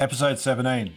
Episode 0.00 0.38
17. 0.38 0.94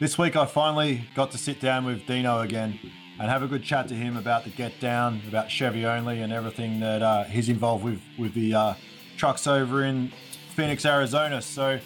This 0.00 0.18
week 0.18 0.36
I 0.36 0.44
finally 0.44 1.08
got 1.14 1.30
to 1.30 1.38
sit 1.38 1.60
down 1.60 1.86
with 1.86 2.06
Dino 2.06 2.40
again 2.40 2.78
and 3.18 3.30
have 3.30 3.42
a 3.42 3.46
good 3.46 3.64
chat 3.64 3.88
to 3.88 3.94
him 3.94 4.18
about 4.18 4.44
the 4.44 4.50
get 4.50 4.78
down, 4.80 5.22
about 5.26 5.50
Chevy 5.50 5.86
only, 5.86 6.20
and 6.20 6.30
everything 6.30 6.78
that 6.80 7.00
uh, 7.00 7.24
he's 7.24 7.48
involved 7.48 7.82
with 7.82 8.02
with 8.18 8.34
the 8.34 8.54
uh, 8.54 8.74
trucks 9.16 9.46
over 9.46 9.84
in 9.84 10.12
Phoenix, 10.54 10.84
Arizona. 10.84 11.40
So 11.40 11.80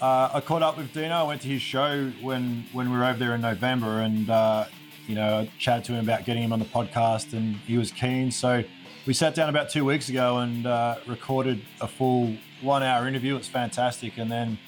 uh, 0.00 0.30
I 0.32 0.40
caught 0.40 0.62
up 0.62 0.78
with 0.78 0.94
Dino. 0.94 1.14
I 1.14 1.24
went 1.24 1.42
to 1.42 1.48
his 1.48 1.60
show 1.60 2.10
when 2.22 2.64
when 2.72 2.90
we 2.90 2.96
were 2.96 3.04
over 3.04 3.18
there 3.18 3.34
in 3.34 3.42
November, 3.42 4.00
and 4.00 4.30
uh, 4.30 4.64
you 5.06 5.14
know 5.14 5.40
I 5.40 5.50
chatted 5.58 5.84
to 5.84 5.92
him 5.92 6.04
about 6.04 6.24
getting 6.24 6.42
him 6.42 6.54
on 6.54 6.58
the 6.58 6.64
podcast, 6.64 7.34
and 7.34 7.56
he 7.56 7.76
was 7.76 7.92
keen. 7.92 8.30
So 8.30 8.64
we 9.06 9.12
sat 9.12 9.34
down 9.34 9.50
about 9.50 9.68
two 9.68 9.84
weeks 9.84 10.08
ago 10.08 10.38
and 10.38 10.66
uh, 10.66 10.96
recorded 11.06 11.60
a 11.82 11.86
full 11.86 12.34
one 12.62 12.82
hour 12.82 13.06
interview. 13.06 13.36
It's 13.36 13.46
fantastic, 13.46 14.16
and 14.16 14.32
then 14.32 14.58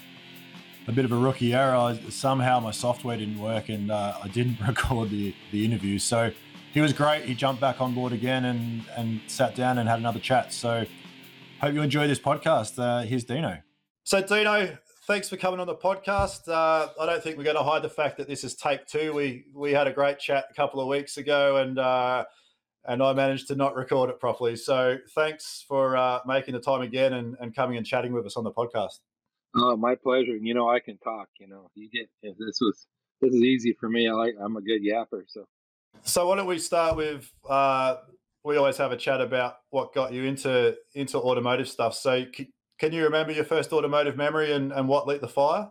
a 0.86 0.92
bit 0.92 1.04
of 1.04 1.12
a 1.12 1.16
rookie 1.16 1.54
error. 1.54 1.98
Somehow 2.10 2.60
my 2.60 2.70
software 2.70 3.16
didn't 3.16 3.40
work 3.40 3.68
and 3.68 3.90
uh, 3.90 4.18
I 4.22 4.28
didn't 4.28 4.60
record 4.66 5.10
the, 5.10 5.34
the 5.50 5.64
interview. 5.64 5.98
So 5.98 6.30
he 6.72 6.80
was 6.80 6.92
great. 6.92 7.24
He 7.24 7.34
jumped 7.34 7.60
back 7.60 7.80
on 7.80 7.94
board 7.94 8.12
again 8.12 8.44
and, 8.44 8.82
and 8.96 9.20
sat 9.26 9.54
down 9.54 9.78
and 9.78 9.88
had 9.88 9.98
another 9.98 10.20
chat. 10.20 10.52
So 10.52 10.84
hope 11.60 11.74
you 11.74 11.82
enjoy 11.82 12.06
this 12.06 12.18
podcast. 12.18 12.78
Uh, 12.78 13.02
here's 13.02 13.24
Dino. 13.24 13.58
So, 14.02 14.20
Dino, 14.20 14.76
thanks 15.06 15.28
for 15.28 15.36
coming 15.36 15.60
on 15.60 15.66
the 15.66 15.76
podcast. 15.76 16.48
Uh, 16.48 16.88
I 17.00 17.06
don't 17.06 17.22
think 17.22 17.38
we're 17.38 17.44
going 17.44 17.56
to 17.56 17.62
hide 17.62 17.82
the 17.82 17.88
fact 17.88 18.18
that 18.18 18.28
this 18.28 18.44
is 18.44 18.54
take 18.54 18.86
two. 18.86 19.14
We 19.14 19.46
we 19.54 19.72
had 19.72 19.86
a 19.86 19.92
great 19.92 20.18
chat 20.18 20.46
a 20.50 20.54
couple 20.54 20.80
of 20.80 20.88
weeks 20.88 21.16
ago 21.16 21.56
and 21.56 21.78
uh, 21.78 22.24
and 22.86 23.02
I 23.02 23.12
managed 23.14 23.48
to 23.48 23.54
not 23.54 23.74
record 23.76 24.10
it 24.10 24.20
properly. 24.20 24.56
So 24.56 24.98
thanks 25.14 25.64
for 25.66 25.96
uh, 25.96 26.20
making 26.26 26.52
the 26.54 26.60
time 26.60 26.82
again 26.82 27.14
and, 27.14 27.36
and 27.40 27.54
coming 27.54 27.78
and 27.78 27.86
chatting 27.86 28.12
with 28.12 28.26
us 28.26 28.36
on 28.36 28.44
the 28.44 28.52
podcast. 28.52 28.98
Oh, 29.56 29.76
my 29.76 29.94
pleasure. 29.94 30.36
You 30.36 30.54
know, 30.54 30.68
I 30.68 30.80
can 30.80 30.98
talk. 30.98 31.28
You 31.38 31.48
know, 31.48 31.70
you 31.74 31.88
get 31.90 32.08
this 32.22 32.58
was 32.60 32.86
this 33.20 33.32
is 33.32 33.42
easy 33.42 33.76
for 33.78 33.88
me. 33.88 34.08
I 34.08 34.12
like 34.12 34.34
I'm 34.40 34.56
a 34.56 34.62
good 34.62 34.82
yapper. 34.82 35.22
So, 35.28 35.44
so 36.02 36.28
why 36.28 36.36
don't 36.36 36.46
we 36.46 36.58
start 36.58 36.96
with? 36.96 37.30
Uh, 37.48 37.96
we 38.42 38.56
always 38.56 38.76
have 38.76 38.92
a 38.92 38.96
chat 38.96 39.20
about 39.20 39.56
what 39.70 39.94
got 39.94 40.12
you 40.12 40.24
into 40.24 40.76
into 40.94 41.18
automotive 41.18 41.68
stuff. 41.68 41.94
So, 41.94 42.26
c- 42.34 42.50
can 42.78 42.92
you 42.92 43.04
remember 43.04 43.32
your 43.32 43.44
first 43.44 43.72
automotive 43.72 44.16
memory 44.16 44.52
and 44.52 44.72
and 44.72 44.88
what 44.88 45.06
lit 45.06 45.20
the 45.20 45.28
fire? 45.28 45.70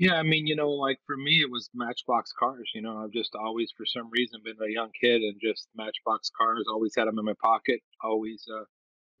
Yeah, 0.00 0.14
I 0.14 0.22
mean, 0.22 0.46
you 0.46 0.56
know, 0.56 0.70
like 0.70 0.98
for 1.06 1.16
me, 1.16 1.42
it 1.42 1.50
was 1.50 1.68
Matchbox 1.74 2.32
cars. 2.32 2.70
You 2.74 2.80
know, 2.80 3.04
I've 3.04 3.12
just 3.12 3.34
always, 3.34 3.70
for 3.76 3.84
some 3.84 4.08
reason, 4.10 4.40
been 4.42 4.56
a 4.66 4.72
young 4.72 4.88
kid 4.98 5.20
and 5.20 5.38
just 5.42 5.68
Matchbox 5.76 6.30
cars. 6.36 6.64
Always 6.72 6.94
had 6.96 7.06
them 7.06 7.18
in 7.18 7.24
my 7.26 7.34
pocket. 7.42 7.80
Always 8.02 8.42
uh, 8.50 8.64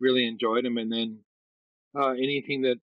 really 0.00 0.26
enjoyed 0.26 0.64
them. 0.64 0.78
And 0.78 0.90
then 0.90 1.18
uh, 1.94 2.12
anything 2.12 2.62
that 2.62 2.78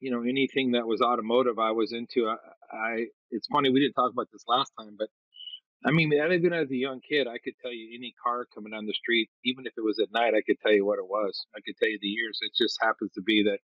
you 0.00 0.10
know 0.10 0.22
anything 0.22 0.72
that 0.72 0.86
was 0.86 1.00
automotive 1.00 1.58
i 1.58 1.70
was 1.70 1.92
into 1.92 2.28
I, 2.28 2.36
I, 2.76 3.06
it's 3.30 3.48
funny 3.48 3.70
we 3.70 3.80
didn't 3.80 3.94
talk 3.94 4.12
about 4.12 4.28
this 4.32 4.44
last 4.46 4.72
time 4.78 4.96
but 4.98 5.08
i 5.84 5.90
mean 5.90 6.12
even 6.12 6.52
as 6.52 6.70
a 6.70 6.76
young 6.76 7.00
kid 7.08 7.26
i 7.26 7.38
could 7.38 7.54
tell 7.62 7.72
you 7.72 7.96
any 7.96 8.14
car 8.22 8.46
coming 8.54 8.72
down 8.72 8.86
the 8.86 8.94
street 8.94 9.28
even 9.44 9.66
if 9.66 9.72
it 9.76 9.84
was 9.84 9.98
at 9.98 10.12
night 10.12 10.34
i 10.34 10.42
could 10.46 10.58
tell 10.60 10.72
you 10.72 10.84
what 10.84 10.98
it 10.98 11.08
was. 11.08 11.46
I 11.56 11.60
could 11.64 11.76
tell 11.78 11.88
you 11.88 11.98
the 12.00 12.08
years. 12.08 12.38
It 12.42 12.52
just 12.56 12.78
happens 12.80 13.12
to 13.14 13.22
be 13.22 13.44
that 13.44 13.58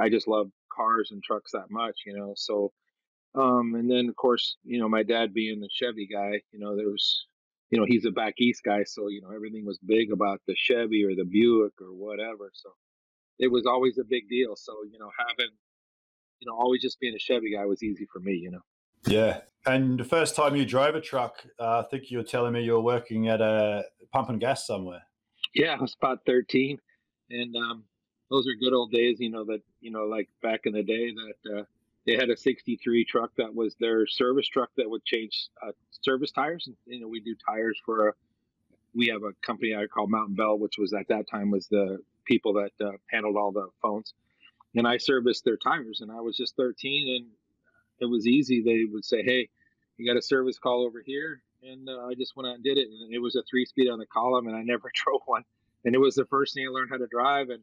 i 0.00 0.08
just 0.08 0.28
love 0.28 0.50
cars 0.74 1.10
and 1.10 1.22
trucks 1.22 1.52
that 1.52 1.70
much 1.70 1.96
you 2.06 2.16
know 2.16 2.32
so 2.36 2.72
um 3.34 3.74
and 3.74 3.90
then 3.90 4.08
of 4.08 4.16
course 4.16 4.56
you 4.64 4.78
know 4.78 4.88
my 4.88 5.02
dad 5.02 5.34
being 5.34 5.60
the 5.60 5.68
chevy 5.70 6.08
guy 6.12 6.40
you 6.52 6.58
know 6.58 6.76
there 6.76 6.88
was 6.88 7.26
you 7.70 7.78
know 7.78 7.86
he's 7.86 8.04
a 8.04 8.10
back 8.10 8.34
east 8.38 8.62
guy 8.64 8.84
so 8.84 9.08
you 9.08 9.20
know 9.20 9.30
everything 9.34 9.64
was 9.64 9.78
big 9.86 10.12
about 10.12 10.40
the 10.46 10.54
chevy 10.56 11.04
or 11.04 11.14
the 11.14 11.24
buick 11.24 11.72
or 11.80 11.92
whatever 11.92 12.50
so 12.52 12.70
it 13.40 13.50
was 13.50 13.66
always 13.66 13.98
a 13.98 14.04
big 14.04 14.28
deal. 14.28 14.54
So 14.54 14.72
you 14.92 14.98
know, 14.98 15.10
having 15.18 15.52
you 16.38 16.46
know 16.46 16.56
always 16.56 16.82
just 16.82 17.00
being 17.00 17.14
a 17.14 17.18
Chevy 17.18 17.54
guy 17.54 17.64
was 17.64 17.82
easy 17.82 18.06
for 18.12 18.20
me. 18.20 18.34
You 18.34 18.52
know. 18.52 18.60
Yeah, 19.06 19.40
and 19.66 19.98
the 19.98 20.04
first 20.04 20.36
time 20.36 20.54
you 20.54 20.66
drove 20.66 20.94
a 20.94 21.00
truck, 21.00 21.44
uh, 21.58 21.80
I 21.80 21.88
think 21.90 22.10
you 22.10 22.18
were 22.18 22.24
telling 22.24 22.52
me 22.52 22.62
you 22.62 22.74
were 22.74 22.82
working 22.82 23.28
at 23.28 23.40
a 23.40 23.84
pump 24.12 24.28
and 24.28 24.38
gas 24.38 24.66
somewhere. 24.66 25.02
Yeah, 25.54 25.74
I 25.74 25.80
was 25.80 25.96
about 26.00 26.20
thirteen, 26.26 26.78
and 27.30 27.56
um, 27.56 27.84
those 28.30 28.46
are 28.46 28.54
good 28.60 28.74
old 28.74 28.92
days. 28.92 29.18
You 29.18 29.30
know 29.30 29.44
that 29.46 29.62
you 29.80 29.90
know 29.90 30.04
like 30.04 30.28
back 30.42 30.60
in 30.64 30.72
the 30.72 30.84
day 30.84 31.12
that. 31.12 31.58
Uh, 31.58 31.64
they 32.06 32.14
had 32.14 32.30
a 32.30 32.36
63 32.36 33.04
truck 33.04 33.30
that 33.36 33.54
was 33.54 33.76
their 33.78 34.06
service 34.06 34.48
truck 34.48 34.70
that 34.78 34.88
would 34.88 35.04
change 35.04 35.48
uh, 35.62 35.72
service 36.00 36.32
tires. 36.32 36.64
And, 36.66 36.74
you 36.86 36.98
know, 36.98 37.08
we 37.08 37.20
do 37.20 37.36
tires 37.46 37.78
for 37.84 38.08
a, 38.08 38.12
we 38.94 39.08
have 39.08 39.22
a 39.22 39.34
company 39.46 39.76
I 39.76 39.86
call 39.86 40.06
Mountain 40.06 40.34
Bell, 40.34 40.58
which 40.58 40.78
was 40.78 40.94
at 40.94 41.08
that 41.08 41.28
time 41.30 41.50
was 41.50 41.68
the 41.68 41.98
people 42.30 42.52
that 42.54 42.70
uh, 42.80 42.92
handled 43.10 43.36
all 43.36 43.50
the 43.50 43.68
phones, 43.82 44.14
and 44.76 44.86
I 44.86 44.98
serviced 44.98 45.44
their 45.44 45.56
tires. 45.56 46.00
And 46.00 46.12
I 46.12 46.20
was 46.20 46.36
just 46.36 46.54
13, 46.56 47.16
and 47.16 47.26
it 47.98 48.06
was 48.06 48.26
easy. 48.26 48.62
They 48.62 48.84
would 48.90 49.04
say, 49.04 49.22
"Hey, 49.24 49.48
you 49.96 50.06
got 50.06 50.16
a 50.16 50.22
service 50.22 50.58
call 50.58 50.84
over 50.86 51.02
here," 51.04 51.42
and 51.64 51.88
uh, 51.88 52.06
I 52.06 52.14
just 52.14 52.36
went 52.36 52.48
out 52.48 52.54
and 52.54 52.64
did 52.64 52.78
it. 52.78 52.88
And 52.88 53.12
it 53.12 53.18
was 53.18 53.34
a 53.34 53.42
three-speed 53.50 53.90
on 53.90 53.98
the 53.98 54.06
column, 54.06 54.46
and 54.46 54.56
I 54.56 54.62
never 54.64 54.90
drove 54.94 55.22
one. 55.26 55.42
And 55.84 55.94
it 55.94 55.98
was 55.98 56.14
the 56.14 56.26
first 56.26 56.54
thing 56.54 56.66
I 56.66 56.70
learned 56.70 56.90
how 56.90 56.98
to 56.98 57.08
drive, 57.10 57.50
and 57.50 57.62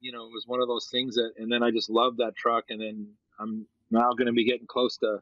you 0.00 0.12
know, 0.12 0.24
it 0.26 0.32
was 0.32 0.44
one 0.46 0.62
of 0.62 0.68
those 0.68 0.86
things 0.86 1.16
that. 1.16 1.32
And 1.36 1.52
then 1.52 1.62
I 1.62 1.70
just 1.70 1.90
loved 1.90 2.18
that 2.18 2.34
truck, 2.34 2.64
and 2.70 2.80
then 2.80 3.08
I'm 3.38 3.66
now 3.90 4.12
going 4.12 4.26
to 4.26 4.32
be 4.32 4.46
getting 4.46 4.66
close 4.66 4.96
to. 4.98 5.20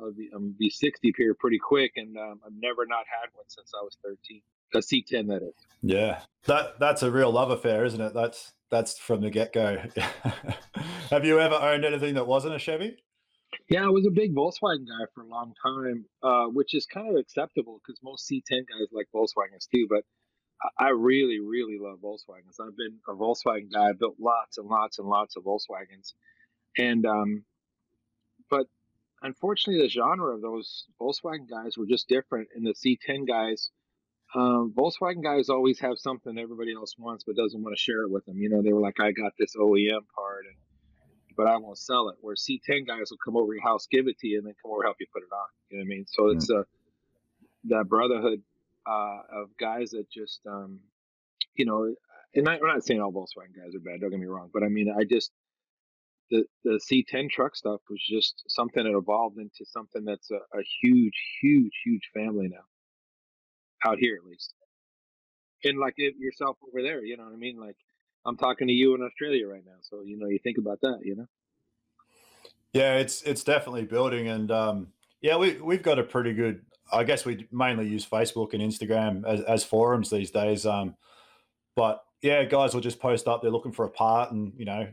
I'll 0.00 0.12
be, 0.12 0.30
I'm 0.34 0.54
be 0.58 0.70
60 0.70 1.12
here 1.16 1.34
pretty 1.34 1.58
quick, 1.58 1.92
and 1.96 2.16
um, 2.16 2.40
I've 2.44 2.52
never 2.58 2.86
not 2.86 3.04
had 3.06 3.28
one 3.34 3.48
since 3.48 3.72
I 3.78 3.82
was 3.82 3.96
13 4.04 4.40
a 4.74 4.78
C10 4.78 5.28
that 5.28 5.42
is. 5.42 5.54
Yeah, 5.82 6.20
that 6.46 6.78
that's 6.78 7.02
a 7.02 7.10
real 7.10 7.32
love 7.32 7.50
affair, 7.50 7.84
isn't 7.84 8.00
it? 8.00 8.14
That's 8.14 8.52
that's 8.70 8.98
from 8.98 9.20
the 9.20 9.30
get 9.30 9.52
go. 9.52 9.82
Have 11.10 11.24
you 11.24 11.40
ever 11.40 11.54
owned 11.54 11.84
anything 11.84 12.14
that 12.14 12.26
wasn't 12.26 12.54
a 12.54 12.58
Chevy? 12.58 12.96
Yeah, 13.68 13.84
I 13.84 13.88
was 13.88 14.06
a 14.06 14.10
big 14.10 14.34
Volkswagen 14.34 14.86
guy 14.86 15.06
for 15.12 15.22
a 15.22 15.26
long 15.26 15.54
time, 15.60 16.04
uh, 16.22 16.46
which 16.46 16.74
is 16.74 16.86
kind 16.86 17.08
of 17.08 17.16
acceptable 17.16 17.80
because 17.84 18.00
most 18.02 18.30
C10 18.30 18.42
guys 18.50 18.88
like 18.92 19.08
Volkswagens 19.14 19.68
too. 19.72 19.86
But 19.88 20.04
I 20.78 20.90
really, 20.90 21.40
really 21.40 21.78
love 21.80 21.98
Volkswagens. 21.98 22.60
I've 22.60 22.76
been 22.76 22.98
a 23.08 23.12
Volkswagen 23.12 23.72
guy. 23.72 23.88
I 23.88 23.92
built 23.92 24.16
lots 24.20 24.58
and 24.58 24.68
lots 24.68 24.98
and 24.98 25.08
lots 25.08 25.36
of 25.36 25.44
Volkswagens, 25.44 26.12
and 26.78 27.04
um, 27.06 27.44
but 28.48 28.66
unfortunately, 29.22 29.82
the 29.82 29.88
genre 29.88 30.34
of 30.34 30.42
those 30.42 30.86
Volkswagen 31.00 31.48
guys 31.48 31.76
were 31.76 31.86
just 31.86 32.08
different, 32.08 32.48
and 32.54 32.66
the 32.66 32.74
C10 32.74 33.26
guys 33.26 33.70
um, 34.34 34.72
Volkswagen 34.76 35.22
guys 35.22 35.48
always 35.48 35.80
have 35.80 35.98
something 35.98 36.38
everybody 36.38 36.72
else 36.72 36.94
wants 36.96 37.24
but 37.24 37.36
doesn't 37.36 37.62
want 37.62 37.76
to 37.76 37.80
share 37.80 38.02
it 38.02 38.10
with 38.10 38.24
them. 38.26 38.38
You 38.38 38.48
know, 38.48 38.62
they 38.62 38.72
were 38.72 38.80
like, 38.80 39.00
I 39.00 39.10
got 39.10 39.32
this 39.38 39.56
OEM 39.56 40.06
part, 40.14 40.44
and 40.46 40.56
but 41.36 41.46
I 41.46 41.56
won't 41.56 41.78
sell 41.78 42.10
it. 42.10 42.16
Where 42.20 42.34
C10 42.34 42.86
guys 42.86 43.10
will 43.10 43.18
come 43.24 43.36
over 43.36 43.52
your 43.52 43.62
house, 43.62 43.86
give 43.90 44.06
it 44.06 44.18
to 44.18 44.28
you, 44.28 44.38
and 44.38 44.46
then 44.46 44.54
come 44.62 44.70
over 44.72 44.84
help 44.84 44.96
you 45.00 45.06
put 45.12 45.22
it 45.22 45.32
on. 45.32 45.48
You 45.70 45.78
know 45.78 45.82
what 45.82 45.86
I 45.86 45.88
mean? 45.88 46.04
So 46.06 46.28
it's 46.28 46.50
a 46.50 46.58
uh, 46.58 46.62
that 47.64 47.88
brotherhood 47.88 48.42
uh, 48.86 49.18
of 49.32 49.56
guys 49.58 49.90
that 49.90 50.10
just, 50.10 50.40
um, 50.46 50.80
you 51.54 51.64
know, 51.66 51.94
and 52.34 52.48
I, 52.48 52.54
am 52.54 52.60
not 52.62 52.84
saying 52.84 53.00
all 53.00 53.12
Volkswagen 53.12 53.56
guys 53.56 53.74
are 53.74 53.80
bad. 53.80 54.00
Don't 54.00 54.10
get 54.10 54.20
me 54.20 54.26
wrong, 54.26 54.50
but 54.52 54.62
I 54.62 54.68
mean, 54.68 54.94
I 54.96 55.04
just 55.04 55.32
the 56.30 56.44
the 56.64 56.80
C10 56.90 57.30
truck 57.30 57.56
stuff 57.56 57.80
was 57.90 58.00
just 58.08 58.44
something 58.48 58.84
that 58.84 58.96
evolved 58.96 59.38
into 59.38 59.64
something 59.64 60.04
that's 60.04 60.30
a, 60.30 60.36
a 60.36 60.62
huge, 60.82 61.14
huge, 61.40 61.72
huge 61.84 62.10
family 62.14 62.48
now 62.48 62.64
out 63.86 63.98
here 63.98 64.16
at 64.16 64.28
least. 64.28 64.54
And 65.64 65.78
like 65.78 65.94
it, 65.96 66.14
yourself 66.18 66.56
over 66.66 66.82
there, 66.82 67.04
you 67.04 67.16
know 67.16 67.24
what 67.24 67.32
I 67.32 67.36
mean? 67.36 67.58
Like 67.60 67.76
I'm 68.24 68.36
talking 68.36 68.68
to 68.68 68.72
you 68.72 68.94
in 68.94 69.02
Australia 69.02 69.46
right 69.46 69.64
now, 69.64 69.76
so 69.82 70.02
you 70.04 70.18
know 70.18 70.28
you 70.28 70.38
think 70.42 70.58
about 70.58 70.80
that, 70.82 71.00
you 71.02 71.16
know. 71.16 71.26
Yeah, 72.72 72.96
it's 72.98 73.22
it's 73.22 73.42
definitely 73.42 73.84
building, 73.84 74.28
and 74.28 74.50
um, 74.50 74.88
yeah, 75.20 75.36
we 75.36 75.60
we've 75.60 75.82
got 75.82 75.98
a 75.98 76.04
pretty 76.04 76.32
good. 76.32 76.62
I 76.92 77.04
guess 77.04 77.24
we 77.24 77.46
mainly 77.52 77.86
use 77.86 78.04
Facebook 78.06 78.52
and 78.52 78.62
Instagram 78.62 79.24
as, 79.24 79.40
as 79.42 79.64
forums 79.64 80.10
these 80.10 80.30
days. 80.32 80.66
Um, 80.66 80.96
but 81.76 82.02
yeah, 82.20 82.44
guys 82.44 82.74
will 82.74 82.80
just 82.80 82.98
post 82.98 83.28
up. 83.28 83.42
They're 83.42 83.50
looking 83.50 83.72
for 83.72 83.84
a 83.84 83.90
part, 83.90 84.32
and 84.32 84.52
you 84.56 84.64
know, 84.64 84.88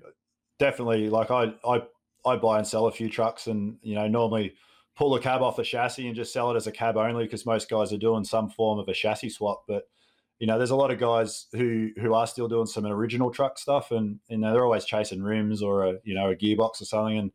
definitely 0.59 1.09
like 1.09 1.31
I 1.31 1.53
I 1.67 1.81
I 2.25 2.35
buy 2.37 2.57
and 2.57 2.67
sell 2.67 2.87
a 2.87 2.91
few 2.91 3.09
trucks, 3.09 3.47
and 3.47 3.77
you 3.81 3.95
know, 3.95 4.07
normally 4.07 4.55
pull 4.95 5.15
a 5.15 5.21
cab 5.21 5.41
off 5.41 5.57
the 5.57 5.63
chassis 5.63 6.07
and 6.07 6.15
just 6.15 6.33
sell 6.33 6.51
it 6.51 6.55
as 6.55 6.67
a 6.67 6.71
cab 6.71 6.97
only 6.97 7.25
because 7.25 7.45
most 7.45 7.69
guys 7.69 7.93
are 7.93 7.97
doing 7.97 8.23
some 8.23 8.49
form 8.49 8.79
of 8.79 8.87
a 8.87 8.93
chassis 8.93 9.29
swap. 9.29 9.63
But 9.67 9.83
you 10.39 10.47
know, 10.47 10.57
there's 10.57 10.71
a 10.71 10.75
lot 10.75 10.91
of 10.91 10.99
guys 10.99 11.47
who 11.53 11.89
who 11.99 12.13
are 12.13 12.27
still 12.27 12.47
doing 12.47 12.65
some 12.65 12.85
original 12.85 13.31
truck 13.31 13.57
stuff, 13.57 13.91
and 13.91 14.19
you 14.29 14.37
know, 14.37 14.53
they're 14.53 14.65
always 14.65 14.85
chasing 14.85 15.23
rims 15.23 15.61
or 15.61 15.85
a 15.85 15.93
you 16.03 16.13
know 16.13 16.29
a 16.29 16.35
gearbox 16.35 16.81
or 16.81 16.85
something, 16.85 17.17
and 17.17 17.31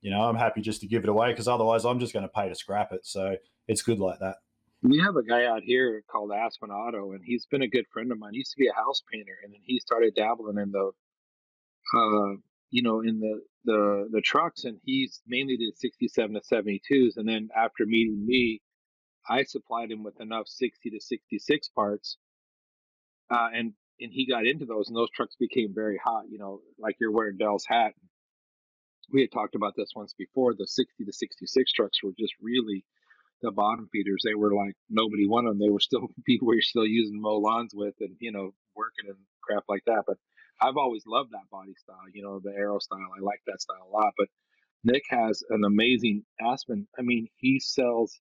you 0.00 0.10
know, 0.10 0.22
I'm 0.22 0.36
happy 0.36 0.60
just 0.60 0.80
to 0.80 0.86
give 0.86 1.04
it 1.04 1.08
away 1.10 1.30
because 1.30 1.48
otherwise 1.48 1.84
I'm 1.84 2.00
just 2.00 2.12
going 2.12 2.22
to 2.22 2.28
pay 2.28 2.48
to 2.48 2.54
scrap 2.54 2.92
it. 2.92 3.04
So 3.04 3.36
it's 3.68 3.82
good 3.82 3.98
like 3.98 4.18
that. 4.20 4.36
We 4.82 4.98
have 4.98 5.16
a 5.16 5.22
guy 5.22 5.44
out 5.44 5.62
here 5.62 6.02
called 6.10 6.32
Aspen 6.32 6.70
Auto, 6.70 7.12
and 7.12 7.20
he's 7.22 7.44
been 7.44 7.62
a 7.62 7.68
good 7.68 7.84
friend 7.92 8.10
of 8.10 8.18
mine. 8.18 8.32
He 8.32 8.38
used 8.38 8.52
to 8.52 8.56
be 8.56 8.68
a 8.68 8.72
house 8.72 9.02
painter, 9.12 9.36
and 9.44 9.52
then 9.52 9.60
he 9.62 9.78
started 9.78 10.14
dabbling 10.14 10.56
in 10.56 10.72
the, 10.72 10.90
uh, 11.94 12.36
you 12.70 12.82
know, 12.82 13.00
in 13.00 13.20
the 13.20 13.40
the 13.64 14.08
the 14.10 14.20
trucks, 14.20 14.64
and 14.64 14.78
he's 14.84 15.20
mainly 15.26 15.56
did 15.56 15.76
67 15.78 16.34
to 16.34 16.40
72s. 16.40 17.16
And 17.16 17.28
then 17.28 17.48
after 17.56 17.84
meeting 17.86 18.24
me, 18.26 18.60
I 19.28 19.44
supplied 19.44 19.90
him 19.90 20.02
with 20.02 20.20
enough 20.20 20.48
60 20.48 20.90
to 20.90 21.00
66 21.00 21.68
parts, 21.68 22.16
uh, 23.30 23.48
and 23.54 23.72
and 24.00 24.12
he 24.12 24.26
got 24.26 24.46
into 24.46 24.64
those, 24.64 24.88
and 24.88 24.96
those 24.96 25.10
trucks 25.10 25.36
became 25.38 25.72
very 25.74 26.00
hot. 26.02 26.24
You 26.30 26.38
know, 26.38 26.60
like 26.78 26.96
you're 27.00 27.12
wearing 27.12 27.36
Del's 27.38 27.66
hat. 27.66 27.94
We 29.12 29.22
had 29.22 29.32
talked 29.32 29.56
about 29.56 29.74
this 29.76 29.90
once 29.96 30.14
before. 30.16 30.54
The 30.54 30.68
60 30.68 31.04
to 31.04 31.12
66 31.12 31.72
trucks 31.72 32.02
were 32.02 32.12
just 32.16 32.34
really 32.40 32.84
the 33.42 33.50
bottom 33.50 33.88
feeders, 33.92 34.22
they 34.24 34.34
were 34.34 34.54
like 34.54 34.74
nobody 34.88 35.26
wanted 35.26 35.50
them. 35.50 35.58
They 35.58 35.70
were 35.70 35.80
still 35.80 36.08
people 36.26 36.48
were 36.48 36.60
still 36.60 36.86
using 36.86 37.20
lawns 37.22 37.72
with 37.74 37.94
and 38.00 38.16
you 38.20 38.32
know 38.32 38.52
working 38.74 39.08
and 39.08 39.16
crap 39.42 39.64
like 39.68 39.82
that. 39.86 40.04
But 40.06 40.16
I've 40.60 40.76
always 40.76 41.04
loved 41.06 41.32
that 41.32 41.48
body 41.50 41.74
style, 41.78 42.08
you 42.12 42.22
know, 42.22 42.40
the 42.42 42.52
arrow 42.56 42.78
style. 42.78 43.08
I 43.16 43.20
like 43.20 43.40
that 43.46 43.60
style 43.60 43.88
a 43.88 43.96
lot. 43.96 44.12
But 44.16 44.28
Nick 44.84 45.02
has 45.10 45.42
an 45.50 45.64
amazing 45.64 46.24
Aspen. 46.40 46.86
I 46.98 47.02
mean, 47.02 47.28
he 47.36 47.60
sells 47.60 48.18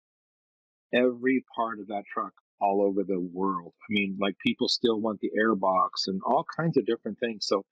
every 0.92 1.44
part 1.54 1.80
of 1.80 1.88
that 1.88 2.04
truck 2.12 2.32
all 2.60 2.82
over 2.82 3.04
the 3.04 3.20
world. 3.20 3.72
I 3.82 3.90
mean, 3.90 4.16
like 4.20 4.38
people 4.38 4.68
still 4.68 5.00
want 5.00 5.20
the 5.20 5.30
airbox 5.38 6.06
and 6.06 6.20
all 6.24 6.44
kinds 6.56 6.76
of 6.76 6.86
different 6.86 7.18
things. 7.18 7.46
So 7.46 7.64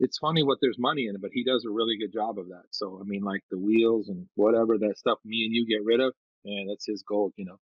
it's 0.00 0.18
funny 0.18 0.42
what 0.42 0.58
there's 0.60 0.78
money 0.78 1.06
in 1.06 1.14
it, 1.14 1.22
but 1.22 1.30
he 1.32 1.44
does 1.44 1.64
a 1.64 1.70
really 1.70 1.96
good 1.96 2.12
job 2.12 2.38
of 2.38 2.48
that. 2.48 2.64
So 2.70 2.98
I 3.00 3.04
mean, 3.04 3.22
like 3.22 3.42
the 3.50 3.58
wheels 3.58 4.08
and 4.08 4.26
whatever 4.34 4.78
that 4.78 4.98
stuff 4.98 5.18
me 5.24 5.44
and 5.44 5.54
you 5.54 5.66
get 5.66 5.84
rid 5.84 6.00
of, 6.00 6.12
and 6.44 6.70
that's 6.70 6.86
his 6.86 7.02
goal, 7.02 7.32
you 7.36 7.44
know. 7.44 7.58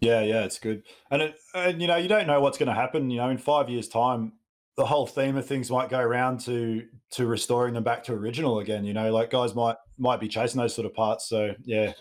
Yeah, 0.00 0.20
yeah, 0.20 0.44
it's 0.44 0.58
good, 0.58 0.82
and 1.10 1.22
it, 1.22 1.36
and 1.54 1.80
you 1.80 1.88
know 1.88 1.96
you 1.96 2.08
don't 2.08 2.26
know 2.26 2.40
what's 2.40 2.58
going 2.58 2.68
to 2.68 2.74
happen. 2.74 3.10
You 3.10 3.18
know, 3.18 3.30
in 3.30 3.38
five 3.38 3.70
years' 3.70 3.88
time, 3.88 4.32
the 4.76 4.84
whole 4.84 5.06
theme 5.06 5.36
of 5.36 5.46
things 5.46 5.70
might 5.70 5.88
go 5.88 6.00
around 6.00 6.40
to 6.40 6.84
to 7.12 7.26
restoring 7.26 7.74
them 7.74 7.84
back 7.84 8.02
to 8.04 8.12
original 8.12 8.58
again. 8.58 8.84
You 8.84 8.92
know, 8.92 9.12
like 9.12 9.30
guys 9.30 9.54
might 9.54 9.76
might 9.98 10.20
be 10.20 10.28
chasing 10.28 10.60
those 10.60 10.74
sort 10.74 10.86
of 10.86 10.94
parts. 10.94 11.28
So 11.28 11.54
yeah, 11.64 11.92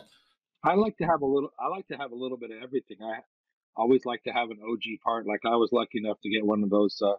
I 0.64 0.74
like 0.76 0.98
to 0.98 1.06
have 1.06 1.22
a 1.22 1.26
little. 1.26 1.52
I 1.60 1.68
like 1.68 1.88
to 1.88 1.98
have 1.98 2.12
a 2.12 2.16
little 2.16 2.38
bit 2.38 2.52
of 2.52 2.64
everything. 2.64 2.98
I 3.02 3.20
always 3.76 4.06
like 4.06 4.24
to 4.24 4.32
have 4.32 4.50
an 4.50 4.60
OG 4.68 5.02
part. 5.04 5.28
Like 5.28 5.42
I 5.46 5.56
was 5.56 5.70
lucky 5.72 6.00
enough 6.00 6.18
to 6.22 6.30
get 6.30 6.46
one 6.46 6.64
of 6.64 6.70
those 6.70 7.00
uh, 7.02 7.14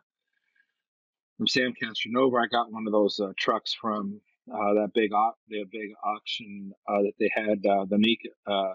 from 1.37 1.47
Sam 1.47 1.73
Castronova. 1.81 2.43
I 2.43 2.47
got 2.49 2.73
one 2.73 2.87
of 2.87 2.93
those 2.93 3.21
uh, 3.21 3.33
trucks 3.39 3.75
from 3.81 4.21
uh, 4.53 4.75
that 4.75 4.91
big 4.95 5.13
au- 5.13 5.37
the 5.49 5.65
big 5.71 5.91
auction 6.05 6.73
uh, 6.89 7.03
that 7.03 7.13
they 7.21 7.31
had 7.33 7.65
uh, 7.67 7.85
the 7.89 7.99
Meek. 7.99 8.21
Uh, 8.47 8.75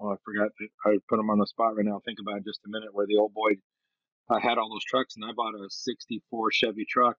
oh, 0.00 0.12
I 0.12 0.16
forgot. 0.24 0.50
I 0.84 0.98
put 1.08 1.16
them 1.16 1.30
on 1.30 1.38
the 1.38 1.46
spot 1.46 1.76
right 1.76 1.86
now. 1.86 2.00
Think 2.04 2.18
about 2.20 2.38
it 2.38 2.44
just 2.44 2.60
a 2.66 2.70
minute. 2.70 2.88
Where 2.92 3.06
the 3.06 3.18
old 3.18 3.34
boy 3.34 3.52
uh, 4.30 4.38
had 4.38 4.58
all 4.58 4.70
those 4.70 4.84
trucks, 4.84 5.16
and 5.16 5.24
I 5.24 5.32
bought 5.32 5.54
a 5.54 5.68
'64 5.68 6.52
Chevy 6.52 6.84
truck 6.88 7.16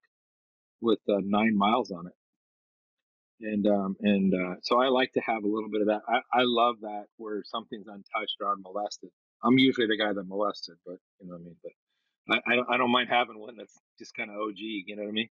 with 0.82 1.00
uh, 1.10 1.22
nine 1.24 1.58
miles 1.58 1.92
on 1.92 2.08
it. 2.08 2.14
And 3.42 3.68
um, 3.68 3.96
and 4.02 4.34
uh, 4.34 4.56
so 4.62 4.80
I 4.80 4.88
like 4.88 5.12
to 5.14 5.22
have 5.22 5.44
a 5.44 5.48
little 5.48 5.70
bit 5.70 5.82
of 5.82 5.88
that. 5.88 6.02
I, 6.08 6.20
I 6.34 6.44
love 6.44 6.76
that 6.82 7.06
where 7.18 7.44
something's 7.46 7.88
untouched 7.88 8.38
or 8.42 8.52
unmolested. 8.52 9.10
I'm 9.44 9.58
usually 9.58 9.88
the 9.88 9.98
guy 9.98 10.14
that 10.14 10.28
molested, 10.28 10.76
but 10.86 10.98
you 11.20 11.28
know 11.28 11.34
what 11.34 11.42
I 11.42 11.44
mean. 11.44 11.58
But 11.62 11.72
I, 12.30 12.54
I 12.54 12.56
don't 12.56 12.70
I 12.70 12.78
don't 12.78 12.92
mind 12.92 13.10
having 13.10 13.40
one 13.40 13.58
that's 13.58 13.78
just 14.00 14.16
kind 14.16 14.30
of 14.30 14.38
OG. 14.38 14.58
You 14.58 14.96
know 14.96 15.04
what 15.04 15.10
I 15.10 15.14
mean? 15.14 15.30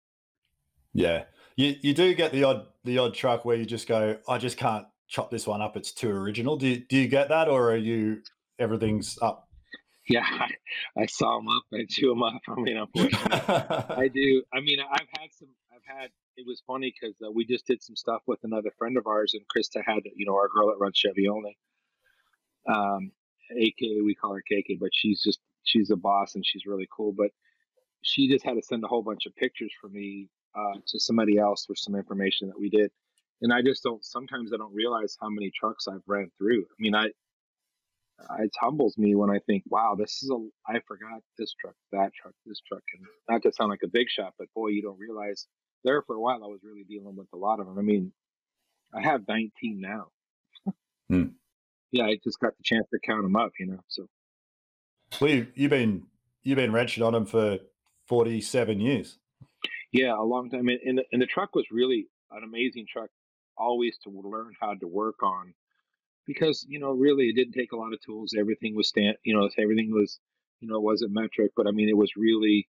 yeah. 0.93 1.23
You 1.55 1.75
you 1.81 1.93
do 1.93 2.13
get 2.13 2.31
the 2.31 2.43
odd 2.43 2.65
the 2.83 2.97
odd 2.97 3.13
truck 3.13 3.45
where 3.45 3.55
you 3.55 3.65
just 3.65 3.87
go, 3.87 4.17
I 4.27 4.37
just 4.37 4.57
can't 4.57 4.85
chop 5.07 5.29
this 5.29 5.47
one 5.47 5.61
up. 5.61 5.77
It's 5.77 5.91
too 5.91 6.09
original. 6.09 6.57
Do 6.57 6.67
you, 6.67 6.77
do 6.77 6.97
you 6.97 7.07
get 7.07 7.29
that, 7.29 7.47
or 7.47 7.71
are 7.71 7.77
you 7.77 8.21
everything's 8.59 9.17
up? 9.21 9.46
Yeah, 10.07 10.23
I, 10.25 11.01
I 11.01 11.05
saw 11.07 11.37
them 11.37 11.49
up. 11.49 11.63
I 11.73 11.85
chew 11.89 12.09
them 12.09 12.23
up. 12.23 12.41
I 12.47 12.59
mean, 12.59 12.77
unfortunately, 12.77 13.29
I 13.89 14.07
do. 14.13 14.43
I 14.53 14.61
mean, 14.61 14.79
I've 14.79 15.07
had 15.19 15.29
some. 15.37 15.49
I've 15.73 15.97
had. 15.99 16.09
It 16.37 16.45
was 16.47 16.61
funny 16.65 16.93
because 16.93 17.15
uh, 17.25 17.31
we 17.31 17.45
just 17.45 17.67
did 17.67 17.83
some 17.83 17.95
stuff 17.95 18.21
with 18.25 18.39
another 18.43 18.71
friend 18.77 18.97
of 18.97 19.07
ours, 19.07 19.33
and 19.33 19.43
Krista 19.47 19.81
had, 19.85 20.03
you 20.15 20.25
know, 20.25 20.35
our 20.35 20.47
girl 20.47 20.67
that 20.67 20.77
runs 20.79 20.97
Chevy 20.97 21.27
only, 21.27 21.57
um, 22.69 23.11
aka 23.51 24.01
we 24.03 24.15
call 24.15 24.33
her 24.33 24.43
KK, 24.49 24.79
but 24.79 24.89
she's 24.93 25.21
just 25.23 25.39
she's 25.63 25.91
a 25.91 25.95
boss 25.95 26.35
and 26.35 26.45
she's 26.45 26.65
really 26.65 26.87
cool. 26.95 27.11
But 27.11 27.31
she 28.01 28.29
just 28.29 28.45
had 28.45 28.53
to 28.53 28.61
send 28.61 28.83
a 28.83 28.87
whole 28.87 29.03
bunch 29.03 29.25
of 29.25 29.35
pictures 29.35 29.71
for 29.81 29.89
me 29.89 30.29
uh, 30.55 30.79
to 30.87 30.99
somebody 30.99 31.37
else 31.37 31.65
for 31.65 31.75
some 31.75 31.95
information 31.95 32.47
that 32.47 32.59
we 32.59 32.69
did, 32.69 32.91
and 33.41 33.51
I 33.51 33.61
just 33.61 33.83
don't. 33.83 34.05
Sometimes 34.05 34.53
I 34.53 34.57
don't 34.57 34.73
realize 34.73 35.17
how 35.19 35.29
many 35.29 35.51
trucks 35.51 35.87
I've 35.87 36.03
ran 36.07 36.31
through. 36.37 36.63
I 36.63 36.77
mean, 36.79 36.95
I 36.95 37.07
it 38.39 38.51
humbles 38.59 38.97
me 38.97 39.15
when 39.15 39.29
I 39.29 39.39
think, 39.45 39.63
wow, 39.69 39.95
this 39.97 40.23
is 40.23 40.29
a, 40.31 40.37
I 40.67 40.79
forgot 40.87 41.21
this 41.37 41.53
truck, 41.59 41.75
that 41.91 42.11
truck, 42.19 42.33
this 42.45 42.61
truck. 42.67 42.81
And 42.93 43.05
not 43.29 43.43
to 43.43 43.51
sound 43.53 43.69
like 43.69 43.83
a 43.83 43.89
big 43.89 44.09
shot, 44.09 44.33
but 44.37 44.47
boy, 44.55 44.69
you 44.69 44.81
don't 44.81 44.99
realize 44.99 45.47
there 45.83 46.01
for 46.01 46.15
a 46.15 46.19
while 46.19 46.43
I 46.43 46.47
was 46.47 46.61
really 46.63 46.83
dealing 46.83 47.15
with 47.15 47.27
a 47.33 47.37
lot 47.37 47.59
of 47.59 47.67
them. 47.67 47.77
I 47.77 47.81
mean, 47.81 48.11
I 48.93 49.01
have 49.01 49.27
19 49.27 49.81
now. 49.81 50.07
Hmm. 51.09 51.27
Yeah, 51.91 52.05
I 52.05 52.17
just 52.23 52.39
got 52.39 52.57
the 52.57 52.63
chance 52.63 52.87
to 52.91 52.99
count 52.99 53.23
them 53.23 53.35
up, 53.35 53.51
you 53.59 53.67
know. 53.67 53.79
So, 53.87 54.07
well, 55.21 55.29
you, 55.29 55.47
you've 55.55 55.69
been 55.69 56.03
you've 56.43 56.57
been 56.57 56.73
wrenching 56.73 57.01
on 57.01 57.13
them 57.13 57.25
for 57.25 57.59
forty 58.07 58.41
seven 58.41 58.81
years. 58.81 59.17
yeah, 59.93 60.13
a 60.13 60.21
long 60.21 60.49
time. 60.49 60.67
And, 60.67 60.79
and, 60.85 60.97
the, 60.97 61.03
and 61.13 61.21
the 61.21 61.25
truck 61.25 61.55
was 61.55 61.65
really 61.71 62.07
an 62.31 62.43
amazing 62.43 62.87
truck, 62.91 63.09
always 63.57 63.97
to 64.03 64.09
learn 64.09 64.51
how 64.59 64.73
to 64.73 64.85
work 64.87 65.23
on 65.23 65.53
because 66.27 66.65
you 66.67 66.79
know 66.79 66.91
really 66.91 67.29
it 67.29 67.35
didn't 67.35 67.53
take 67.53 67.71
a 67.71 67.77
lot 67.77 67.93
of 67.93 68.01
tools. 68.01 68.33
Everything 68.37 68.75
was 68.75 68.89
stand 68.89 69.15
you 69.23 69.33
know 69.33 69.49
everything 69.57 69.91
was 69.91 70.19
you 70.59 70.67
know 70.67 70.75
it 70.75 70.83
wasn't 70.83 71.13
metric 71.13 71.51
but 71.55 71.67
i 71.67 71.71
mean 71.71 71.89
it 71.89 71.97
was 71.97 72.11
really 72.17 72.67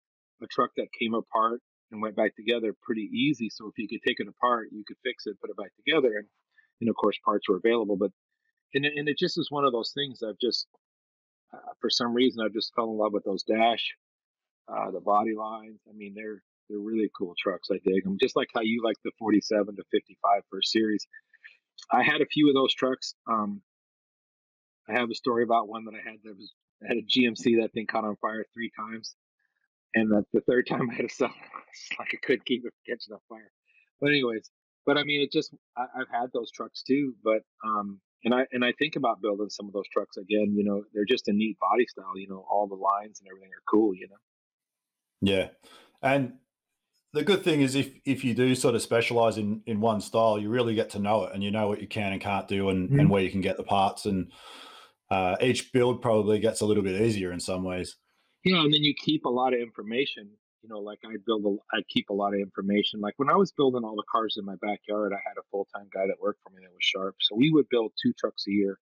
a 0.42 0.46
truck 0.46 0.70
that 0.76 0.92
came 0.98 1.14
apart 1.14 1.60
and 1.90 2.00
went 2.00 2.16
back 2.16 2.36
together 2.36 2.74
pretty 2.82 3.10
easy. 3.12 3.50
So 3.50 3.66
if 3.66 3.74
you 3.76 3.88
could 3.88 4.06
take 4.06 4.20
it 4.20 4.28
apart 4.28 4.68
you 4.70 4.84
could 4.86 4.96
fix 5.04 5.26
it 5.26 5.40
put 5.40 5.50
it 5.50 5.56
back 5.56 5.72
together 5.76 6.16
and 6.16 6.26
and 6.80 6.88
of 6.88 6.96
course 6.96 7.18
parts 7.24 7.48
were 7.48 7.56
available. 7.56 7.96
But 7.96 8.12
and, 8.72 8.86
and 8.86 9.08
it 9.08 9.18
just 9.18 9.36
is 9.38 9.50
one 9.50 9.64
of 9.64 9.72
those 9.72 9.92
things 9.92 10.22
i've 10.22 10.38
just 10.40 10.66
uh, 11.52 11.72
for 11.80 11.90
some 11.90 12.14
reason 12.14 12.42
i've 12.42 12.54
just 12.54 12.72
fell 12.74 12.90
in 12.90 12.96
love 12.96 13.12
with 13.12 13.24
those 13.24 13.42
dash 13.42 13.94
uh, 14.68 14.90
the 14.92 15.00
body 15.00 15.34
lines. 15.34 15.80
I 15.88 15.92
mean 15.92 16.14
they're 16.14 16.42
they're 16.68 16.78
really 16.78 17.10
cool 17.18 17.34
trucks 17.36 17.68
i 17.72 17.78
dig 17.84 18.04
them 18.04 18.16
just 18.20 18.36
like 18.36 18.48
how 18.54 18.60
you 18.60 18.80
like 18.84 18.96
the 19.04 19.10
47 19.18 19.74
to 19.74 19.82
55 19.90 20.42
for 20.48 20.58
a 20.60 20.62
series 20.62 21.06
i 21.90 22.02
had 22.02 22.20
a 22.20 22.26
few 22.26 22.48
of 22.48 22.54
those 22.54 22.74
trucks 22.74 23.14
um, 23.30 23.62
I 24.90 24.98
have 24.98 25.10
a 25.10 25.14
story 25.14 25.44
about 25.44 25.68
one 25.68 25.84
that 25.84 25.94
I 25.94 26.10
had 26.10 26.18
that 26.24 26.36
was 26.36 26.52
I 26.82 26.88
had 26.88 26.96
a 26.96 27.02
GMC 27.02 27.60
that 27.60 27.72
thing 27.72 27.86
caught 27.86 28.04
on 28.04 28.16
fire 28.16 28.44
three 28.54 28.70
times, 28.76 29.14
and 29.94 30.10
the, 30.10 30.24
the 30.32 30.40
third 30.40 30.66
time 30.68 30.90
I 30.90 30.94
had 30.94 31.08
to 31.08 31.14
sell. 31.14 31.28
it. 31.28 31.98
Like 31.98 32.08
I 32.12 32.26
couldn't 32.26 32.46
keep 32.46 32.64
it 32.64 32.72
from 32.72 32.94
catching 32.94 33.14
on 33.14 33.20
fire. 33.28 33.52
But 34.00 34.10
anyways, 34.10 34.50
but 34.86 34.98
I 34.98 35.04
mean, 35.04 35.20
it 35.20 35.30
just 35.30 35.54
I, 35.76 35.84
I've 36.00 36.10
had 36.10 36.30
those 36.32 36.50
trucks 36.50 36.82
too. 36.82 37.14
But 37.22 37.42
um, 37.64 38.00
and 38.24 38.34
I 38.34 38.46
and 38.52 38.64
I 38.64 38.72
think 38.78 38.96
about 38.96 39.22
building 39.22 39.50
some 39.50 39.66
of 39.66 39.72
those 39.72 39.88
trucks 39.92 40.16
again. 40.16 40.54
You 40.56 40.64
know, 40.64 40.84
they're 40.92 41.04
just 41.04 41.28
a 41.28 41.32
neat 41.32 41.58
body 41.60 41.86
style. 41.86 42.16
You 42.16 42.28
know, 42.28 42.44
all 42.50 42.66
the 42.66 42.74
lines 42.74 43.20
and 43.20 43.28
everything 43.30 43.50
are 43.50 43.70
cool. 43.70 43.94
You 43.94 44.08
know. 44.08 44.16
Yeah, 45.22 45.48
and 46.02 46.34
the 47.12 47.24
good 47.24 47.42
thing 47.42 47.60
is 47.60 47.74
if 47.74 47.92
if 48.04 48.24
you 48.24 48.34
do 48.34 48.54
sort 48.54 48.74
of 48.74 48.82
specialize 48.82 49.38
in 49.38 49.62
in 49.66 49.80
one 49.80 50.00
style, 50.00 50.38
you 50.38 50.48
really 50.48 50.74
get 50.74 50.90
to 50.90 50.98
know 50.98 51.24
it, 51.24 51.34
and 51.34 51.42
you 51.42 51.50
know 51.50 51.68
what 51.68 51.80
you 51.80 51.88
can 51.88 52.12
and 52.12 52.20
can't 52.20 52.48
do, 52.48 52.68
and 52.68 52.90
and 52.90 53.08
Mhm. 53.08 53.10
where 53.10 53.22
you 53.22 53.30
can 53.30 53.40
get 53.40 53.56
the 53.56 53.62
parts, 53.64 54.06
and 54.06 54.30
uh, 55.10 55.36
each 55.40 55.72
build 55.72 56.00
probably 56.02 56.38
gets 56.38 56.60
a 56.60 56.66
little 56.66 56.82
bit 56.84 57.00
easier 57.00 57.32
in 57.32 57.40
some 57.40 57.64
ways. 57.64 57.96
Yeah, 58.44 58.62
and 58.62 58.72
then 58.72 58.82
you 58.82 58.94
keep 58.94 59.24
a 59.24 59.28
lot 59.30 59.52
of 59.54 59.60
information. 59.60 60.30
You 60.62 60.68
know, 60.68 60.78
like 60.78 60.98
I 61.04 61.16
build, 61.26 61.44
a, 61.46 61.76
I 61.76 61.82
keep 61.88 62.10
a 62.10 62.14
lot 62.14 62.34
of 62.34 62.40
information. 62.40 63.00
Like 63.00 63.14
when 63.18 63.30
I 63.30 63.34
was 63.36 63.50
building 63.50 63.82
all 63.82 63.96
the 63.96 64.04
cars 64.12 64.36
in 64.38 64.44
my 64.44 64.56
backyard, 64.60 65.12
I 65.12 65.16
had 65.26 65.36
a 65.38 65.42
full 65.50 65.66
time 65.74 65.88
guy 65.92 66.06
that 66.06 66.20
worked 66.20 66.40
for 66.42 66.50
me 66.50 66.62
that 66.62 66.70
was 66.72 66.84
sharp. 66.84 67.16
So 67.20 67.34
we 67.34 67.50
would 67.50 67.68
build 67.70 67.92
two 68.02 68.12
trucks 68.12 68.44
a 68.46 68.52
year. 68.52 68.78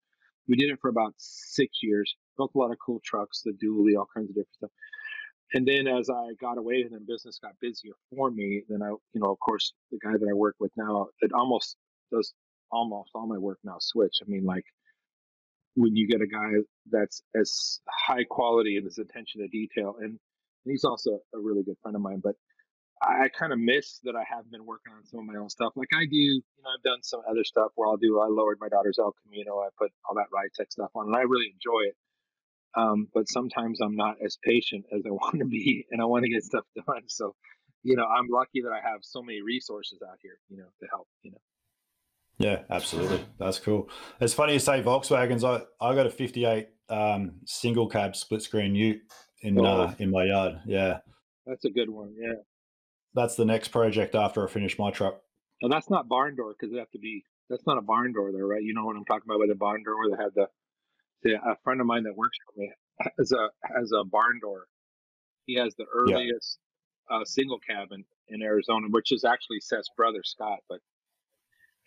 We 0.48 0.56
did 0.56 0.70
it 0.70 0.80
for 0.82 0.90
about 0.90 1.14
six 1.18 1.80
years. 1.84 2.16
Built 2.36 2.52
a 2.56 2.58
lot 2.58 2.72
of 2.72 2.78
cool 2.84 3.00
trucks, 3.06 3.42
the 3.44 3.52
dually, 3.52 3.98
all 3.98 4.08
kinds 4.14 4.30
of 4.30 4.36
different 4.36 4.56
stuff. 4.56 4.72
And 5.54 5.68
then 5.68 5.88
as 5.88 6.10
I 6.10 6.34
got 6.42 6.58
away 6.58 6.82
and 6.82 6.92
then 6.94 7.06
business 7.08 7.40
got 7.42 7.54
busier 7.62 7.94
for 8.14 8.30
me, 8.30 8.64
then 8.68 8.82
I, 8.82 8.90
you 8.90 9.22
know, 9.22 9.32
of 9.32 9.40
course, 9.40 9.74
the 9.92 10.00
guy 10.04 10.12
that 10.12 10.28
I 10.30 10.34
work 10.34 10.56
with 10.60 10.72
now, 10.76 11.08
it 11.22 11.32
almost 11.34 11.78
does 12.12 12.34
almost 12.72 13.12
all 13.16 13.28
my 13.28 13.38
work 13.38 13.60
now 13.64 13.78
switch. 13.80 14.20
I 14.22 14.30
mean, 14.30 14.44
like 14.44 14.66
when 15.76 15.96
you 15.96 16.08
get 16.08 16.22
a 16.22 16.28
guy 16.28 16.52
that's 16.92 17.22
as 17.40 17.80
high 17.90 18.26
quality 18.30 18.78
in 18.78 18.84
his 18.84 18.98
attention 18.98 19.42
to 19.42 19.48
detail, 19.48 19.96
and 20.02 20.20
he's 20.66 20.84
also 20.84 21.20
a 21.34 21.40
really 21.40 21.64
good 21.64 21.78
friend 21.82 21.96
of 21.96 22.02
mine, 22.02 22.20
but 22.22 22.36
I 23.02 23.30
kind 23.30 23.54
of 23.54 23.60
miss 23.60 24.00
that 24.04 24.16
I 24.16 24.24
have 24.28 24.50
been 24.50 24.66
working 24.66 24.92
on 24.92 25.06
some 25.06 25.20
of 25.20 25.26
my 25.26 25.40
own 25.40 25.50
stuff. 25.50 25.74
Like 25.76 25.94
I 25.94 26.06
do, 26.06 26.18
you 26.18 26.42
know, 26.64 26.72
I've 26.76 26.84
done 26.84 27.04
some 27.04 27.22
other 27.30 27.44
stuff 27.44 27.72
where 27.76 27.88
I'll 27.88 27.98
do, 27.98 28.20
I 28.20 28.28
lowered 28.28 28.58
my 28.60 28.70
daughter's 28.70 28.98
El 29.00 29.14
Camino, 29.24 29.60
I 29.60 29.70
put 29.78 29.92
all 30.10 30.16
that 30.16 30.28
ride 30.34 30.50
tech 30.56 30.72
stuff 30.72 30.90
on, 30.96 31.08
and 31.08 31.16
I 31.16 31.22
really 31.22 31.54
enjoy 31.54 31.88
it. 31.88 31.96
Um, 32.76 33.08
but 33.14 33.28
sometimes 33.30 33.80
I'm 33.82 33.96
not 33.96 34.18
as 34.24 34.38
patient 34.44 34.86
as 34.96 35.04
I 35.06 35.10
want 35.12 35.40
to 35.40 35.46
be, 35.46 35.86
and 35.92 36.02
I 36.02 36.06
want 36.06 36.24
to 36.24 36.30
get 36.30 36.44
stuff 36.44 36.66
done. 36.76 37.04
So, 37.08 37.36
you 37.84 37.96
know, 37.96 38.06
I'm 38.06 38.28
lucky 38.30 38.62
that 38.62 38.72
I 38.72 38.88
have 38.88 39.00
so 39.02 39.22
many 39.22 39.42
resources 39.42 40.00
out 40.08 40.18
here, 40.22 40.40
you 40.50 40.58
know, 40.58 40.68
to 40.82 40.88
help. 40.90 41.08
You 41.24 41.32
know. 41.32 41.38
Yeah, 42.40 42.60
absolutely. 42.70 43.26
That's 43.40 43.60
cool. 43.60 43.90
It's 44.22 44.34
funny 44.34 44.54
you 44.54 44.60
say 44.60 44.84
Volkswagens. 44.84 45.44
I, 45.44 45.64
I 45.84 45.96
got 45.96 46.06
a 46.06 46.10
58 46.10 46.68
um, 46.90 47.40
single 47.46 47.88
cab 47.88 48.16
split 48.16 48.42
screen 48.42 48.76
Ute 48.76 49.02
in 49.42 49.60
oh. 49.60 49.66
uh, 49.66 49.94
in 50.00 50.12
my 50.12 50.26
yard. 50.26 50.60
Yeah. 50.66 51.00
That's 51.46 51.66
a 51.66 51.70
good 51.70 51.90
one. 51.90 52.14
Yeah. 52.20 52.34
That's 53.14 53.36
the 53.36 53.46
next 53.46 53.70
project 53.70 54.14
after 54.16 54.48
I 54.48 54.52
finish 54.52 54.78
my 54.78 54.92
truck. 54.92 55.22
And 55.62 55.72
that's 55.72 55.90
not 55.90 56.08
barn 56.08 56.36
door 56.36 56.54
because 56.58 56.74
it 56.74 56.78
have 56.78 56.92
to 56.92 57.00
be. 57.00 57.24
That's 57.50 57.66
not 57.66 57.78
a 57.78 57.82
barn 57.82 58.14
door 58.14 58.32
there, 58.32 58.46
right? 58.46 58.62
You 58.62 58.74
know 58.74 58.86
what 58.86 58.96
I'm 58.96 59.06
talking 59.06 59.24
about 59.26 59.40
with 59.40 59.50
the 59.50 59.56
barn 59.56 59.84
door 59.84 59.98
where 59.98 60.16
they 60.16 60.24
have 60.24 60.34
the. 60.36 60.48
The 61.28 61.36
a 61.36 61.56
friend 61.64 61.82
of 61.82 61.88
mine 61.88 62.04
that 62.04 62.16
works 62.16 62.38
for 62.46 62.60
me 62.60 62.72
has 63.18 63.32
a 63.32 63.50
has 63.64 63.92
a 63.92 64.04
barn 64.04 64.40
door. 64.42 64.66
He 65.46 65.56
has 65.56 65.76
the 65.76 65.86
earliest 65.94 66.60
yeah. 67.10 67.18
uh, 67.18 67.26
single 67.26 67.60
cabin 67.60 68.04
in 68.28 68.42
Arizona, 68.42 68.88
which 68.90 69.12
is 69.12 69.24
actually 69.24 69.60
Seth's 69.62 69.90
brother 69.96 70.22
Scott. 70.24 70.60
But 70.68 70.80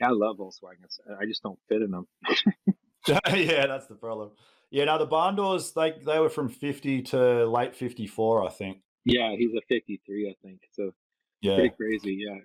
I 0.02 0.11
love 0.11 0.38
Volkswagens. 0.38 0.99
I 1.20 1.26
just 1.26 1.42
don't 1.42 1.59
fit 1.68 1.82
in 1.82 1.90
them. 1.90 2.06
yeah, 3.06 3.66
that's 3.66 3.87
the 3.87 3.97
problem. 3.97 4.30
Yeah, 4.70 4.85
now 4.85 4.99
the 4.99 5.06
barn 5.06 5.37
doors 5.37 5.73
they 5.73 5.92
they 6.04 6.18
were 6.18 6.30
from 6.30 6.49
fifty 6.49 7.02
to 7.02 7.47
late 7.47 7.75
fifty 7.75 8.06
four, 8.06 8.44
I 8.47 8.50
think. 8.50 8.78
Yeah, 9.04 9.35
he's 9.37 9.52
a 9.54 9.62
fifty 9.68 10.00
three, 10.06 10.28
I 10.28 10.35
think. 10.47 10.61
So 10.73 10.92
yeah, 11.40 11.56
pretty 11.56 11.70
crazy. 11.70 12.25
Yeah. 12.26 12.38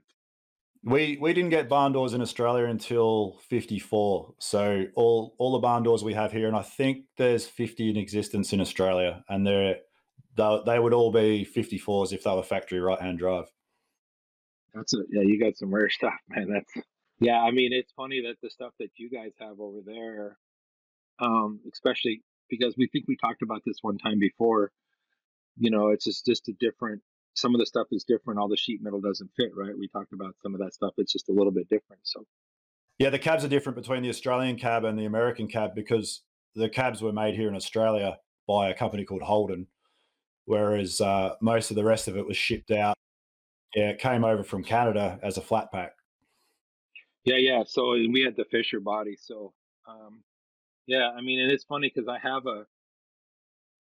We 0.86 1.18
we 1.20 1.34
didn't 1.34 1.50
get 1.50 1.68
barn 1.68 1.92
doors 1.92 2.14
in 2.14 2.22
Australia 2.22 2.66
until 2.66 3.40
fifty 3.50 3.80
four. 3.80 4.36
So 4.40 4.86
all 4.96 5.36
all 5.38 5.52
the 5.54 5.60
barn 5.60 5.84
doors 5.84 6.04
we 6.04 6.14
have 6.14 6.32
here, 6.32 6.48
and 6.48 6.56
I 6.56 6.62
think 6.62 7.06
there's 7.18 7.46
fifty 7.48 7.90
in 7.90 7.98
existence 7.98 8.54
in 8.54 8.62
Australia, 8.62 9.24
and 9.28 9.46
they're 9.46 9.78
they, 10.38 10.60
they 10.66 10.80
would 10.80 10.94
all 10.94 11.14
be 11.14 11.48
54s 11.50 12.12
if 12.12 12.24
they 12.24 12.32
were 12.32 12.44
factory 12.44 12.82
right 12.82 13.00
hand 13.00 13.20
drive. 13.20 13.46
That's 14.74 14.94
it. 14.94 15.06
Yeah, 15.10 15.22
you 15.22 15.40
got 15.40 15.56
some 15.56 15.74
rare 15.74 15.90
stuff, 15.90 16.14
man. 16.28 16.50
That's 16.52 16.86
yeah. 17.20 17.40
I 17.40 17.52
mean, 17.52 17.72
it's 17.72 17.94
funny 17.94 18.22
that 18.24 18.36
the 18.44 18.50
stuff 18.50 18.74
that 18.80 18.92
you 18.98 19.10
guys 19.10 19.32
have 19.40 19.62
over 19.62 19.80
there 19.86 20.38
um, 21.20 21.60
especially 21.72 22.22
because 22.50 22.76
we 22.78 22.88
think 22.88 23.06
we 23.08 23.18
talked 23.18 23.42
about 23.42 23.62
this 23.66 23.78
one 23.82 23.98
time 23.98 24.20
before. 24.20 24.72
You 25.58 25.72
know, 25.72 25.90
it's 25.90 26.06
just, 26.06 26.26
just 26.26 26.50
a 26.50 26.54
different. 26.60 27.02
Some 27.36 27.54
of 27.54 27.60
the 27.60 27.66
stuff 27.66 27.88
is 27.92 28.04
different. 28.04 28.40
All 28.40 28.48
the 28.48 28.58
sheet 28.58 28.82
metal 28.82 29.02
doesn't 29.02 29.30
fit, 29.36 29.52
right? 29.56 29.78
We 29.78 29.88
talked 29.90 30.14
about 30.14 30.36
some 30.42 30.54
of 30.54 30.62
that 30.62 30.74
stuff. 30.74 30.94
It's 30.98 31.12
just 31.12 31.30
a 31.30 31.34
little 31.34 31.52
bit 31.52 31.68
different. 31.70 32.02
So, 32.04 32.26
yeah, 32.98 33.10
the 33.10 33.20
cabs 33.20 33.44
are 33.44 33.50
different 33.50 33.76
between 33.78 34.04
the 34.04 34.10
Australian 34.10 34.58
cab 34.58 34.86
and 34.86 34.98
the 34.98 35.06
American 35.06 35.48
cab 35.48 35.76
because 35.76 36.22
the 36.56 36.70
cabs 36.70 37.02
were 37.02 37.12
made 37.12 37.36
here 37.36 37.50
in 37.50 37.56
Australia 37.56 38.18
by 38.48 38.70
a 38.70 38.74
company 38.74 39.04
called 39.04 39.24
Holden, 39.24 39.68
whereas 40.46 41.02
uh, 41.02 41.32
most 41.42 41.72
of 41.72 41.76
the 41.76 41.84
rest 41.84 42.08
of 42.08 42.16
it 42.16 42.26
was 42.26 42.38
shipped 42.38 42.72
out. 42.72 42.96
Yeah, 43.76 43.90
it 43.90 44.00
came 44.00 44.24
over 44.24 44.44
from 44.44 44.64
Canada 44.64 45.20
as 45.22 45.38
a 45.38 45.42
flat 45.42 45.72
pack. 45.74 45.92
Yeah, 47.26 47.38
yeah. 47.38 47.64
So 47.68 47.92
we 47.92 48.22
had 48.24 48.38
the 48.38 48.46
Fisher 48.46 48.80
body. 48.80 49.18
So 49.20 49.54
um, 49.88 50.24
yeah, 50.88 51.10
I 51.16 51.22
mean, 51.22 51.40
and 51.40 51.52
it's 51.52 51.64
funny 51.64 51.92
because 51.94 52.08
I 52.08 52.20
have 52.26 52.46
a. 52.46 52.66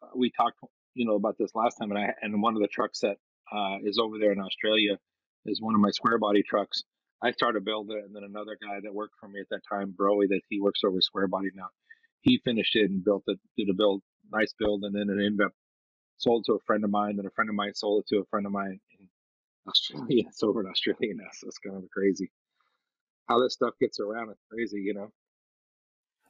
Uh, 0.02 0.08
we 0.16 0.32
talked, 0.32 0.60
you 0.94 1.06
know, 1.06 1.16
about 1.16 1.38
this 1.38 1.52
last 1.56 1.78
time, 1.78 1.92
and 1.92 2.00
I 2.00 2.14
and 2.22 2.42
one 2.42 2.56
of 2.56 2.62
the 2.62 2.68
trucks 2.68 3.00
that 3.02 3.18
uh, 3.52 3.78
is 3.84 4.00
over 4.00 4.18
there 4.20 4.32
in 4.32 4.40
Australia 4.40 4.98
is 5.46 5.62
one 5.62 5.76
of 5.76 5.82
my 5.82 5.92
square 5.92 6.18
body 6.18 6.44
trucks. 6.44 6.84
I 7.22 7.32
started 7.32 7.66
building 7.66 7.98
it, 7.98 8.06
and 8.06 8.16
then 8.16 8.24
another 8.24 8.58
guy 8.62 8.80
that 8.84 8.94
worked 8.94 9.16
for 9.20 9.28
me 9.28 9.40
at 9.40 9.50
that 9.50 9.62
time, 9.72 9.94
Broy, 9.98 10.28
that 10.30 10.42
he 10.50 10.60
works 10.60 10.82
over 10.86 11.00
square 11.02 11.28
body 11.28 11.50
now. 11.56 11.68
He 12.22 12.42
finished 12.44 12.76
it 12.76 12.90
and 12.90 13.04
built 13.04 13.24
it, 13.28 13.40
did 13.58 13.70
a 13.70 13.74
build, 13.74 14.02
nice 14.32 14.54
build, 14.58 14.84
and 14.84 14.94
then 14.94 15.10
it 15.10 15.24
ended 15.24 15.46
up 15.46 15.54
sold 16.18 16.46
to 16.46 16.54
a 16.54 16.60
friend 16.66 16.84
of 16.84 16.90
mine. 16.90 17.16
Then 17.18 17.26
a 17.26 17.32
friend 17.32 17.50
of 17.50 17.56
mine 17.56 17.74
sold 17.74 18.04
it 18.04 18.16
to 18.16 18.22
a 18.22 18.26
friend 18.26 18.46
of 18.46 18.52
mine 18.52 18.80
in 19.00 19.08
Australia. 19.68 20.24
It's 20.28 20.44
over 20.44 20.62
in 20.62 20.68
Australia 20.68 21.14
now, 21.16 21.30
so 21.34 21.48
it's 21.48 21.60
kind 21.60 21.78
of 21.78 21.90
crazy 21.92 22.32
how 23.28 23.42
this 23.42 23.54
stuff 23.54 23.74
gets 23.80 24.00
around. 24.00 24.30
It's 24.30 24.42
crazy, 24.52 24.82
you 24.82 24.94
know. 24.94 25.12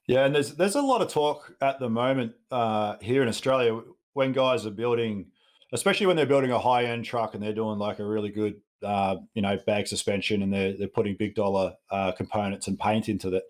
Yeah, 0.07 0.25
and 0.25 0.36
there's 0.36 0.53
there's 0.55 0.75
a 0.75 0.81
lot 0.81 1.01
of 1.01 1.10
talk 1.10 1.55
at 1.62 1.79
the 1.79 1.89
moment 1.89 2.34
uh, 2.51 2.98
here 3.01 3.24
in 3.24 3.27
Australia 3.27 3.81
when 4.13 4.31
guys 4.31 4.65
are 4.65 4.72
building, 4.72 5.27
especially 5.74 6.07
when 6.07 6.15
they're 6.15 6.25
building 6.25 6.51
a 6.51 6.60
high 6.60 6.86
end 6.86 7.05
truck 7.05 7.34
and 7.34 7.43
they're 7.43 7.53
doing 7.53 7.79
like 7.79 8.00
a 8.00 8.05
really 8.05 8.29
good, 8.29 8.55
uh, 8.84 9.17
you 9.34 9.41
know, 9.41 9.57
bag 9.65 9.88
suspension 9.88 10.41
and 10.41 10.53
they're 10.53 10.77
they're 10.77 10.88
putting 10.88 11.15
big 11.15 11.36
dollar 11.36 11.74
uh, 11.91 12.12
components 12.12 12.67
and 12.67 12.79
paint 12.79 13.10
into 13.10 13.29
that. 13.29 13.43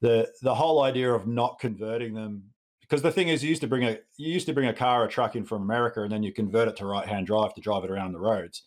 The 0.00 0.30
the 0.42 0.54
whole 0.54 0.82
idea 0.82 1.12
of 1.12 1.26
not 1.26 1.58
converting 1.58 2.14
them 2.14 2.44
because 2.80 3.02
the 3.02 3.12
thing 3.12 3.28
is, 3.28 3.42
you 3.42 3.48
used 3.48 3.62
to 3.62 3.68
bring 3.68 3.84
a 3.84 3.98
you 4.16 4.32
used 4.32 4.46
to 4.46 4.52
bring 4.52 4.68
a 4.68 4.74
car 4.74 5.02
or 5.02 5.06
a 5.06 5.08
truck 5.08 5.36
in 5.36 5.44
from 5.44 5.62
America 5.62 6.02
and 6.02 6.12
then 6.12 6.22
you 6.22 6.32
convert 6.32 6.68
it 6.68 6.76
to 6.76 6.86
right 6.86 7.08
hand 7.08 7.26
drive 7.26 7.54
to 7.54 7.60
drive 7.60 7.84
it 7.84 7.90
around 7.90 8.12
the 8.12 8.20
roads. 8.20 8.62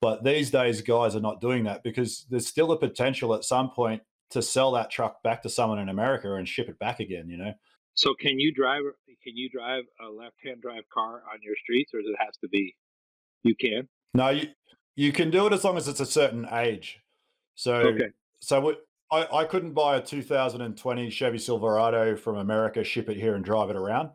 But 0.00 0.22
these 0.22 0.50
days, 0.50 0.82
guys 0.82 1.16
are 1.16 1.20
not 1.20 1.40
doing 1.40 1.64
that 1.64 1.82
because 1.82 2.26
there's 2.28 2.46
still 2.46 2.72
a 2.72 2.78
potential 2.78 3.34
at 3.34 3.42
some 3.42 3.70
point 3.70 4.02
to 4.30 4.42
sell 4.42 4.72
that 4.72 4.90
truck 4.90 5.22
back 5.22 5.42
to 5.42 5.48
someone 5.48 5.78
in 5.78 5.88
America 5.88 6.34
and 6.34 6.46
ship 6.46 6.68
it 6.68 6.78
back 6.78 7.00
again, 7.00 7.28
you 7.30 7.38
know? 7.38 7.54
So 7.94 8.14
can 8.14 8.38
you 8.38 8.52
drive 8.52 8.82
can 9.22 9.36
you 9.36 9.48
drive 9.48 9.84
a 10.06 10.08
left-hand 10.08 10.60
drive 10.60 10.84
car 10.92 11.22
on 11.32 11.38
your 11.42 11.54
streets 11.62 11.92
or 11.94 12.02
does 12.02 12.10
it 12.10 12.16
has 12.18 12.36
to 12.42 12.48
be 12.48 12.74
you 13.42 13.54
can? 13.54 13.88
No, 14.12 14.30
you 14.30 14.48
you 14.96 15.12
can 15.12 15.30
do 15.30 15.46
it 15.46 15.52
as 15.52 15.64
long 15.64 15.76
as 15.76 15.88
it's 15.88 16.00
a 16.00 16.06
certain 16.06 16.46
age. 16.52 17.00
So 17.54 17.74
okay. 17.74 18.08
so 18.40 18.76
I, 19.10 19.26
I 19.32 19.44
couldn't 19.44 19.72
buy 19.72 19.96
a 19.96 20.00
2020 20.00 21.10
Chevy 21.10 21.38
Silverado 21.38 22.16
from 22.16 22.36
America, 22.36 22.82
ship 22.82 23.08
it 23.08 23.16
here 23.16 23.34
and 23.34 23.44
drive 23.44 23.70
it 23.70 23.76
around. 23.76 24.10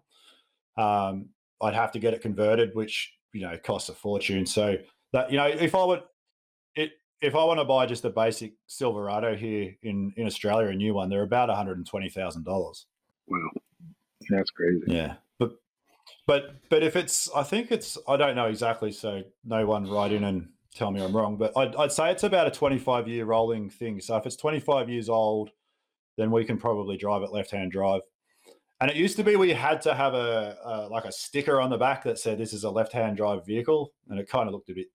Um, 0.77 1.29
I'd 1.61 1.73
have 1.73 1.91
to 1.93 1.99
get 1.99 2.13
it 2.13 2.21
converted, 2.21 2.71
which 2.73 3.13
you 3.33 3.41
know 3.41 3.57
costs 3.57 3.89
a 3.89 3.93
fortune. 3.93 4.45
So 4.45 4.77
that 5.13 5.31
you 5.31 5.37
know, 5.37 5.47
if 5.47 5.75
I 5.75 5.83
would, 5.83 6.03
it 6.75 6.91
if 7.21 7.35
I 7.35 7.43
want 7.43 7.59
to 7.59 7.65
buy 7.65 7.85
just 7.85 8.05
a 8.05 8.09
basic 8.09 8.53
Silverado 8.67 9.35
here 9.35 9.75
in 9.83 10.13
in 10.17 10.25
Australia, 10.25 10.69
a 10.69 10.75
new 10.75 10.93
one, 10.93 11.09
they're 11.09 11.23
about 11.23 11.49
one 11.49 11.57
hundred 11.57 11.77
and 11.77 11.87
twenty 11.87 12.09
thousand 12.09 12.45
dollars. 12.45 12.85
Wow, 13.27 13.49
that's 14.29 14.51
crazy. 14.51 14.83
Yeah, 14.87 15.15
but 15.37 15.53
but 16.27 16.55
but 16.69 16.83
if 16.83 16.95
it's, 16.95 17.29
I 17.35 17.43
think 17.43 17.71
it's, 17.71 17.97
I 18.07 18.17
don't 18.17 18.35
know 18.35 18.47
exactly, 18.47 18.91
so 18.91 19.23
no 19.43 19.65
one 19.65 19.89
write 19.89 20.11
in 20.11 20.23
and 20.23 20.49
tell 20.75 20.91
me 20.91 21.01
I'm 21.01 21.15
wrong, 21.15 21.37
but 21.37 21.51
I'd, 21.57 21.75
I'd 21.75 21.91
say 21.91 22.11
it's 22.11 22.23
about 22.23 22.47
a 22.47 22.51
twenty 22.51 22.77
five 22.77 23.07
year 23.07 23.25
rolling 23.25 23.69
thing. 23.69 24.01
So 24.01 24.17
if 24.17 24.25
it's 24.25 24.35
twenty 24.35 24.59
five 24.59 24.89
years 24.89 25.09
old, 25.09 25.51
then 26.17 26.31
we 26.31 26.45
can 26.45 26.57
probably 26.57 26.97
drive 26.97 27.21
it 27.21 27.31
left 27.31 27.51
hand 27.51 27.71
drive. 27.71 28.01
And 28.81 28.89
it 28.89 28.95
used 28.95 29.17
to 29.17 29.23
be 29.23 29.35
we 29.35 29.51
had 29.51 29.81
to 29.81 29.93
have 29.93 30.13
a, 30.13 30.57
a 30.63 30.87
like 30.89 31.05
a 31.05 31.11
sticker 31.11 31.59
on 31.59 31.69
the 31.69 31.77
back 31.77 32.03
that 32.03 32.17
said 32.17 32.37
this 32.37 32.53
is 32.53 32.63
a 32.63 32.69
left 32.69 32.93
hand 32.93 33.17
drive 33.17 33.45
vehicle, 33.45 33.93
and 34.09 34.19
it 34.19 34.29
kind 34.29 34.47
of 34.47 34.53
looked 34.53 34.69
a 34.69 34.73
bit 34.73 34.87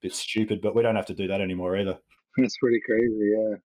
bit 0.00 0.14
stupid, 0.14 0.60
but 0.60 0.74
we 0.74 0.82
don't 0.82 0.96
have 0.96 1.06
to 1.06 1.14
do 1.14 1.26
that 1.28 1.40
anymore 1.40 1.76
either. 1.76 1.98
That's 2.36 2.56
pretty 2.58 2.80
crazy, 2.84 3.32
yeah. 3.34 3.56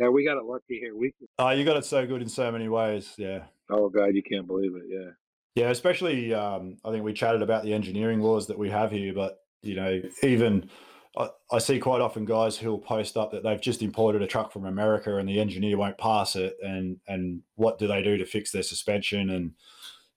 Yeah, 0.00 0.08
we 0.08 0.24
got 0.24 0.36
it 0.36 0.44
lucky 0.44 0.80
here. 0.80 0.96
We 0.96 1.14
oh, 1.38 1.50
you 1.50 1.64
got 1.64 1.76
it 1.76 1.84
so 1.84 2.04
good 2.06 2.20
in 2.20 2.28
so 2.28 2.50
many 2.50 2.68
ways. 2.68 3.14
Yeah. 3.16 3.44
Oh 3.70 3.88
God, 3.88 4.14
you 4.14 4.22
can't 4.22 4.46
believe 4.46 4.74
it. 4.76 4.84
Yeah. 4.88 5.10
Yeah, 5.54 5.70
especially 5.70 6.34
um, 6.34 6.78
I 6.84 6.90
think 6.90 7.04
we 7.04 7.12
chatted 7.12 7.42
about 7.42 7.62
the 7.62 7.72
engineering 7.72 8.20
laws 8.20 8.48
that 8.48 8.58
we 8.58 8.70
have 8.70 8.90
here, 8.90 9.14
but 9.14 9.38
you 9.62 9.76
know, 9.76 10.02
even 10.22 10.68
I, 11.16 11.28
I 11.50 11.58
see 11.58 11.78
quite 11.78 12.00
often 12.00 12.24
guys 12.24 12.56
who'll 12.56 12.78
post 12.78 13.16
up 13.16 13.30
that 13.32 13.44
they've 13.44 13.60
just 13.60 13.82
imported 13.82 14.22
a 14.22 14.26
truck 14.26 14.52
from 14.52 14.66
America 14.66 15.16
and 15.16 15.28
the 15.28 15.40
engineer 15.40 15.76
won't 15.76 15.98
pass 15.98 16.34
it, 16.36 16.56
and 16.62 16.98
and 17.06 17.42
what 17.54 17.78
do 17.78 17.86
they 17.86 18.02
do 18.02 18.16
to 18.16 18.26
fix 18.26 18.50
their 18.50 18.62
suspension? 18.62 19.30
And 19.30 19.52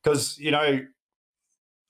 because 0.03 0.37
you 0.39 0.51
know 0.51 0.79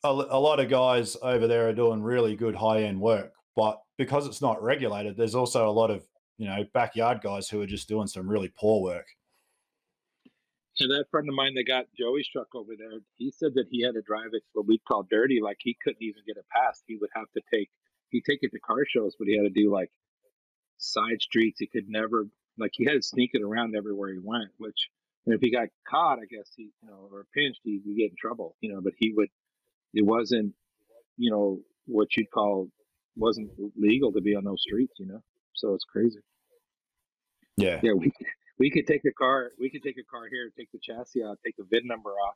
a, 0.03 0.09
a 0.09 0.39
lot 0.39 0.59
of 0.59 0.69
guys 0.69 1.15
over 1.21 1.47
there 1.47 1.69
are 1.69 1.73
doing 1.73 2.01
really 2.01 2.35
good 2.35 2.55
high 2.55 2.83
end 2.83 2.99
work, 2.99 3.33
but 3.55 3.81
because 3.97 4.27
it's 4.27 4.41
not 4.41 4.61
regulated, 4.61 5.15
there's 5.17 5.35
also 5.35 5.69
a 5.69 5.71
lot 5.71 5.89
of 5.89 6.03
you 6.37 6.47
know 6.47 6.65
backyard 6.73 7.21
guys 7.21 7.47
who 7.49 7.61
are 7.61 7.67
just 7.67 7.87
doing 7.87 8.07
some 8.07 8.27
really 8.27 8.51
poor 8.59 8.81
work. 8.81 9.07
And 10.79 10.91
that 10.91 11.09
friend 11.09 11.27
of 11.27 11.35
mine 11.35 11.55
that 11.55 11.67
got 11.67 11.85
Joey's 11.97 12.27
truck 12.27 12.53
over 12.53 12.73
there, 12.77 12.99
he 13.15 13.31
said 13.31 13.53
that 13.55 13.65
he 13.71 13.83
had 13.83 13.95
to 13.95 14.01
drive 14.01 14.29
it 14.33 14.43
what 14.53 14.67
we 14.67 14.79
call 14.87 15.07
dirty, 15.09 15.39
like 15.41 15.57
he 15.59 15.75
couldn't 15.83 16.01
even 16.01 16.21
get 16.27 16.37
it 16.37 16.45
past. 16.53 16.83
He 16.87 16.97
would 16.97 17.09
have 17.15 17.31
to 17.35 17.41
take 17.51 17.69
he'd 18.09 18.23
take 18.29 18.39
it 18.41 18.51
to 18.51 18.59
car 18.59 18.85
shows, 18.87 19.15
but 19.17 19.27
he 19.27 19.35
had 19.35 19.43
to 19.43 19.49
do 19.49 19.71
like 19.71 19.89
side 20.77 21.21
streets. 21.21 21.59
He 21.59 21.67
could 21.67 21.89
never 21.89 22.25
like 22.57 22.71
he 22.73 22.85
had 22.85 22.93
to 22.93 23.01
sneak 23.01 23.31
it 23.33 23.41
around 23.41 23.75
everywhere 23.75 24.13
he 24.13 24.19
went. 24.21 24.49
Which 24.57 24.89
and 25.25 25.33
if 25.33 25.41
he 25.41 25.51
got 25.51 25.69
caught, 25.89 26.19
I 26.19 26.25
guess 26.29 26.51
he 26.55 26.69
you 26.83 26.89
know 26.89 27.09
or 27.11 27.25
pinched, 27.33 27.61
he 27.63 27.81
would 27.83 27.97
get 27.97 28.11
in 28.11 28.15
trouble. 28.19 28.55
You 28.61 28.73
know, 28.73 28.81
but 28.81 28.93
he 28.97 29.13
would 29.15 29.29
it 29.93 30.05
wasn't, 30.05 30.53
you 31.17 31.31
know, 31.31 31.59
what 31.85 32.15
you'd 32.15 32.29
call 32.31 32.69
wasn't 33.15 33.49
legal 33.75 34.11
to 34.13 34.21
be 34.21 34.35
on 34.35 34.43
those 34.43 34.61
streets, 34.61 34.93
you 34.99 35.07
know. 35.07 35.21
So 35.53 35.73
it's 35.73 35.85
crazy. 35.85 36.19
Yeah. 37.57 37.79
Yeah, 37.81 37.93
we 37.93 38.11
we 38.59 38.71
could 38.71 38.87
take 38.87 39.05
a 39.05 39.13
car. 39.13 39.51
We 39.59 39.69
could 39.69 39.83
take 39.83 39.97
a 39.97 40.03
car 40.09 40.27
here, 40.29 40.51
take 40.57 40.71
the 40.71 40.79
chassis 40.79 41.23
out, 41.23 41.37
take 41.45 41.55
the 41.57 41.65
VIN 41.69 41.85
number 41.85 42.11
off, 42.11 42.35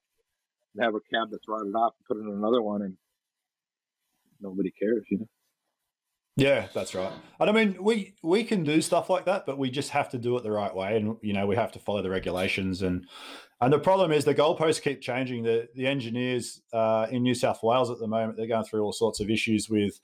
and 0.75 0.83
have 0.83 0.95
a 0.95 0.99
cab 1.13 1.29
that's 1.31 1.47
rotted 1.47 1.75
off, 1.75 1.93
and 1.97 2.05
put 2.07 2.23
in 2.23 2.31
another 2.31 2.61
one, 2.61 2.81
and 2.81 2.97
nobody 4.39 4.71
cares, 4.71 5.03
you 5.09 5.19
know. 5.19 5.27
Yeah, 6.37 6.67
that's 6.73 6.95
right. 6.95 7.11
And 7.39 7.49
I 7.49 7.53
mean, 7.53 7.77
we 7.79 8.15
we 8.23 8.43
can 8.43 8.63
do 8.63 8.81
stuff 8.81 9.09
like 9.09 9.25
that, 9.25 9.45
but 9.45 9.57
we 9.57 9.69
just 9.69 9.89
have 9.89 10.09
to 10.11 10.17
do 10.17 10.37
it 10.37 10.43
the 10.43 10.51
right 10.51 10.73
way, 10.73 10.95
and 10.95 11.17
you 11.21 11.33
know, 11.33 11.45
we 11.45 11.55
have 11.55 11.73
to 11.73 11.79
follow 11.79 12.01
the 12.01 12.09
regulations. 12.09 12.81
and 12.81 13.05
And 13.59 13.73
the 13.73 13.79
problem 13.79 14.11
is 14.11 14.23
the 14.23 14.33
goalposts 14.33 14.81
keep 14.81 15.01
changing. 15.01 15.43
The 15.43 15.67
the 15.75 15.87
engineers 15.87 16.61
uh, 16.71 17.07
in 17.11 17.23
New 17.23 17.35
South 17.35 17.61
Wales 17.61 17.91
at 17.91 17.99
the 17.99 18.07
moment 18.07 18.37
they're 18.37 18.47
going 18.47 18.63
through 18.63 18.81
all 18.81 18.93
sorts 18.93 19.19
of 19.19 19.29
issues 19.29 19.69
with 19.69 19.99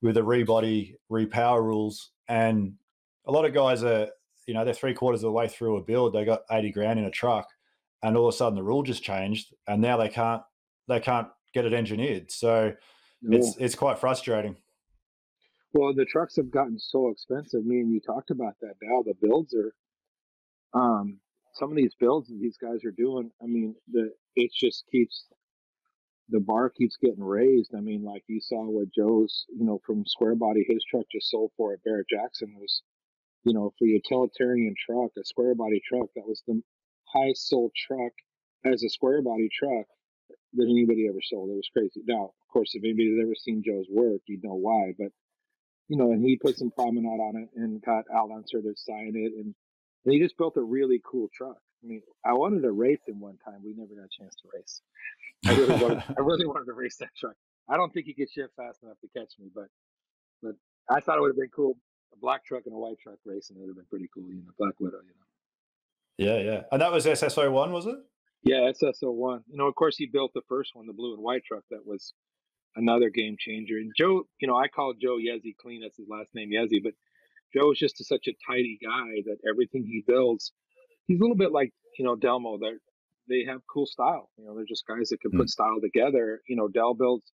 with 0.00 0.14
the 0.14 0.24
rebody 0.24 0.96
repower 1.10 1.62
rules, 1.62 2.10
and 2.26 2.74
a 3.26 3.32
lot 3.32 3.44
of 3.44 3.52
guys 3.52 3.84
are 3.84 4.08
you 4.46 4.54
know 4.54 4.64
they're 4.64 4.74
three 4.74 4.94
quarters 4.94 5.20
of 5.20 5.28
the 5.28 5.32
way 5.32 5.48
through 5.48 5.76
a 5.76 5.82
build, 5.82 6.12
they 6.12 6.24
got 6.24 6.42
eighty 6.50 6.70
grand 6.70 6.98
in 6.98 7.04
a 7.04 7.10
truck, 7.10 7.48
and 8.02 8.16
all 8.16 8.28
of 8.28 8.34
a 8.34 8.36
sudden 8.36 8.54
the 8.54 8.62
rule 8.62 8.82
just 8.82 9.02
changed, 9.02 9.54
and 9.66 9.80
now 9.82 9.96
they 9.96 10.08
can't 10.08 10.42
they 10.88 11.00
can't 11.00 11.28
get 11.52 11.64
it 11.64 11.72
engineered. 11.72 12.30
So 12.30 12.72
yeah. 13.22 13.38
it's 13.38 13.56
it's 13.58 13.74
quite 13.74 13.98
frustrating. 13.98 14.56
Well, 15.72 15.94
the 15.94 16.06
trucks 16.06 16.36
have 16.36 16.50
gotten 16.50 16.78
so 16.78 17.10
expensive. 17.10 17.66
Me 17.66 17.80
and 17.80 17.92
you 17.92 18.00
talked 18.00 18.30
about 18.30 18.54
that. 18.62 18.74
Now 18.80 19.02
the 19.02 19.14
builds 19.20 19.54
are, 19.54 19.74
um, 20.80 21.20
some 21.52 21.70
of 21.70 21.76
these 21.76 21.94
builds 21.98 22.28
that 22.28 22.38
these 22.40 22.56
guys 22.56 22.84
are 22.84 22.92
doing. 22.92 23.30
I 23.42 23.46
mean, 23.46 23.74
the 23.92 24.10
it 24.36 24.52
just 24.54 24.84
keeps 24.90 25.26
the 26.28 26.40
bar 26.40 26.70
keeps 26.70 26.96
getting 26.96 27.22
raised. 27.22 27.72
I 27.76 27.80
mean, 27.80 28.02
like 28.04 28.24
you 28.26 28.40
saw 28.40 28.64
what 28.64 28.92
Joe's, 28.92 29.46
you 29.48 29.64
know, 29.64 29.80
from 29.86 30.04
Square 30.06 30.36
Body, 30.36 30.64
his 30.68 30.84
truck 30.90 31.06
just 31.12 31.30
sold 31.30 31.52
for 31.56 31.72
at 31.72 31.84
Barrett 31.84 32.06
Jackson 32.10 32.54
was, 32.58 32.82
you 33.46 33.54
know, 33.54 33.72
for 33.78 33.86
utilitarian 33.86 34.74
truck, 34.74 35.12
a 35.16 35.24
square 35.24 35.54
body 35.54 35.80
truck. 35.88 36.08
That 36.16 36.26
was 36.26 36.42
the 36.48 36.60
highest 37.14 37.48
sold 37.48 37.70
truck 37.86 38.12
as 38.64 38.82
a 38.82 38.88
square 38.88 39.22
body 39.22 39.48
truck 39.56 39.86
that 40.54 40.66
anybody 40.68 41.06
ever 41.08 41.20
sold. 41.22 41.50
It 41.50 41.54
was 41.54 41.70
crazy. 41.72 42.02
Now, 42.06 42.24
of 42.24 42.48
course, 42.52 42.74
if 42.74 42.82
anybody's 42.82 43.22
ever 43.22 43.36
seen 43.36 43.62
Joe's 43.64 43.86
work, 43.88 44.20
you'd 44.26 44.42
know 44.42 44.54
why. 44.54 44.92
But 44.98 45.12
you 45.88 45.96
know, 45.96 46.10
and 46.10 46.24
he 46.24 46.36
put 46.36 46.58
some 46.58 46.72
promenade 46.72 47.20
on 47.20 47.36
it 47.36 47.48
and 47.54 47.80
got 47.80 48.04
Al 48.12 48.32
Unser 48.32 48.60
to 48.62 48.74
sign 48.76 49.12
it, 49.14 49.32
and, 49.38 49.54
and 50.04 50.12
he 50.12 50.18
just 50.18 50.36
built 50.36 50.56
a 50.56 50.62
really 50.62 51.00
cool 51.08 51.28
truck. 51.32 51.58
I 51.84 51.86
mean, 51.86 52.02
I 52.24 52.32
wanted 52.32 52.62
to 52.62 52.72
race 52.72 52.98
him 53.06 53.20
one 53.20 53.38
time. 53.44 53.60
We 53.64 53.74
never 53.76 53.94
got 53.94 54.10
a 54.10 54.22
chance 54.22 54.34
to 54.42 54.48
race. 54.52 54.82
I 55.46 55.54
really 55.54 55.80
wanted, 55.80 56.02
I 56.18 56.20
really 56.22 56.46
wanted 56.46 56.64
to 56.64 56.72
race 56.72 56.96
that 56.96 57.10
truck. 57.16 57.36
I 57.68 57.76
don't 57.76 57.92
think 57.94 58.06
he 58.06 58.14
could 58.14 58.30
shift 58.30 58.54
fast 58.56 58.82
enough 58.82 58.96
to 59.02 59.08
catch 59.16 59.34
me, 59.38 59.50
but 59.54 59.68
but 60.42 60.54
I 60.90 60.98
thought 60.98 61.18
it 61.18 61.20
would 61.20 61.30
have 61.30 61.36
been 61.36 61.50
cool. 61.54 61.76
A 62.16 62.20
black 62.20 62.44
truck 62.44 62.62
and 62.66 62.74
a 62.74 62.78
white 62.78 62.98
truck 62.98 63.18
racing 63.24 63.56
it 63.56 63.60
would 63.60 63.68
have 63.68 63.76
been 63.76 63.86
pretty 63.90 64.08
cool. 64.12 64.28
You 64.28 64.36
know, 64.36 64.52
Black 64.58 64.74
Widow. 64.80 64.98
You 64.98 65.14
know. 65.14 65.26
Yeah, 66.18 66.38
yeah, 66.38 66.62
and 66.72 66.80
that 66.80 66.92
was 66.92 67.04
SSO 67.04 67.52
one, 67.52 67.72
was 67.72 67.86
it? 67.86 67.96
Yeah, 68.42 68.70
SSO 68.70 69.12
one. 69.12 69.42
You 69.48 69.58
know, 69.58 69.66
of 69.66 69.74
course, 69.74 69.96
he 69.96 70.06
built 70.06 70.32
the 70.34 70.42
first 70.48 70.70
one, 70.74 70.86
the 70.86 70.92
blue 70.92 71.14
and 71.14 71.22
white 71.22 71.42
truck 71.44 71.64
that 71.70 71.84
was 71.84 72.14
another 72.74 73.10
game 73.10 73.36
changer. 73.38 73.76
And 73.76 73.92
Joe, 73.96 74.22
you 74.40 74.48
know, 74.48 74.56
I 74.56 74.68
call 74.68 74.94
Joe 74.94 75.18
Yezi 75.18 75.56
clean. 75.60 75.82
That's 75.82 75.96
his 75.96 76.08
last 76.08 76.30
name, 76.34 76.50
Yezi. 76.50 76.82
But 76.82 76.92
Joe 77.54 77.72
is 77.72 77.78
just 77.78 78.00
a, 78.00 78.04
such 78.04 78.28
a 78.28 78.36
tidy 78.46 78.78
guy 78.82 79.22
that 79.26 79.38
everything 79.48 79.84
he 79.84 80.04
builds, 80.06 80.52
he's 81.06 81.18
a 81.18 81.22
little 81.22 81.36
bit 81.36 81.52
like 81.52 81.72
you 81.98 82.04
know 82.04 82.16
Delmo. 82.16 82.58
They're, 82.60 82.78
they 83.28 83.44
have 83.50 83.60
cool 83.72 83.86
style. 83.86 84.30
You 84.38 84.46
know, 84.46 84.54
they're 84.54 84.64
just 84.64 84.86
guys 84.86 85.08
that 85.10 85.20
can 85.20 85.32
mm. 85.32 85.38
put 85.38 85.50
style 85.50 85.80
together. 85.82 86.40
You 86.48 86.56
know, 86.56 86.68
Del 86.68 86.94
builds 86.94 87.30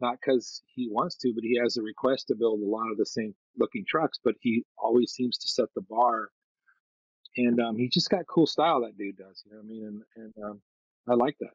not 0.00 0.18
because 0.20 0.62
he 0.74 0.88
wants 0.90 1.16
to, 1.18 1.32
but 1.34 1.44
he 1.44 1.58
has 1.62 1.76
a 1.76 1.82
request 1.82 2.26
to 2.28 2.34
build 2.34 2.60
a 2.60 2.68
lot 2.68 2.90
of 2.90 2.98
the 2.98 3.06
same 3.06 3.34
looking 3.58 3.84
trucks. 3.88 4.18
But 4.22 4.34
he 4.40 4.64
always 4.78 5.12
seems 5.12 5.38
to 5.38 5.48
set 5.48 5.68
the 5.74 5.82
bar, 5.82 6.30
and 7.36 7.60
um, 7.60 7.76
he 7.76 7.88
just 7.88 8.10
got 8.10 8.26
cool 8.26 8.46
style. 8.46 8.80
That 8.82 8.96
dude 8.96 9.16
does. 9.16 9.42
You 9.46 9.52
know 9.52 9.58
what 9.58 9.64
I 9.64 9.68
mean? 9.68 10.02
And 10.16 10.34
and 10.36 10.44
um, 10.44 10.60
I 11.08 11.14
like 11.14 11.36
that. 11.40 11.52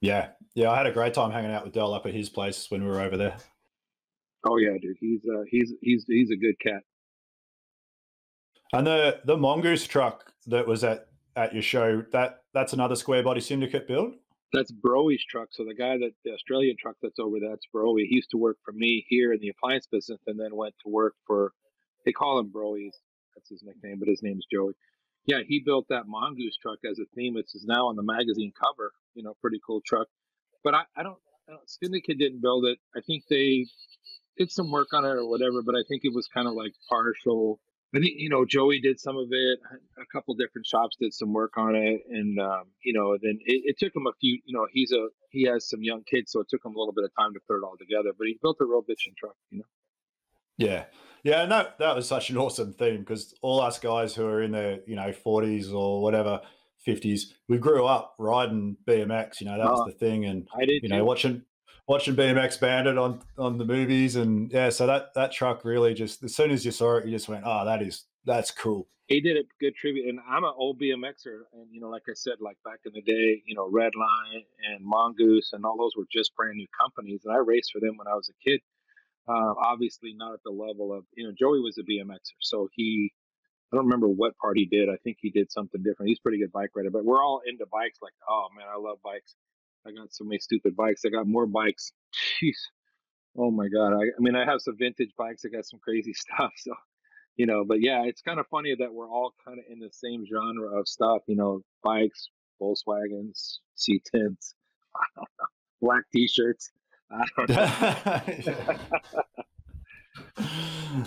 Yeah, 0.00 0.30
yeah, 0.54 0.70
I 0.70 0.76
had 0.76 0.86
a 0.86 0.92
great 0.92 1.14
time 1.14 1.30
hanging 1.30 1.52
out 1.52 1.64
with 1.64 1.72
Del 1.72 1.94
up 1.94 2.06
at 2.06 2.14
his 2.14 2.28
place 2.28 2.70
when 2.70 2.82
we 2.82 2.90
were 2.90 3.00
over 3.00 3.16
there. 3.16 3.36
Oh 4.44 4.56
yeah, 4.56 4.76
dude, 4.80 4.96
he's 4.98 5.20
uh, 5.24 5.42
he's 5.48 5.72
he's 5.80 6.04
he's 6.08 6.30
a 6.30 6.36
good 6.36 6.58
cat. 6.60 6.82
And 8.72 8.86
the 8.86 9.20
the 9.24 9.36
mongoose 9.36 9.86
truck 9.86 10.32
that 10.46 10.66
was 10.66 10.82
at 10.82 11.06
at 11.36 11.52
your 11.52 11.62
show 11.62 12.04
that 12.12 12.42
that's 12.52 12.72
another 12.72 12.96
square 12.96 13.22
body 13.22 13.40
syndicate 13.40 13.86
build. 13.86 14.14
That's 14.52 14.72
Broy's 14.72 15.24
truck. 15.24 15.48
So 15.52 15.64
the 15.64 15.74
guy 15.74 15.96
that 15.98 16.12
the 16.24 16.32
Australian 16.32 16.76
truck 16.78 16.96
that's 17.02 17.18
over 17.18 17.38
that's 17.40 17.66
Broy. 17.74 18.06
He 18.08 18.16
used 18.16 18.30
to 18.30 18.36
work 18.36 18.58
for 18.64 18.72
me 18.72 19.04
here 19.08 19.32
in 19.32 19.40
the 19.40 19.48
appliance 19.48 19.86
business, 19.90 20.20
and 20.26 20.38
then 20.38 20.54
went 20.54 20.74
to 20.84 20.90
work 20.90 21.14
for. 21.26 21.52
They 22.04 22.12
call 22.12 22.38
him 22.38 22.52
Broy. 22.52 22.90
That's 23.34 23.48
his 23.48 23.62
nickname, 23.62 23.98
but 23.98 24.08
his 24.08 24.22
name's 24.22 24.46
Joey. 24.52 24.74
Yeah, 25.24 25.38
he 25.46 25.62
built 25.64 25.86
that 25.88 26.06
mongoose 26.06 26.58
truck 26.60 26.78
as 26.84 26.98
a 26.98 27.04
theme. 27.14 27.36
It's 27.36 27.54
now 27.64 27.86
on 27.86 27.96
the 27.96 28.02
magazine 28.02 28.52
cover 28.60 28.92
you 29.14 29.22
know, 29.22 29.34
pretty 29.40 29.60
cool 29.66 29.80
truck. 29.86 30.08
But 30.64 30.74
I, 30.74 30.82
I 30.96 31.02
don't, 31.02 31.18
I 31.48 31.52
don't, 31.52 31.68
Syndicate 31.68 32.18
didn't 32.18 32.42
build 32.42 32.64
it. 32.66 32.78
I 32.96 33.00
think 33.00 33.24
they 33.28 33.66
did 34.38 34.50
some 34.50 34.70
work 34.70 34.88
on 34.92 35.04
it 35.04 35.08
or 35.08 35.28
whatever, 35.28 35.62
but 35.62 35.74
I 35.74 35.82
think 35.88 36.02
it 36.04 36.14
was 36.14 36.28
kind 36.32 36.48
of 36.48 36.54
like 36.54 36.72
partial. 36.88 37.60
I 37.94 37.98
think 37.98 38.14
you 38.16 38.30
know 38.30 38.44
Joey 38.44 38.80
did 38.80 38.98
some 38.98 39.16
of 39.16 39.28
it. 39.30 39.58
A 39.98 40.06
couple 40.10 40.34
different 40.34 40.66
shops 40.66 40.96
did 40.98 41.12
some 41.12 41.32
work 41.32 41.58
on 41.58 41.76
it, 41.76 42.02
and 42.08 42.38
um, 42.40 42.64
you 42.82 42.92
know, 42.94 43.18
then 43.20 43.38
it, 43.44 43.62
it, 43.66 43.78
took 43.78 43.94
him 43.94 44.06
a 44.06 44.12
few. 44.18 44.40
You 44.46 44.56
know, 44.56 44.66
he's 44.72 44.92
a 44.92 45.08
he 45.30 45.42
has 45.44 45.68
some 45.68 45.82
young 45.82 46.02
kids, 46.04 46.32
so 46.32 46.40
it 46.40 46.48
took 46.48 46.64
him 46.64 46.74
a 46.74 46.78
little 46.78 46.94
bit 46.94 47.04
of 47.04 47.10
time 47.18 47.34
to 47.34 47.40
put 47.46 47.58
it 47.58 47.62
all 47.62 47.76
together. 47.78 48.14
But 48.16 48.28
he 48.28 48.38
built 48.40 48.56
a 48.60 48.64
real 48.64 48.82
bitchin' 48.82 49.16
truck, 49.18 49.36
you 49.50 49.58
know. 49.58 49.64
Yeah, 50.56 50.84
yeah, 51.22 51.42
and 51.42 51.52
that 51.52 51.96
was 51.96 52.08
such 52.08 52.30
an 52.30 52.38
awesome 52.38 52.72
theme 52.72 53.00
because 53.00 53.34
all 53.42 53.60
us 53.60 53.78
guys 53.78 54.14
who 54.14 54.24
are 54.24 54.42
in 54.42 54.52
their 54.52 54.80
you 54.86 54.96
know 54.96 55.12
forties 55.12 55.70
or 55.70 56.02
whatever, 56.02 56.40
50s, 56.86 57.32
we 57.48 57.58
grew 57.58 57.84
up 57.84 58.14
riding 58.18 58.76
BMX. 58.86 59.40
You 59.40 59.46
know, 59.46 59.58
that 59.58 59.70
was 59.70 59.82
oh, 59.82 59.86
the 59.86 59.92
thing. 59.92 60.24
And, 60.24 60.48
I 60.54 60.64
did 60.64 60.82
you 60.82 60.88
know, 60.88 61.04
watching 61.04 61.42
watching 61.92 62.16
BMX 62.16 62.58
Bandit 62.58 62.96
on 62.96 63.20
on 63.36 63.58
the 63.58 63.66
movies. 63.66 64.16
And 64.16 64.50
yeah, 64.50 64.70
so 64.70 64.86
that 64.86 65.12
that 65.14 65.30
truck 65.30 65.62
really 65.62 65.92
just, 65.92 66.24
as 66.24 66.34
soon 66.34 66.50
as 66.50 66.64
you 66.64 66.70
saw 66.70 66.96
it, 66.96 67.04
you 67.04 67.10
just 67.10 67.28
went, 67.28 67.42
oh, 67.44 67.66
that 67.66 67.82
is, 67.82 68.06
that's 68.24 68.50
cool. 68.50 68.88
He 69.08 69.20
did 69.20 69.36
a 69.36 69.42
good 69.60 69.74
tribute. 69.76 70.08
And 70.08 70.18
I'm 70.26 70.44
an 70.44 70.54
old 70.56 70.80
BMXer. 70.80 71.44
And, 71.52 71.66
you 71.70 71.82
know, 71.82 71.90
like 71.90 72.04
I 72.08 72.14
said, 72.14 72.34
like 72.40 72.56
back 72.64 72.78
in 72.86 72.92
the 72.94 73.02
day, 73.02 73.42
you 73.44 73.54
know, 73.54 73.68
Redline 73.70 74.44
and 74.70 74.82
Mongoose 74.82 75.50
and 75.52 75.66
all 75.66 75.76
those 75.76 75.92
were 75.94 76.06
just 76.10 76.34
brand 76.34 76.56
new 76.56 76.66
companies. 76.80 77.20
And 77.26 77.34
I 77.34 77.38
raced 77.38 77.72
for 77.72 77.80
them 77.80 77.98
when 77.98 78.06
I 78.06 78.14
was 78.14 78.30
a 78.30 78.48
kid. 78.48 78.60
Uh, 79.28 79.52
obviously, 79.62 80.14
not 80.16 80.32
at 80.32 80.40
the 80.44 80.50
level 80.50 80.94
of, 80.96 81.04
you 81.14 81.26
know, 81.26 81.32
Joey 81.38 81.60
was 81.60 81.76
a 81.76 81.82
BMXer. 81.82 82.40
So 82.40 82.68
he, 82.72 83.12
I 83.70 83.76
don't 83.76 83.84
remember 83.84 84.08
what 84.08 84.38
part 84.38 84.56
he 84.56 84.64
did. 84.64 84.88
I 84.88 84.96
think 85.04 85.18
he 85.20 85.28
did 85.28 85.52
something 85.52 85.82
different. 85.82 86.08
He's 86.08 86.20
pretty 86.20 86.38
good 86.38 86.52
bike 86.52 86.70
rider, 86.74 86.90
but 86.90 87.04
we're 87.04 87.22
all 87.22 87.42
into 87.46 87.66
bikes. 87.70 87.98
Like, 88.00 88.14
oh 88.26 88.46
man, 88.56 88.66
I 88.72 88.78
love 88.78 88.96
bikes. 89.04 89.34
I 89.86 89.92
got 89.92 90.12
so 90.12 90.24
many 90.24 90.38
stupid 90.38 90.76
bikes. 90.76 91.02
I 91.04 91.08
got 91.08 91.26
more 91.26 91.46
bikes. 91.46 91.92
Jeez. 92.42 92.56
Oh 93.36 93.50
my 93.50 93.68
god. 93.68 93.94
I, 93.94 94.02
I 94.02 94.20
mean, 94.20 94.36
I 94.36 94.44
have 94.44 94.60
some 94.60 94.76
vintage 94.76 95.12
bikes. 95.16 95.44
I 95.44 95.48
got 95.48 95.66
some 95.66 95.80
crazy 95.80 96.12
stuff. 96.14 96.52
So, 96.56 96.72
you 97.36 97.46
know, 97.46 97.64
but 97.64 97.80
yeah, 97.80 98.02
it's 98.04 98.22
kind 98.22 98.38
of 98.38 98.46
funny 98.48 98.74
that 98.78 98.92
we're 98.92 99.08
all 99.08 99.32
kind 99.44 99.58
of 99.58 99.64
in 99.70 99.78
the 99.78 99.90
same 99.90 100.24
genre 100.26 100.78
of 100.78 100.86
stuff. 100.86 101.22
You 101.26 101.36
know, 101.36 101.62
bikes, 101.82 102.28
Volkswagens, 102.60 103.58
C10s, 103.76 104.54
black 105.80 106.04
T-shirts. 106.12 106.70
I 107.12 107.26
don't 107.36 107.48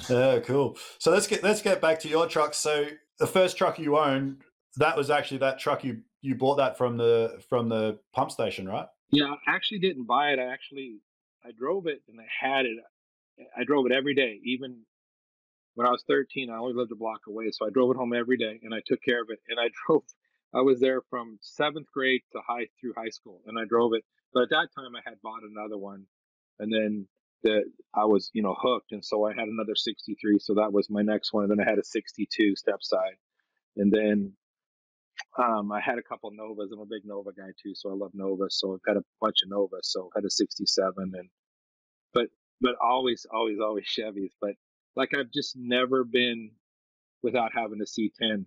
know. 0.10 0.36
yeah, 0.36 0.40
cool. 0.42 0.78
So 1.00 1.10
let's 1.12 1.26
get 1.26 1.44
let's 1.44 1.64
get 1.64 1.82
back 1.82 2.00
to 2.02 2.08
your 2.08 2.28
truck. 2.28 2.54
So 2.54 2.86
the 3.18 3.26
first 3.26 3.58
truck 3.58 3.80
you 3.80 3.98
owned, 3.98 4.42
that 4.78 4.98
was 4.98 5.10
actually 5.10 5.40
that 5.40 5.60
truck 5.60 5.84
you 5.84 6.02
you 6.22 6.36
bought 6.36 6.56
that 6.56 6.78
from 6.78 6.98
the 6.98 7.42
from 7.50 7.70
the 7.70 8.00
pump 8.14 8.32
station, 8.32 8.68
right? 8.68 8.88
Yeah, 9.12 9.34
I 9.48 9.56
actually 9.56 9.80
didn't 9.80 10.06
buy 10.06 10.32
it. 10.32 10.40
I 10.40 10.52
actually 10.52 11.00
I 11.46 11.52
drove 11.58 11.88
it 11.88 12.02
and 12.08 12.20
I 12.20 12.26
had 12.40 12.66
it. 12.66 12.78
I 13.58 13.64
drove 13.64 13.86
it 13.86 13.92
every 13.92 14.16
day, 14.16 14.40
even 14.44 14.82
when 15.76 15.88
I 15.88 15.92
was 15.92 16.04
13. 16.08 16.50
I 16.50 16.58
only 16.58 16.74
lived 16.74 16.92
a 16.92 16.96
block 16.96 17.22
away, 17.28 17.52
so 17.52 17.68
I 17.68 17.70
drove 17.70 17.92
it 17.92 17.98
home 17.98 18.14
every 18.14 18.38
day 18.38 18.60
and 18.64 18.74
I 18.74 18.82
took 18.86 19.02
care 19.04 19.22
of 19.22 19.30
it. 19.30 19.40
And 19.50 19.60
I 19.60 19.70
drove. 19.88 20.04
I 20.54 20.62
was 20.62 20.80
there 20.80 21.02
from 21.10 21.38
seventh 21.42 21.88
grade 21.94 22.22
to 22.32 22.40
high 22.48 22.68
through 22.80 22.94
high 22.96 23.10
school, 23.10 23.42
and 23.46 23.60
I 23.60 23.66
drove 23.66 23.94
it. 23.94 24.04
But 24.34 24.44
at 24.44 24.50
that 24.50 24.68
time, 24.76 24.96
I 24.96 25.02
had 25.04 25.22
bought 25.22 25.42
another 25.44 25.78
one, 25.78 26.06
and 26.60 26.72
then 26.72 27.08
that 27.46 27.64
I 27.94 28.06
was, 28.06 28.32
you 28.34 28.42
know, 28.42 28.56
hooked. 28.60 28.92
And 28.92 29.06
so 29.06 29.26
I 29.26 29.34
had 29.34 29.48
another 29.48 29.76
63. 29.76 30.40
So 30.40 30.56
that 30.56 30.74
was 30.74 30.90
my 30.90 31.04
next 31.04 31.32
one. 31.32 31.44
And 31.44 31.52
then 31.52 31.66
I 31.66 31.70
had 31.70 31.78
a 31.78 31.84
62 31.84 32.56
step 32.56 32.82
side. 32.82 33.16
And 33.78 33.92
then 33.92 34.34
um, 35.38 35.72
I 35.72 35.82
had 35.82 35.98
a 35.98 36.04
couple 36.04 36.32
Novas. 36.32 36.72
I'm 36.72 36.80
a 36.80 36.86
big 36.86 37.06
Nova 37.06 37.32
guy 37.32 37.52
too. 37.62 37.74
So 37.76 37.90
I 37.90 37.94
love 37.94 38.12
Nova. 38.14 38.46
So 38.50 38.74
I've 38.74 38.84
got 38.84 38.98
a 38.98 39.04
bunch 39.22 39.38
of 39.44 39.50
Novas. 39.50 39.92
So 39.92 40.10
I 40.16 40.20
had 40.20 40.26
a 40.26 40.30
67 40.30 40.94
and, 40.98 41.30
but, 42.14 42.28
but 42.62 42.76
always, 42.82 43.26
always, 43.32 43.60
always 43.60 43.86
Chevys. 43.86 44.32
But 44.40 44.52
like 44.96 45.10
I've 45.18 45.32
just 45.32 45.56
never 45.58 46.04
been 46.04 46.52
without 47.22 47.52
having 47.56 47.80
a 47.82 47.86
C10 47.86 48.46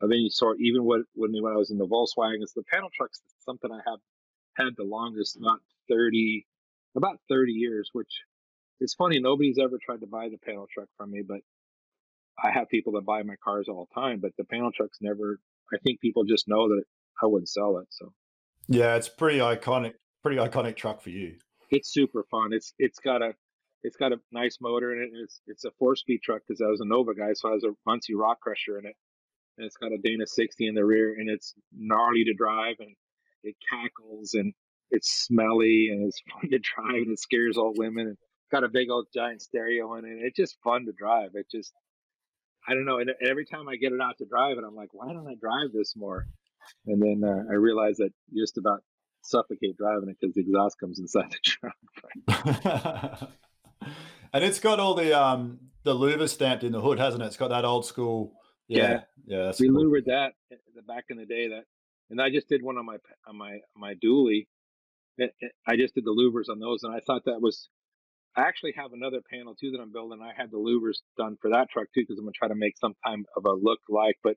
of 0.00 0.10
any 0.10 0.28
sort, 0.30 0.58
even 0.60 0.84
when, 0.84 1.04
when 1.14 1.32
I 1.46 1.56
was 1.56 1.70
in 1.70 1.78
the 1.78 1.86
Volkswagens, 1.86 2.54
the 2.54 2.64
panel 2.70 2.90
trucks, 2.94 3.20
something 3.44 3.70
I 3.70 3.80
have 3.88 4.00
had 4.56 4.74
the 4.76 4.84
longest, 4.84 5.38
not 5.40 5.60
30, 5.88 6.46
about 6.96 7.18
30 7.28 7.52
years, 7.52 7.90
which 7.92 8.22
it's 8.80 8.94
funny. 8.94 9.20
Nobody's 9.20 9.58
ever 9.58 9.78
tried 9.84 10.00
to 10.00 10.06
buy 10.06 10.28
the 10.28 10.38
panel 10.38 10.66
truck 10.72 10.88
from 10.96 11.10
me, 11.12 11.22
but 11.26 11.40
I 12.42 12.50
have 12.50 12.68
people 12.68 12.94
that 12.94 13.06
buy 13.06 13.22
my 13.22 13.36
cars 13.42 13.68
all 13.68 13.88
the 13.88 14.00
time, 14.00 14.20
but 14.20 14.32
the 14.36 14.44
panel 14.44 14.72
trucks 14.72 14.98
never. 15.00 15.38
I 15.72 15.78
think 15.78 16.00
people 16.00 16.24
just 16.24 16.48
know 16.48 16.68
that 16.68 16.84
I 17.22 17.26
wouldn't 17.26 17.48
sell 17.48 17.78
it. 17.78 17.88
So 17.90 18.12
yeah, 18.68 18.96
it's 18.96 19.08
pretty 19.08 19.38
iconic, 19.38 19.94
pretty 20.22 20.38
iconic 20.38 20.76
truck 20.76 21.02
for 21.02 21.10
you. 21.10 21.36
It's 21.70 21.92
super 21.92 22.24
fun. 22.30 22.52
It's 22.52 22.74
it's 22.78 22.98
got 22.98 23.22
a 23.22 23.34
it's 23.82 23.96
got 23.96 24.12
a 24.12 24.20
nice 24.30 24.58
motor 24.60 24.92
in 24.92 25.02
it. 25.02 25.10
It's 25.14 25.40
it's 25.46 25.64
a 25.64 25.70
four 25.78 25.96
speed 25.96 26.20
truck 26.22 26.42
because 26.46 26.60
I 26.60 26.68
was 26.68 26.80
a 26.80 26.86
Nova 26.86 27.14
guy, 27.14 27.32
so 27.34 27.48
I 27.48 27.52
was 27.52 27.64
a 27.64 27.72
Muncie 27.86 28.14
Rock 28.14 28.40
Crusher 28.40 28.78
in 28.78 28.86
it, 28.86 28.96
and 29.58 29.66
it's 29.66 29.76
got 29.76 29.92
a 29.92 29.98
Dana 29.98 30.26
60 30.26 30.66
in 30.66 30.74
the 30.74 30.84
rear, 30.84 31.14
and 31.18 31.28
it's 31.28 31.54
gnarly 31.76 32.24
to 32.24 32.34
drive, 32.34 32.76
and 32.78 32.94
it 33.42 33.56
cackles, 33.68 34.34
and 34.34 34.52
it's 34.90 35.10
smelly, 35.10 35.88
and 35.90 36.06
it's 36.06 36.22
fun 36.32 36.50
to 36.50 36.58
drive, 36.58 37.02
and 37.02 37.12
it 37.12 37.18
scares 37.20 37.58
old 37.58 37.78
women. 37.78 38.08
And 38.08 38.16
got 38.52 38.64
a 38.64 38.68
big 38.68 38.90
old 38.90 39.06
giant 39.12 39.42
stereo 39.42 39.94
in 39.94 40.04
it. 40.04 40.18
It's 40.20 40.36
just 40.36 40.58
fun 40.62 40.84
to 40.84 40.92
drive. 40.92 41.30
It 41.34 41.46
just 41.50 41.72
I 42.66 42.74
don't 42.74 42.84
know. 42.84 42.98
And 42.98 43.10
every 43.28 43.44
time 43.44 43.68
I 43.68 43.76
get 43.76 43.92
it 43.92 44.00
out 44.00 44.18
to 44.18 44.24
drive 44.24 44.58
it, 44.58 44.64
I'm 44.66 44.76
like, 44.76 44.90
why 44.92 45.12
don't 45.12 45.26
I 45.26 45.34
drive 45.34 45.72
this 45.72 45.94
more? 45.96 46.26
And 46.86 47.02
then 47.02 47.28
uh, 47.28 47.44
I 47.50 47.54
realize 47.54 47.96
that 47.96 48.10
you 48.30 48.42
just 48.42 48.56
about 48.56 48.82
suffocate 49.22 49.76
driving 49.76 50.08
it 50.08 50.16
because 50.20 50.34
the 50.34 50.40
exhaust 50.40 50.78
comes 50.78 50.98
inside 50.98 51.30
the 51.30 51.38
truck. 52.30 53.30
and 54.32 54.44
it's 54.44 54.60
got 54.60 54.80
all 54.80 54.94
the 54.94 55.18
um 55.18 55.58
the 55.84 55.94
louver 55.94 56.28
stamped 56.28 56.64
in 56.64 56.72
the 56.72 56.80
hood, 56.80 56.98
hasn't 56.98 57.22
it? 57.22 57.26
It's 57.26 57.36
got 57.36 57.48
that 57.48 57.64
old 57.64 57.84
school. 57.84 58.34
Yeah, 58.68 59.00
yeah. 59.26 59.46
yeah 59.46 59.52
we 59.58 59.68
cool. 59.68 59.84
louvered 59.84 60.04
that 60.06 60.32
the 60.74 60.82
back 60.82 61.04
in 61.10 61.16
the 61.16 61.26
day. 61.26 61.48
That, 61.48 61.64
and 62.10 62.20
I 62.20 62.30
just 62.30 62.48
did 62.48 62.62
one 62.62 62.78
on 62.78 62.86
my 62.86 62.96
on 63.26 63.36
my 63.36 63.58
my 63.76 63.94
dually. 63.94 64.46
I 65.66 65.76
just 65.76 65.94
did 65.94 66.04
the 66.04 66.10
louvers 66.10 66.50
on 66.50 66.58
those, 66.58 66.82
and 66.84 66.94
I 66.94 67.00
thought 67.00 67.24
that 67.26 67.40
was 67.40 67.68
I 68.36 68.42
actually 68.42 68.72
have 68.76 68.92
another 68.92 69.20
panel 69.30 69.54
too 69.54 69.72
that 69.72 69.80
I'm 69.80 69.92
building. 69.92 70.20
I 70.22 70.32
had 70.40 70.50
the 70.50 70.56
louvers 70.56 70.98
done 71.18 71.36
for 71.40 71.50
that 71.50 71.68
truck 71.70 71.86
too 71.94 72.02
because 72.02 72.18
I'm 72.18 72.24
gonna 72.24 72.32
try 72.32 72.48
to 72.48 72.54
make 72.54 72.78
some 72.78 72.94
kind 73.04 73.26
of 73.36 73.44
a 73.44 73.52
look 73.52 73.80
like. 73.88 74.16
But 74.22 74.36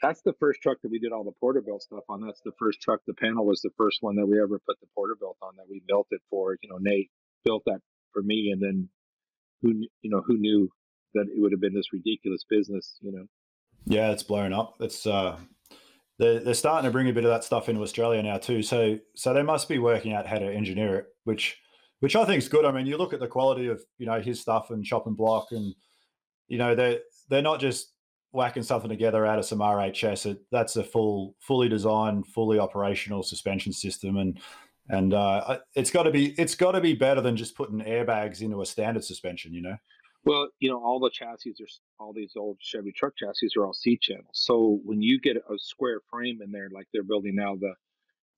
that's 0.00 0.22
the 0.22 0.34
first 0.38 0.60
truck 0.62 0.78
that 0.82 0.90
we 0.90 0.98
did 0.98 1.12
all 1.12 1.24
the 1.24 1.32
Porterbuilt 1.40 1.82
stuff 1.82 2.04
on. 2.08 2.20
That's 2.20 2.40
the 2.44 2.52
first 2.58 2.80
truck. 2.80 3.00
The 3.06 3.14
panel 3.14 3.46
was 3.46 3.60
the 3.62 3.70
first 3.76 3.98
one 4.00 4.16
that 4.16 4.26
we 4.26 4.40
ever 4.40 4.60
put 4.66 4.78
the 4.80 4.86
Porterbuilt 4.94 5.38
on. 5.42 5.56
That 5.56 5.66
we 5.68 5.82
built 5.86 6.06
it 6.10 6.20
for. 6.30 6.56
You 6.62 6.68
know, 6.68 6.78
Nate 6.80 7.10
built 7.44 7.64
that 7.66 7.80
for 8.12 8.22
me, 8.22 8.50
and 8.52 8.62
then 8.62 8.88
who 9.62 9.72
you 10.02 10.10
know 10.10 10.22
who 10.24 10.36
knew 10.36 10.70
that 11.14 11.26
it 11.28 11.40
would 11.40 11.52
have 11.52 11.60
been 11.60 11.74
this 11.74 11.92
ridiculous 11.92 12.44
business. 12.48 12.96
You 13.00 13.12
know. 13.12 13.26
Yeah, 13.86 14.12
it's 14.12 14.22
blowing 14.22 14.52
up. 14.52 14.76
It's 14.80 15.06
uh, 15.06 15.38
they're 16.18 16.38
they're 16.40 16.54
starting 16.54 16.88
to 16.88 16.92
bring 16.92 17.08
a 17.08 17.12
bit 17.12 17.24
of 17.24 17.30
that 17.30 17.44
stuff 17.44 17.68
into 17.68 17.82
Australia 17.82 18.22
now 18.22 18.38
too. 18.38 18.62
So 18.62 19.00
so 19.14 19.34
they 19.34 19.42
must 19.42 19.68
be 19.68 19.78
working 19.78 20.12
out 20.12 20.26
how 20.26 20.38
to 20.38 20.46
engineer 20.46 20.96
it, 20.96 21.06
which 21.24 21.58
which 22.00 22.16
I 22.16 22.24
think 22.24 22.42
is 22.42 22.48
good. 22.48 22.64
I 22.64 22.72
mean, 22.72 22.86
you 22.86 22.96
look 22.96 23.12
at 23.12 23.20
the 23.20 23.28
quality 23.28 23.68
of 23.68 23.82
you 23.98 24.06
know 24.06 24.20
his 24.20 24.40
stuff 24.40 24.70
and 24.70 24.84
Chop 24.84 25.06
and 25.06 25.16
Block, 25.16 25.48
and 25.50 25.74
you 26.48 26.58
know 26.58 26.74
they're 26.74 27.00
they're 27.28 27.42
not 27.42 27.60
just 27.60 27.92
whacking 28.32 28.64
something 28.64 28.90
together 28.90 29.24
out 29.24 29.38
of 29.38 29.44
some 29.44 29.60
RHS. 29.60 30.26
It, 30.26 30.38
that's 30.50 30.76
a 30.76 30.82
full, 30.82 31.36
fully 31.38 31.68
designed, 31.68 32.26
fully 32.26 32.58
operational 32.58 33.22
suspension 33.22 33.72
system, 33.72 34.16
and 34.16 34.40
and 34.88 35.14
uh, 35.14 35.58
it's 35.74 35.90
got 35.90 36.02
to 36.02 36.10
be 36.10 36.34
it's 36.38 36.54
got 36.54 36.72
to 36.72 36.80
be 36.80 36.94
better 36.94 37.20
than 37.20 37.36
just 37.36 37.56
putting 37.56 37.80
airbags 37.80 38.42
into 38.42 38.60
a 38.60 38.66
standard 38.66 39.04
suspension. 39.04 39.54
You 39.54 39.62
know. 39.62 39.76
Well, 40.24 40.48
you 40.58 40.70
know, 40.70 40.82
all 40.82 41.00
the 41.00 41.10
chassis 41.10 41.54
are 41.60 41.66
all 42.04 42.12
these 42.14 42.32
old 42.36 42.58
Chevy 42.60 42.92
truck 42.92 43.14
chassis 43.16 43.48
are 43.56 43.66
all 43.66 43.74
C 43.74 43.98
channels. 44.00 44.26
So 44.32 44.80
when 44.84 45.02
you 45.02 45.20
get 45.20 45.36
a 45.36 45.58
square 45.58 46.00
frame 46.10 46.40
in 46.42 46.50
there, 46.50 46.70
like 46.72 46.86
they're 46.92 47.02
building 47.02 47.36
now, 47.36 47.56
the 47.56 47.74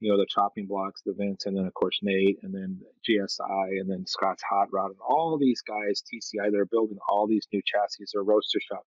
you 0.01 0.11
know, 0.11 0.19
the 0.19 0.27
chopping 0.29 0.67
blocks, 0.67 1.03
the 1.05 1.15
Vince, 1.17 1.47
and 1.47 1.57
then 1.57 1.67
of 1.67 1.75
course 1.75 1.99
Nate, 2.03 2.39
and 2.43 2.55
then 2.55 2.81
GSI, 3.09 3.81
and 3.81 3.91
then 3.91 4.07
Scott's 4.07 4.43
Hot 4.49 4.69
Rod, 4.73 4.91
and 4.91 5.01
all 5.07 5.39
these 5.39 5.63
guys, 5.63 6.03
TCI, 6.03 6.51
they're 6.53 6.67
building 6.67 6.99
all 7.09 7.27
these 7.27 7.47
new 7.53 7.63
chassis 7.65 8.05
or 8.15 8.23
Roadster 8.23 8.61
Shop. 8.61 8.85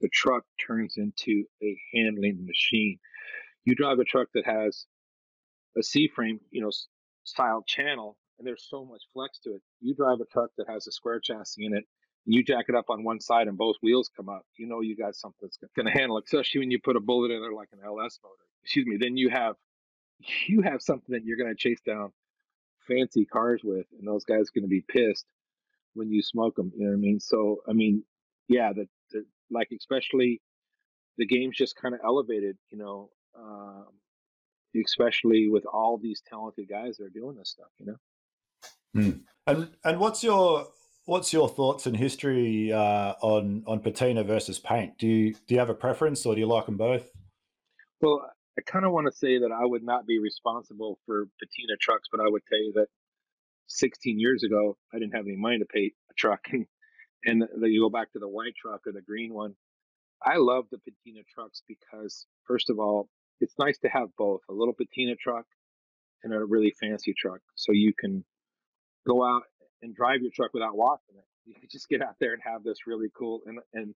The 0.00 0.08
truck 0.12 0.42
turns 0.66 0.94
into 0.96 1.44
a 1.62 1.78
handling 1.94 2.44
machine. 2.44 2.98
You 3.64 3.76
drive 3.76 4.00
a 4.00 4.04
truck 4.04 4.28
that 4.34 4.46
has 4.46 4.86
a 5.78 5.82
C 5.82 6.08
frame, 6.12 6.40
you 6.50 6.60
know, 6.60 6.70
style 7.24 7.62
channel, 7.66 8.16
and 8.38 8.46
there's 8.46 8.66
so 8.68 8.84
much 8.84 9.02
flex 9.12 9.38
to 9.44 9.50
it. 9.50 9.62
You 9.80 9.94
drive 9.94 10.18
a 10.20 10.26
truck 10.26 10.50
that 10.58 10.68
has 10.68 10.88
a 10.88 10.92
square 10.92 11.20
chassis 11.20 11.64
in 11.64 11.72
it, 11.72 11.84
and 12.26 12.34
you 12.34 12.42
jack 12.42 12.64
it 12.68 12.74
up 12.74 12.86
on 12.88 13.04
one 13.04 13.20
side 13.20 13.46
and 13.46 13.56
both 13.56 13.76
wheels 13.80 14.10
come 14.16 14.28
up, 14.28 14.42
you 14.56 14.66
know 14.66 14.80
you 14.80 14.96
got 14.96 15.14
something 15.14 15.38
that's 15.42 15.58
going 15.76 15.86
to 15.86 15.92
handle, 15.92 16.18
especially 16.18 16.58
when 16.60 16.72
you 16.72 16.80
put 16.82 16.96
a 16.96 17.00
bullet 17.00 17.30
in 17.30 17.40
there 17.40 17.52
like 17.52 17.68
an 17.72 17.78
LS 17.84 18.18
motor 18.24 18.51
excuse 18.62 18.86
me, 18.86 18.96
then 18.96 19.16
you 19.16 19.30
have 19.30 19.56
you 20.48 20.62
have 20.62 20.82
something 20.82 21.14
that 21.14 21.24
you're 21.24 21.36
going 21.36 21.50
to 21.50 21.56
chase 21.56 21.80
down 21.84 22.12
fancy 22.86 23.24
cars 23.24 23.62
with, 23.64 23.86
and 23.98 24.06
those 24.06 24.24
guys 24.24 24.42
are 24.42 24.60
going 24.60 24.64
to 24.64 24.68
be 24.68 24.84
pissed 24.88 25.26
when 25.94 26.10
you 26.10 26.22
smoke 26.22 26.56
them. 26.56 26.72
You 26.76 26.84
know 26.84 26.90
what 26.90 26.96
I 26.96 27.00
mean? 27.00 27.20
So 27.20 27.62
I 27.68 27.72
mean, 27.72 28.04
yeah, 28.48 28.72
the, 28.72 28.88
the 29.10 29.24
like 29.50 29.68
especially 29.76 30.40
the 31.18 31.26
game's 31.26 31.56
just 31.56 31.76
kind 31.76 31.94
of 31.94 32.00
elevated. 32.04 32.56
You 32.70 32.78
know, 32.78 33.10
um, 33.38 33.86
especially 34.84 35.48
with 35.48 35.64
all 35.66 35.98
these 35.98 36.22
talented 36.28 36.68
guys 36.68 36.96
that 36.96 37.04
are 37.04 37.10
doing 37.10 37.36
this 37.36 37.50
stuff. 37.50 37.70
You 37.78 37.86
know. 37.86 37.96
Hmm. 38.94 39.10
And 39.46 39.68
and 39.84 39.98
what's 39.98 40.22
your 40.22 40.66
what's 41.06 41.32
your 41.32 41.48
thoughts 41.48 41.86
and 41.86 41.96
history 41.96 42.72
uh, 42.72 43.14
on 43.20 43.64
on 43.66 43.80
patina 43.80 44.22
versus 44.24 44.58
paint? 44.58 44.98
Do 44.98 45.06
you 45.06 45.32
do 45.32 45.54
you 45.54 45.58
have 45.58 45.70
a 45.70 45.74
preference, 45.74 46.24
or 46.26 46.34
do 46.34 46.40
you 46.40 46.46
like 46.46 46.66
them 46.66 46.76
both? 46.76 47.10
Well, 48.00 48.28
I 48.58 48.62
kind 48.62 48.84
of 48.84 48.92
want 48.92 49.06
to 49.06 49.16
say 49.16 49.38
that 49.38 49.52
I 49.52 49.64
would 49.64 49.82
not 49.82 50.06
be 50.06 50.18
responsible 50.18 50.98
for 51.06 51.26
patina 51.40 51.76
trucks, 51.80 52.08
but 52.10 52.20
I 52.20 52.28
would 52.28 52.42
tell 52.48 52.58
you 52.58 52.72
that 52.76 52.88
16 53.68 54.18
years 54.20 54.42
ago, 54.42 54.76
I 54.92 54.98
didn't 54.98 55.14
have 55.14 55.26
any 55.26 55.36
money 55.36 55.58
to 55.58 55.64
paint 55.64 55.92
a 56.10 56.14
truck. 56.14 56.46
And, 57.24 57.44
and 57.44 57.72
you 57.72 57.82
go 57.82 57.88
back 57.88 58.12
to 58.14 58.18
the 58.18 58.28
white 58.28 58.54
truck 58.60 58.80
or 58.84 58.90
the 58.90 59.00
green 59.00 59.32
one. 59.32 59.54
I 60.20 60.38
love 60.38 60.64
the 60.72 60.78
patina 60.78 61.20
trucks 61.32 61.62
because, 61.68 62.26
first 62.48 62.68
of 62.68 62.80
all, 62.80 63.08
it's 63.40 63.54
nice 63.60 63.78
to 63.78 63.88
have 63.88 64.08
both 64.18 64.40
a 64.50 64.52
little 64.52 64.74
patina 64.74 65.14
truck 65.14 65.46
and 66.24 66.34
a 66.34 66.44
really 66.44 66.74
fancy 66.80 67.14
truck. 67.16 67.38
So 67.54 67.70
you 67.70 67.92
can 67.96 68.24
go 69.06 69.24
out 69.24 69.42
and 69.82 69.94
drive 69.94 70.22
your 70.22 70.32
truck 70.34 70.52
without 70.52 70.76
washing 70.76 71.14
it. 71.16 71.24
You 71.44 71.54
can 71.54 71.68
just 71.70 71.88
get 71.88 72.02
out 72.02 72.16
there 72.18 72.32
and 72.32 72.42
have 72.44 72.64
this 72.64 72.88
really 72.88 73.06
cool 73.16 73.42
and, 73.46 73.60
and, 73.72 73.94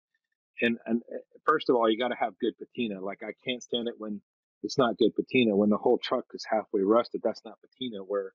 and, 0.61 0.77
and 0.85 1.01
eh, 1.11 1.17
first 1.45 1.69
of 1.69 1.75
all, 1.75 1.89
you 1.89 1.97
got 1.97 2.09
to 2.09 2.15
have 2.19 2.37
good 2.39 2.53
patina. 2.59 3.01
Like 3.01 3.23
I 3.23 3.33
can't 3.43 3.63
stand 3.63 3.87
it 3.87 3.95
when 3.97 4.21
it's 4.65 4.77
not 4.77 4.97
good 4.97 5.15
patina. 5.15 5.55
When 5.55 5.69
the 5.69 5.77
whole 5.77 5.97
truck 5.97 6.25
is 6.33 6.45
halfway 6.49 6.81
rusted, 6.81 7.21
that's 7.23 7.41
not 7.45 7.59
patina. 7.61 7.99
Where, 7.99 8.33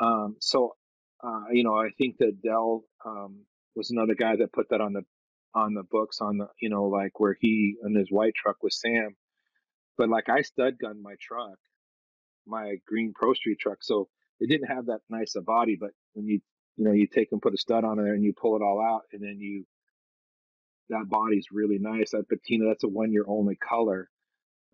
um, 0.00 0.36
so, 0.40 0.74
uh, 1.22 1.44
you 1.52 1.64
know, 1.64 1.74
I 1.76 1.90
think 1.96 2.18
that 2.18 2.42
Del 2.42 2.84
um, 3.06 3.44
was 3.74 3.90
another 3.90 4.14
guy 4.14 4.36
that 4.36 4.52
put 4.52 4.70
that 4.70 4.80
on 4.80 4.92
the 4.92 5.02
on 5.54 5.74
the 5.74 5.82
books 5.82 6.18
on 6.20 6.38
the 6.38 6.48
you 6.60 6.68
know 6.68 6.84
like 6.84 7.18
where 7.18 7.36
he 7.40 7.76
and 7.82 7.96
his 7.96 8.10
white 8.10 8.34
truck 8.34 8.56
with 8.62 8.72
Sam, 8.72 9.16
but 9.96 10.08
like 10.08 10.28
I 10.28 10.42
stud 10.42 10.78
gun 10.78 11.02
my 11.02 11.14
truck, 11.20 11.58
my 12.46 12.76
green 12.86 13.12
Pro 13.14 13.32
Street 13.34 13.58
truck, 13.58 13.78
so 13.82 14.08
it 14.40 14.48
didn't 14.48 14.68
have 14.68 14.86
that 14.86 15.00
nice 15.08 15.34
a 15.36 15.40
body. 15.40 15.76
But 15.80 15.90
when 16.14 16.26
you 16.26 16.40
you 16.76 16.84
know 16.84 16.92
you 16.92 17.06
take 17.06 17.28
and 17.32 17.40
put 17.40 17.54
a 17.54 17.58
stud 17.58 17.84
on 17.84 17.96
there 17.96 18.14
and 18.14 18.24
you 18.24 18.34
pull 18.34 18.56
it 18.56 18.62
all 18.62 18.80
out 18.80 19.02
and 19.12 19.22
then 19.22 19.38
you 19.38 19.64
that 20.90 21.08
body's 21.08 21.46
really 21.52 21.78
nice. 21.78 22.10
That 22.12 22.28
patina, 22.28 22.66
that's 22.66 22.84
a 22.84 22.88
one 22.88 23.12
year 23.12 23.24
only 23.26 23.56
color 23.56 24.08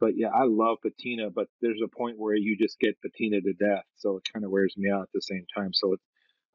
but 0.01 0.17
yeah, 0.17 0.29
I 0.29 0.45
love 0.45 0.79
patina, 0.83 1.31
but 1.31 1.49
there's 1.61 1.81
a 1.83 1.89
point 1.89 2.19
where 2.19 2.35
you 2.35 2.57
just 2.57 2.79
get 2.81 3.01
patina 3.01 3.41
to 3.41 3.53
death. 3.53 3.85
So 3.97 4.17
it 4.17 4.29
kind 4.33 4.45
of 4.45 4.51
wears 4.51 4.75
me 4.77 4.91
out 4.91 5.03
at 5.03 5.09
the 5.15 5.23
same 5.23 5.47
time. 5.57 5.73
So 5.73 5.97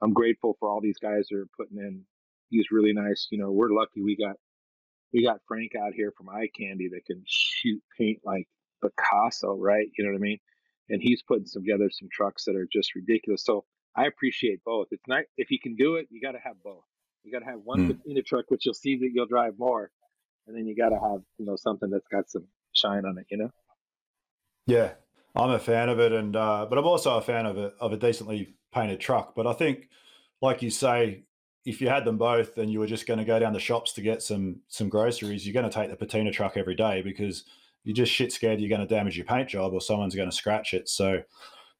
I'm 0.01 0.13
grateful 0.13 0.55
for 0.59 0.69
all 0.69 0.81
these 0.81 0.99
guys 1.01 1.27
that 1.29 1.37
are 1.37 1.47
putting 1.57 1.77
in 1.77 2.03
these 2.51 2.65
really 2.71 2.93
nice, 2.93 3.27
you 3.31 3.37
know, 3.37 3.51
we're 3.51 3.69
lucky 3.69 4.01
we 4.01 4.15
got, 4.15 4.35
we 5.13 5.23
got 5.23 5.41
Frank 5.47 5.71
out 5.75 5.93
here 5.93 6.13
from 6.17 6.29
Eye 6.29 6.49
Candy 6.57 6.89
that 6.89 7.05
can 7.05 7.23
shoot 7.25 7.81
paint 7.97 8.19
like 8.23 8.47
Picasso, 8.81 9.55
right? 9.55 9.87
You 9.97 10.05
know 10.05 10.11
what 10.11 10.17
I 10.17 10.21
mean? 10.21 10.39
And 10.89 11.01
he's 11.01 11.21
putting 11.21 11.45
together 11.45 11.89
some 11.91 12.09
trucks 12.11 12.45
that 12.45 12.55
are 12.55 12.67
just 12.71 12.95
ridiculous. 12.95 13.43
So 13.43 13.65
I 13.95 14.05
appreciate 14.05 14.63
both. 14.63 14.87
It's 14.91 15.07
not, 15.07 15.23
if 15.37 15.51
you 15.51 15.59
can 15.61 15.75
do 15.75 15.95
it, 15.95 16.07
you 16.09 16.21
got 16.21 16.31
to 16.33 16.39
have 16.43 16.55
both. 16.63 16.83
You 17.23 17.31
got 17.31 17.39
to 17.39 17.51
have 17.51 17.59
one 17.63 17.87
mm. 17.87 17.97
patina 17.97 18.21
truck, 18.21 18.45
which 18.49 18.65
you'll 18.65 18.73
see 18.73 18.97
that 18.97 19.09
you'll 19.13 19.27
drive 19.27 19.53
more. 19.57 19.91
And 20.47 20.55
then 20.55 20.65
you 20.65 20.75
got 20.75 20.89
to 20.89 20.99
have, 20.99 21.21
you 21.37 21.45
know, 21.45 21.55
something 21.55 21.89
that's 21.89 22.07
got 22.07 22.29
some 22.29 22.45
shine 22.79 23.05
on 23.05 23.17
it, 23.17 23.25
you 23.29 23.37
know? 23.37 23.51
Yeah, 24.65 24.93
I'm 25.35 25.51
a 25.51 25.59
fan 25.59 25.89
of 25.89 25.99
it, 25.99 26.11
and 26.11 26.35
uh, 26.35 26.67
but 26.69 26.77
I'm 26.77 26.85
also 26.85 27.17
a 27.17 27.21
fan 27.21 27.45
of 27.45 27.57
a 27.57 27.73
of 27.79 27.93
a 27.93 27.97
decently 27.97 28.55
painted 28.73 28.99
truck. 28.99 29.35
But 29.35 29.47
I 29.47 29.53
think, 29.53 29.89
like 30.41 30.61
you 30.61 30.69
say, 30.69 31.23
if 31.65 31.81
you 31.81 31.89
had 31.89 32.05
them 32.05 32.17
both 32.17 32.57
and 32.57 32.71
you 32.71 32.79
were 32.79 32.87
just 32.87 33.07
going 33.07 33.19
to 33.19 33.25
go 33.25 33.39
down 33.39 33.53
the 33.53 33.59
shops 33.59 33.93
to 33.93 34.01
get 34.01 34.21
some 34.21 34.61
some 34.67 34.89
groceries, 34.89 35.45
you're 35.45 35.53
going 35.53 35.69
to 35.69 35.75
take 35.75 35.89
the 35.89 35.95
patina 35.95 36.31
truck 36.31 36.57
every 36.57 36.75
day 36.75 37.01
because 37.01 37.45
you're 37.83 37.95
just 37.95 38.11
shit 38.11 38.31
scared 38.31 38.59
you're 38.59 38.69
going 38.69 38.85
to 38.85 38.95
damage 38.95 39.17
your 39.17 39.25
paint 39.25 39.49
job 39.49 39.73
or 39.73 39.81
someone's 39.81 40.15
going 40.15 40.29
to 40.29 40.35
scratch 40.35 40.73
it. 40.73 40.89
So, 40.89 41.21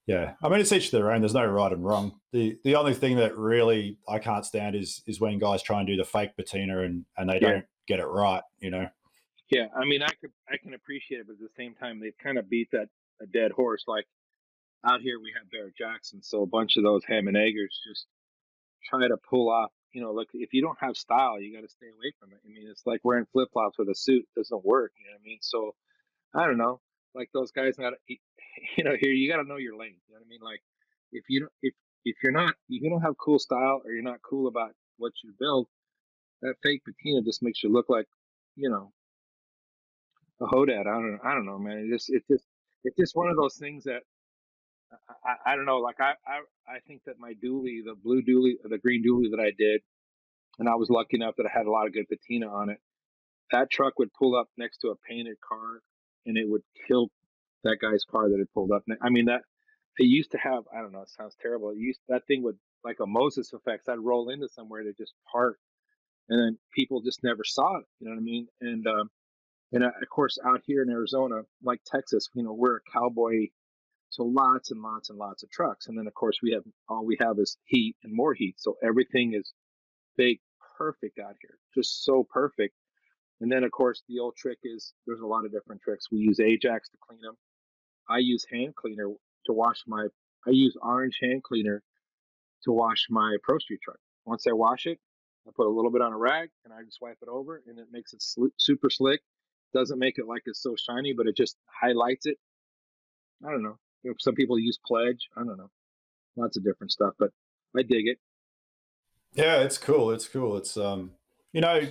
yeah, 0.08 0.34
I 0.42 0.50
mean 0.50 0.60
it's 0.60 0.72
each 0.72 0.92
their 0.92 1.12
own. 1.12 1.22
There's 1.22 1.34
no 1.34 1.46
right 1.46 1.72
and 1.72 1.84
wrong. 1.84 2.20
the 2.32 2.58
The 2.64 2.76
only 2.76 2.94
thing 2.94 3.18
that 3.18 3.38
really 3.38 3.98
I 4.08 4.20
can't 4.20 4.46
stand 4.46 4.76
is 4.76 5.02
is 5.06 5.20
when 5.20 5.40
guys 5.40 5.62
try 5.62 5.80
and 5.80 5.88
do 5.88 5.96
the 5.96 6.06
fake 6.06 6.36
patina 6.36 6.82
and 6.82 7.06
and 7.18 7.30
they 7.30 7.40
yeah. 7.42 7.52
don't 7.52 7.66
get 7.88 8.00
it 8.00 8.06
right. 8.06 8.44
You 8.60 8.72
know. 8.72 8.90
Yeah, 9.50 9.68
I 9.76 9.86
mean, 9.86 10.02
I 10.04 10.10
could 10.22 10.32
I 10.48 10.58
can 10.58 10.74
appreciate 10.74 11.20
it, 11.22 11.28
but 11.28 11.34
at 11.34 11.40
the 11.40 11.50
same 11.58 11.76
time, 11.76 12.00
they've 12.00 12.18
kind 12.22 12.38
of 12.38 12.50
beat 12.50 12.70
that 12.72 12.90
a 13.22 13.26
dead 13.26 13.52
horse. 13.52 13.84
Like 13.88 14.06
out 14.88 15.02
here, 15.02 15.20
we 15.20 15.34
have 15.38 15.50
Barrett 15.52 15.76
Jackson, 15.78 16.22
so 16.22 16.44
a 16.44 16.48
bunch 16.48 16.78
of 16.78 16.84
those 16.84 17.04
ham 17.06 17.28
and 17.28 17.38
eggers 17.38 17.80
just 17.88 18.06
try 18.90 19.08
to 19.08 19.18
pull 19.30 19.50
off 19.50 19.72
you 19.94 20.02
know, 20.02 20.12
like 20.12 20.28
if 20.34 20.54
you 20.54 20.62
don't 20.62 20.78
have 20.80 20.96
style, 20.96 21.42
you 21.42 21.56
got 21.56 21.64
to 21.64 21.70
stay 21.70 21.88
away 21.88 22.14
from 22.20 22.32
it. 22.32 22.40
I 22.46 22.48
mean, 22.48 22.68
it's 22.70 22.86
like 22.86 23.02
wearing 23.04 23.26
flip 23.32 23.50
flops 23.52 23.78
with 23.78 23.90
a 23.90 23.96
suit 23.96 24.28
doesn't 24.36 24.66
work. 24.66 24.92
You 24.98 25.06
know 25.06 25.14
what 25.14 25.22
I 25.22 25.28
mean? 25.28 25.40
So 25.42 25.76
I 26.34 26.46
don't 26.46 26.58
know, 26.58 26.80
like 27.16 27.30
those 27.34 27.52
guys 27.52 27.76
got, 27.76 27.94
you 28.08 28.84
know, 28.84 28.96
here 29.00 29.12
you 29.12 29.32
got 29.32 29.42
to 29.42 29.48
know 29.48 29.58
your 29.58 29.78
lane. 29.78 29.96
You 30.08 30.14
know 30.14 30.20
what 30.20 30.26
I 30.26 30.30
mean? 30.30 30.42
Like 30.42 30.62
if 31.12 31.24
you 31.30 31.42
don't, 31.42 31.52
if 31.62 31.74
if 32.06 32.18
you're 32.24 32.32
not, 32.32 32.54
if 32.70 32.82
you 32.82 32.90
don't 32.90 33.02
have 33.02 33.18
cool 33.18 33.40
style 33.40 33.82
or 33.84 33.92
you're 33.92 34.04
not 34.04 34.22
cool 34.22 34.48
about 34.48 34.72
what 34.98 35.14
you 35.24 35.34
build, 35.40 35.68
that 36.42 36.56
fake 36.64 36.84
patina 36.86 37.22
just 37.22 37.44
makes 37.44 37.64
you 37.64 37.72
look 37.72 37.90
like, 37.90 38.06
you 38.56 38.70
know, 38.70 38.92
a 40.42 40.46
hodad. 40.46 40.82
I 40.82 40.84
don't, 40.84 41.20
I 41.24 41.34
don't 41.34 41.46
know, 41.46 41.58
man. 41.58 41.86
It 41.88 41.94
just, 41.94 42.10
it 42.10 42.24
just, 42.30 42.46
it's 42.84 42.96
just 42.98 43.16
one 43.16 43.30
of 43.30 43.36
those 43.36 43.58
things 43.58 43.84
that 43.86 44.02
I, 45.26 45.54
I, 45.54 45.56
don't 45.56 45.66
know. 45.66 45.78
Like 45.78 46.00
I, 46.00 46.14
I, 46.26 46.40
I 46.68 46.80
think 46.88 47.04
that 47.06 47.20
my 47.20 47.34
dually, 47.34 47.84
the 47.84 47.96
blue 48.02 48.22
dually, 48.22 48.54
the 48.64 48.78
green 48.78 49.04
dually 49.04 49.32
that 49.32 49.40
I 49.40 49.52
did, 49.58 49.82
and 50.58 50.68
I 50.68 50.76
was 50.76 50.90
lucky 50.90 51.18
enough 51.18 51.36
that 51.38 51.46
I 51.46 51.58
had 51.58 51.66
a 51.66 51.72
lot 51.72 51.88
of 51.88 51.94
good 51.94 52.08
patina 52.10 52.48
on 52.48 52.70
it. 52.70 52.78
That 53.52 53.72
truck 53.72 53.98
would 54.00 54.14
pull 54.14 54.36
up 54.36 54.48
next 54.58 54.80
to 54.80 54.90
a 54.90 54.96
painted 55.08 55.38
car, 55.42 55.82
and 56.26 56.38
it 56.38 56.46
would 56.48 56.62
kill 56.88 57.10
that 57.64 57.78
guy's 57.82 58.04
car 58.04 58.30
that 58.30 58.38
had 58.38 58.52
pulled 58.54 58.72
up. 58.72 58.84
I 59.02 59.10
mean 59.10 59.26
that 59.26 59.42
it 59.98 60.06
used 60.06 60.32
to 60.32 60.38
have. 60.38 60.64
I 60.76 60.82
don't 60.82 60.92
know. 60.92 61.02
It 61.02 61.10
sounds 61.10 61.36
terrible. 61.42 61.72
It 61.72 61.78
used 61.78 62.00
that 62.08 62.26
thing 62.28 62.44
would 62.44 62.58
like 62.84 62.98
a 63.02 63.08
Moses 63.08 63.52
effect. 63.54 63.90
I'd 63.90 64.00
roll 64.00 64.30
into 64.30 64.48
somewhere 64.48 64.84
to 64.84 64.94
just 64.94 65.14
park, 65.32 65.58
and 66.30 66.40
then 66.40 66.58
people 66.74 67.02
just 67.02 67.24
never 67.24 67.44
saw 67.44 67.78
it. 67.78 67.86
You 68.00 68.08
know 68.08 68.16
what 68.16 68.22
I 68.22 68.24
mean? 68.24 68.48
And 68.62 68.88
um, 68.88 69.10
and 69.72 69.84
uh, 69.84 69.88
of 69.88 70.10
course 70.10 70.38
out 70.46 70.62
here 70.66 70.82
in 70.82 70.90
Arizona, 70.90 71.42
like 71.64 71.82
Texas, 71.86 72.30
you 72.34 72.44
know, 72.44 72.54
we're 72.54 72.78
a 72.78 72.92
cowboy 72.94 73.48
so 74.10 74.24
lots 74.24 74.72
and 74.72 74.82
lots 74.82 75.10
and 75.10 75.20
lots 75.20 75.44
of 75.44 75.52
trucks. 75.52 75.88
And 75.88 75.98
then 75.98 76.08
of 76.08 76.14
course 76.14 76.40
we 76.42 76.52
have 76.52 76.64
all 76.88 77.06
we 77.06 77.18
have 77.20 77.38
is 77.40 77.58
heat 77.66 77.96
and 78.04 78.14
more 78.14 78.34
heat. 78.34 78.56
So 78.58 78.76
everything 78.84 79.34
is 79.34 79.54
baked 80.18 80.44
perfect 80.78 81.20
out 81.20 81.36
here. 81.42 81.58
Just 81.76 82.04
so 82.04 82.28
perfect. 82.30 82.76
And 83.40 83.52
then 83.52 83.64
of 83.64 83.72
course 83.72 84.04
the 84.10 84.20
old 84.20 84.36
trick 84.36 84.60
is 84.64 84.94
there's 85.06 85.22
a 85.22 85.28
lot 85.28 85.46
of 85.46 85.52
different 85.52 85.82
tricks. 85.82 86.08
We 86.12 86.20
use 86.20 86.40
Ajax 86.40 86.90
to 86.90 86.98
clean 87.00 87.22
them. 87.22 87.36
I 88.10 88.18
use 88.18 88.46
hand 88.52 88.76
cleaner 88.76 89.10
to 89.46 89.54
wash 89.54 89.84
my 89.88 90.08
I 90.48 90.52
use 90.52 90.76
orange 90.82 91.20
hand 91.22 91.44
cleaner 91.44 91.84
to 92.64 92.72
wash 92.72 93.08
my 93.10 93.38
Pro 93.44 93.60
Street 93.60 93.80
truck. 93.84 94.00
Once 94.26 94.46
I 94.48 94.54
wash 94.54 94.86
it, 94.88 95.00
I 95.48 95.52
put 95.56 95.68
a 95.68 95.70
little 95.70 95.92
bit 95.92 96.02
on 96.02 96.14
a 96.14 96.18
rag 96.18 96.50
and 96.66 96.74
I 96.74 96.84
just 96.84 97.00
wipe 97.02 97.18
it 97.22 97.30
over 97.30 97.62
and 97.68 97.78
it 97.78 97.88
makes 97.92 98.14
it 98.14 98.22
sl- 98.22 98.48
super 98.58 98.90
slick. 98.90 99.22
Doesn't 99.74 100.00
make 100.00 100.18
it 100.18 100.28
like 100.28 100.44
it's 100.46 100.62
so 100.62 100.76
shiny, 100.76 101.14
but 101.14 101.28
it 101.28 101.38
just 101.38 101.58
highlights 101.66 102.26
it. 102.26 102.38
I 103.46 103.52
don't 103.52 103.64
know. 103.64 103.78
Some 104.20 104.36
people 104.36 104.58
use 104.58 104.80
pledge. 104.86 105.30
I 105.38 105.44
don't 105.44 105.58
know. 105.58 105.70
Lots 106.36 106.58
of 106.58 106.64
different 106.64 106.92
stuff, 106.92 107.14
but 107.20 107.32
I 107.78 107.84
dig 107.84 108.08
it. 108.08 108.18
Yeah, 109.34 109.58
it's 109.62 109.78
cool. 109.78 110.12
It's 110.12 110.28
cool. 110.28 110.58
It's 110.58 110.76
um, 110.76 111.12
you 111.54 111.62
know, 111.62 111.82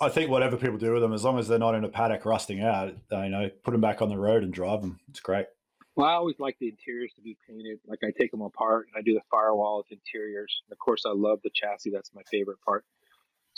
I 0.00 0.08
think 0.08 0.30
whatever 0.30 0.56
people 0.56 0.78
do 0.78 0.92
with 0.92 1.02
them, 1.02 1.12
as 1.12 1.24
long 1.24 1.38
as 1.38 1.46
they're 1.46 1.58
not 1.58 1.74
in 1.74 1.84
a 1.84 1.88
paddock 1.88 2.24
rusting 2.24 2.62
out, 2.62 2.94
you 3.10 3.28
know, 3.28 3.50
put 3.62 3.72
them 3.72 3.80
back 3.80 4.00
on 4.00 4.08
the 4.08 4.18
road 4.18 4.42
and 4.42 4.52
drive 4.52 4.80
them. 4.80 4.98
It's 5.10 5.20
great. 5.20 5.46
Well, 5.94 6.06
I 6.06 6.14
always 6.14 6.38
like 6.38 6.56
the 6.58 6.68
interiors 6.68 7.12
to 7.16 7.20
be 7.20 7.36
painted. 7.46 7.78
Like 7.86 7.98
I 8.02 8.10
take 8.18 8.30
them 8.30 8.40
apart 8.40 8.86
and 8.86 8.98
I 8.98 9.02
do 9.02 9.12
the 9.12 9.20
firewalls, 9.30 9.84
interiors. 9.90 10.62
And 10.66 10.72
of 10.72 10.78
course, 10.78 11.02
I 11.04 11.10
love 11.10 11.40
the 11.44 11.50
chassis. 11.54 11.90
That's 11.90 12.10
my 12.14 12.22
favorite 12.30 12.60
part. 12.64 12.84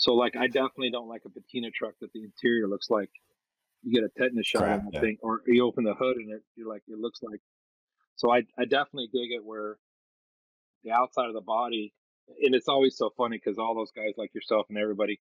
So, 0.05 0.12
like, 0.12 0.37
I 0.37 0.49
definitely 0.49 0.90
don't 0.90 1.09
like 1.09 1.23
a 1.25 1.31
patina 1.31 1.71
truck 1.71 1.95
that 2.03 2.12
the 2.12 2.25
interior 2.25 2.69
looks 2.69 2.90
like 2.90 3.09
you 3.83 3.90
get 3.90 4.05
a 4.05 4.11
tetanus 4.11 4.47
shot 4.47 4.59
Crap, 4.59 4.79
on 4.81 4.85
that 4.85 4.95
yeah. 4.97 5.01
thing, 5.01 5.17
or 5.23 5.40
you 5.47 5.64
open 5.64 5.83
the 5.83 5.95
hood 5.95 6.19
and 6.19 6.31
it 6.31 6.43
you're 6.57 6.69
like 6.69 6.83
it 6.88 6.99
looks 6.99 7.23
like. 7.23 7.40
So 8.17 8.31
I 8.31 8.43
I 8.59 8.67
definitely 8.67 9.09
dig 9.14 9.33
it 9.33 9.43
where 9.43 9.79
the 10.85 10.90
outside 10.90 11.29
of 11.29 11.33
the 11.33 11.40
body, 11.40 11.95
and 12.29 12.55
it's 12.55 12.69
always 12.69 12.99
so 12.99 13.14
funny 13.17 13.40
because 13.43 13.57
all 13.57 13.75
those 13.75 13.93
guys 13.93 14.12
like 14.19 14.35
yourself 14.35 14.67
and 14.69 14.77
everybody, 14.77 15.21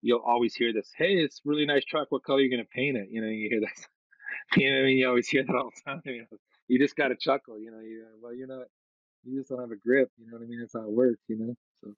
you'll 0.00 0.24
always 0.26 0.54
hear 0.54 0.72
this. 0.72 0.90
Hey, 0.96 1.16
it's 1.16 1.42
really 1.44 1.66
nice 1.66 1.84
truck. 1.84 2.06
What 2.08 2.24
color 2.24 2.38
are 2.38 2.40
you 2.40 2.50
gonna 2.50 2.64
paint 2.74 2.96
it? 2.96 3.08
You 3.10 3.20
know, 3.20 3.28
you 3.28 3.50
hear 3.50 3.60
that. 3.60 3.86
You 4.56 4.70
know, 4.70 4.80
I 4.80 4.82
mean, 4.82 4.96
you 4.98 5.08
always 5.08 5.28
hear 5.28 5.44
that 5.44 5.54
all 5.54 5.70
the 5.74 5.90
time. 5.90 6.02
You, 6.04 6.22
know? 6.22 6.38
you 6.66 6.78
just 6.78 6.96
got 6.96 7.08
to 7.08 7.16
chuckle. 7.16 7.60
You 7.60 7.70
know, 7.70 7.80
you 7.80 8.04
well, 8.20 8.34
you're 8.34 8.48
not. 8.48 8.66
You 9.24 9.38
just 9.38 9.50
don't 9.50 9.60
have 9.60 9.70
a 9.70 9.76
grip. 9.76 10.10
You 10.18 10.26
know 10.26 10.38
what 10.38 10.44
I 10.44 10.46
mean? 10.46 10.58
That's 10.58 10.72
how 10.72 10.80
it 10.80 10.90
works. 10.90 11.20
You 11.28 11.38
know. 11.38 11.54
So. 11.82 11.94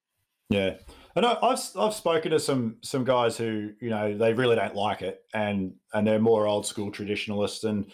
Yeah, 0.50 0.74
and 1.16 1.24
I've 1.24 1.58
I've 1.76 1.94
spoken 1.94 2.32
to 2.32 2.40
some 2.40 2.76
some 2.82 3.04
guys 3.04 3.36
who 3.36 3.72
you 3.80 3.90
know 3.90 4.16
they 4.16 4.34
really 4.34 4.56
don't 4.56 4.74
like 4.74 5.02
it, 5.02 5.22
and 5.32 5.74
and 5.92 6.06
they're 6.06 6.18
more 6.18 6.46
old 6.46 6.66
school 6.66 6.90
traditionalists, 6.90 7.64
and 7.64 7.86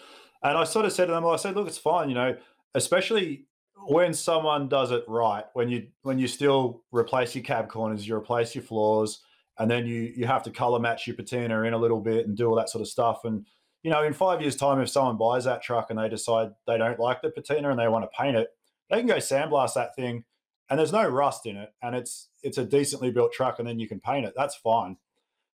and 0.43 0.57
I 0.57 0.63
sort 0.63 0.85
of 0.85 0.91
said 0.91 1.05
to 1.05 1.11
them, 1.11 1.25
I 1.25 1.35
said, 1.35 1.55
look, 1.55 1.67
it's 1.67 1.77
fine, 1.77 2.09
you 2.09 2.15
know, 2.15 2.35
especially 2.73 3.45
when 3.87 4.13
someone 4.13 4.67
does 4.67 4.91
it 4.91 5.03
right, 5.07 5.45
when 5.53 5.69
you 5.69 5.87
when 6.01 6.17
you 6.17 6.27
still 6.27 6.83
replace 6.91 7.35
your 7.35 7.43
cab 7.43 7.69
corners, 7.69 8.07
you 8.07 8.15
replace 8.15 8.55
your 8.55 8.63
floors, 8.63 9.21
and 9.59 9.69
then 9.69 9.85
you 9.85 10.13
you 10.15 10.25
have 10.25 10.43
to 10.43 10.51
color 10.51 10.79
match 10.79 11.05
your 11.05 11.15
patina 11.15 11.61
in 11.63 11.73
a 11.73 11.77
little 11.77 12.01
bit 12.01 12.25
and 12.25 12.35
do 12.35 12.47
all 12.47 12.55
that 12.55 12.69
sort 12.69 12.81
of 12.81 12.87
stuff, 12.87 13.23
and 13.23 13.45
you 13.83 13.91
know, 13.91 14.03
in 14.03 14.13
five 14.13 14.41
years' 14.41 14.55
time, 14.55 14.79
if 14.79 14.89
someone 14.89 15.17
buys 15.17 15.43
that 15.45 15.63
truck 15.63 15.89
and 15.89 15.97
they 15.97 16.09
decide 16.09 16.51
they 16.67 16.77
don't 16.77 16.99
like 16.99 17.21
the 17.21 17.31
patina 17.31 17.69
and 17.69 17.79
they 17.79 17.87
want 17.87 18.03
to 18.03 18.17
paint 18.17 18.35
it, 18.35 18.49
they 18.89 18.97
can 18.97 19.07
go 19.07 19.17
sandblast 19.17 19.73
that 19.75 19.95
thing 19.95 20.23
and 20.71 20.79
there's 20.79 20.93
no 20.93 21.05
rust 21.05 21.45
in 21.45 21.57
it, 21.57 21.69
and 21.83 21.93
it's 21.93 22.29
it's 22.43 22.57
a 22.57 22.63
decently 22.63 23.11
built 23.11 23.33
truck, 23.33 23.59
and 23.59 23.67
then 23.67 23.77
you 23.77 23.89
can 23.89 23.99
paint 23.99 24.25
it. 24.25 24.33
That's 24.37 24.55
fine. 24.55 24.95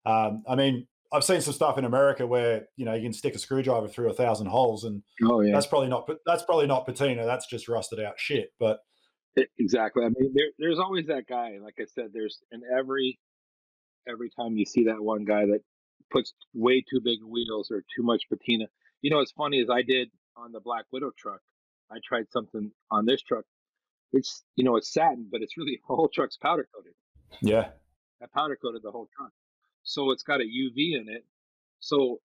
Um, 0.06 0.42
I 0.48 0.56
mean, 0.56 0.86
I've 1.12 1.22
seen 1.22 1.42
some 1.42 1.52
stuff 1.52 1.76
in 1.76 1.84
America 1.84 2.26
where 2.26 2.66
you 2.76 2.86
know 2.86 2.94
you 2.94 3.02
can 3.02 3.12
stick 3.12 3.34
a 3.34 3.38
screwdriver 3.38 3.88
through 3.88 4.08
a 4.08 4.14
thousand 4.14 4.46
holes, 4.46 4.84
and 4.84 5.02
oh, 5.22 5.42
yeah. 5.42 5.52
that's 5.52 5.66
probably 5.66 5.88
not 5.88 6.08
that's 6.24 6.44
probably 6.44 6.66
not 6.66 6.86
patina. 6.86 7.26
That's 7.26 7.46
just 7.46 7.68
rusted 7.68 8.00
out 8.00 8.14
shit. 8.16 8.54
But 8.58 8.80
exactly. 9.58 10.02
I 10.02 10.08
mean, 10.08 10.32
there, 10.34 10.46
there's 10.58 10.78
always 10.78 11.06
that 11.08 11.26
guy. 11.28 11.58
Like 11.62 11.74
I 11.78 11.84
said, 11.94 12.06
there's 12.14 12.38
in 12.50 12.62
every 12.76 13.20
every 14.08 14.30
time 14.30 14.56
you 14.56 14.64
see 14.64 14.84
that 14.84 15.02
one 15.02 15.26
guy 15.26 15.44
that 15.44 15.60
puts 16.10 16.32
way 16.54 16.80
too 16.80 17.02
big 17.04 17.18
wheels 17.22 17.70
or 17.70 17.84
too 17.94 18.02
much 18.02 18.22
patina. 18.30 18.64
You 19.02 19.10
know, 19.10 19.18
what's 19.18 19.32
funny 19.32 19.58
is 19.58 19.68
I 19.68 19.82
did 19.82 20.08
on 20.38 20.52
the 20.52 20.60
Black 20.60 20.86
Widow 20.90 21.10
truck. 21.18 21.40
I 21.90 21.98
tried 22.02 22.32
something 22.32 22.72
on 22.90 23.04
this 23.04 23.20
truck 23.20 23.44
it's 24.12 24.42
you 24.56 24.64
know 24.64 24.76
it's 24.76 24.92
satin, 24.92 25.28
but 25.30 25.42
it's 25.42 25.56
really 25.56 25.80
the 25.88 25.94
whole 25.94 26.08
truck's 26.08 26.36
powder 26.36 26.68
coated. 26.74 26.94
Yeah, 27.40 27.70
I 28.22 28.26
powder 28.34 28.56
coated 28.56 28.82
the 28.82 28.90
whole 28.90 29.08
truck, 29.16 29.32
so 29.82 30.10
it's 30.10 30.22
got 30.22 30.40
a 30.40 30.44
UV 30.44 31.00
in 31.00 31.06
it. 31.08 31.24
So 31.80 32.20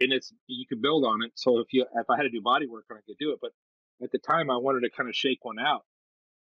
and 0.00 0.12
it's 0.12 0.32
you 0.46 0.66
can 0.66 0.80
build 0.80 1.04
on 1.04 1.22
it. 1.22 1.32
So 1.34 1.58
if 1.58 1.68
you 1.72 1.86
if 1.94 2.10
I 2.10 2.16
had 2.16 2.22
to 2.22 2.30
do 2.30 2.40
body 2.40 2.66
work 2.66 2.86
I 2.90 2.94
could 3.06 3.16
do 3.18 3.32
it. 3.32 3.38
But 3.40 3.52
at 4.02 4.10
the 4.12 4.18
time, 4.18 4.50
I 4.50 4.56
wanted 4.56 4.80
to 4.80 4.90
kind 4.90 5.08
of 5.08 5.14
shake 5.14 5.44
one 5.44 5.58
out, 5.58 5.84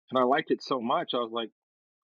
and 0.10 0.20
I 0.20 0.24
liked 0.24 0.52
it 0.52 0.64
so 0.64 0.80
much, 0.80 1.12
I 1.14 1.18
was 1.18 1.32
like, 1.32 1.50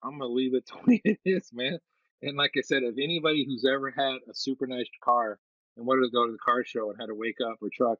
I'm 0.02 0.18
gonna 0.18 0.32
leave 0.32 0.54
it 0.54 0.64
the 0.66 0.78
way 0.86 1.00
it 1.04 1.18
is, 1.24 1.50
man. 1.52 1.78
And 2.22 2.36
like 2.36 2.52
I 2.56 2.62
said, 2.62 2.82
if 2.82 2.94
anybody 3.02 3.44
who's 3.46 3.64
ever 3.64 3.90
had 3.90 4.18
a 4.28 4.34
super 4.34 4.66
nice 4.66 4.88
car 5.02 5.38
and 5.76 5.86
wanted 5.86 6.02
to 6.02 6.12
go 6.12 6.26
to 6.26 6.32
the 6.32 6.38
car 6.38 6.64
show 6.64 6.90
and 6.90 7.00
had 7.00 7.06
to 7.06 7.14
wake 7.14 7.38
up 7.44 7.58
or 7.62 7.68
truck 7.72 7.98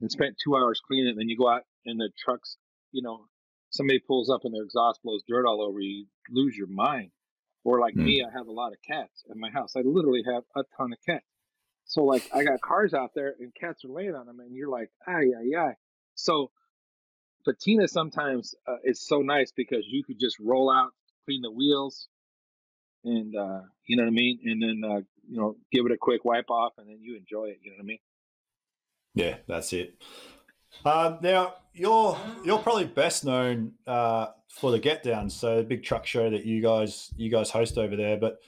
and 0.00 0.10
spent 0.10 0.36
two 0.42 0.56
hours 0.56 0.80
cleaning 0.86 1.08
it, 1.08 1.10
and 1.10 1.18
then 1.18 1.28
you 1.28 1.36
go 1.36 1.48
out 1.48 1.62
and 1.84 2.00
the 2.00 2.10
truck's, 2.18 2.56
you 2.92 3.02
know, 3.02 3.26
somebody 3.70 3.98
pulls 3.98 4.30
up 4.30 4.44
and 4.44 4.54
their 4.54 4.62
exhaust 4.62 5.00
blows 5.02 5.22
dirt 5.28 5.46
all 5.46 5.62
over 5.62 5.80
you, 5.80 5.90
you 5.98 6.06
lose 6.30 6.56
your 6.56 6.68
mind. 6.68 7.10
Or 7.64 7.80
like 7.80 7.94
mm. 7.94 8.04
me, 8.04 8.24
I 8.24 8.36
have 8.36 8.46
a 8.46 8.52
lot 8.52 8.72
of 8.72 8.78
cats 8.86 9.24
in 9.32 9.38
my 9.38 9.50
house. 9.50 9.74
I 9.76 9.80
literally 9.80 10.22
have 10.26 10.44
a 10.56 10.62
ton 10.76 10.92
of 10.92 10.98
cats. 11.04 11.24
So 11.84 12.04
like 12.04 12.28
I 12.34 12.44
got 12.44 12.60
cars 12.60 12.94
out 12.94 13.10
there 13.14 13.34
and 13.40 13.52
cats 13.54 13.84
are 13.84 13.88
laying 13.88 14.14
on 14.14 14.26
them, 14.26 14.40
and 14.40 14.54
you're 14.54 14.68
like, 14.68 14.90
ay 15.06 15.24
ay 15.38 15.58
ay. 15.58 15.72
So 16.14 16.50
patina 17.44 17.88
sometimes 17.88 18.54
uh, 18.66 18.76
is 18.84 19.00
so 19.00 19.20
nice 19.20 19.52
because 19.52 19.84
you 19.86 20.04
could 20.04 20.18
just 20.20 20.38
roll 20.38 20.70
out, 20.70 20.90
clean 21.24 21.42
the 21.42 21.50
wheels, 21.50 22.08
and 23.04 23.34
uh, 23.34 23.62
you 23.86 23.96
know 23.96 24.02
what 24.02 24.10
I 24.10 24.12
mean, 24.12 24.38
and 24.44 24.62
then 24.62 24.90
uh, 24.90 25.00
you 25.28 25.40
know 25.40 25.56
give 25.72 25.86
it 25.86 25.92
a 25.92 25.96
quick 25.98 26.24
wipe 26.24 26.50
off, 26.50 26.74
and 26.78 26.88
then 26.88 26.98
you 27.00 27.16
enjoy 27.16 27.46
it. 27.46 27.58
You 27.62 27.70
know 27.70 27.76
what 27.78 27.84
I 27.84 27.86
mean? 27.86 27.98
Yeah, 29.14 29.36
that's 29.46 29.72
it. 29.72 30.02
Um, 30.84 31.18
now 31.22 31.54
you're 31.74 32.18
you're 32.44 32.58
probably 32.58 32.84
best 32.84 33.24
known 33.24 33.72
uh, 33.86 34.28
for 34.48 34.70
the 34.70 34.78
Get 34.78 35.02
Down, 35.02 35.30
so 35.30 35.58
the 35.58 35.64
big 35.64 35.82
truck 35.82 36.06
show 36.06 36.30
that 36.30 36.44
you 36.44 36.60
guys 36.60 37.12
you 37.16 37.30
guys 37.30 37.50
host 37.50 37.78
over 37.78 37.96
there. 37.96 38.16
But 38.16 38.38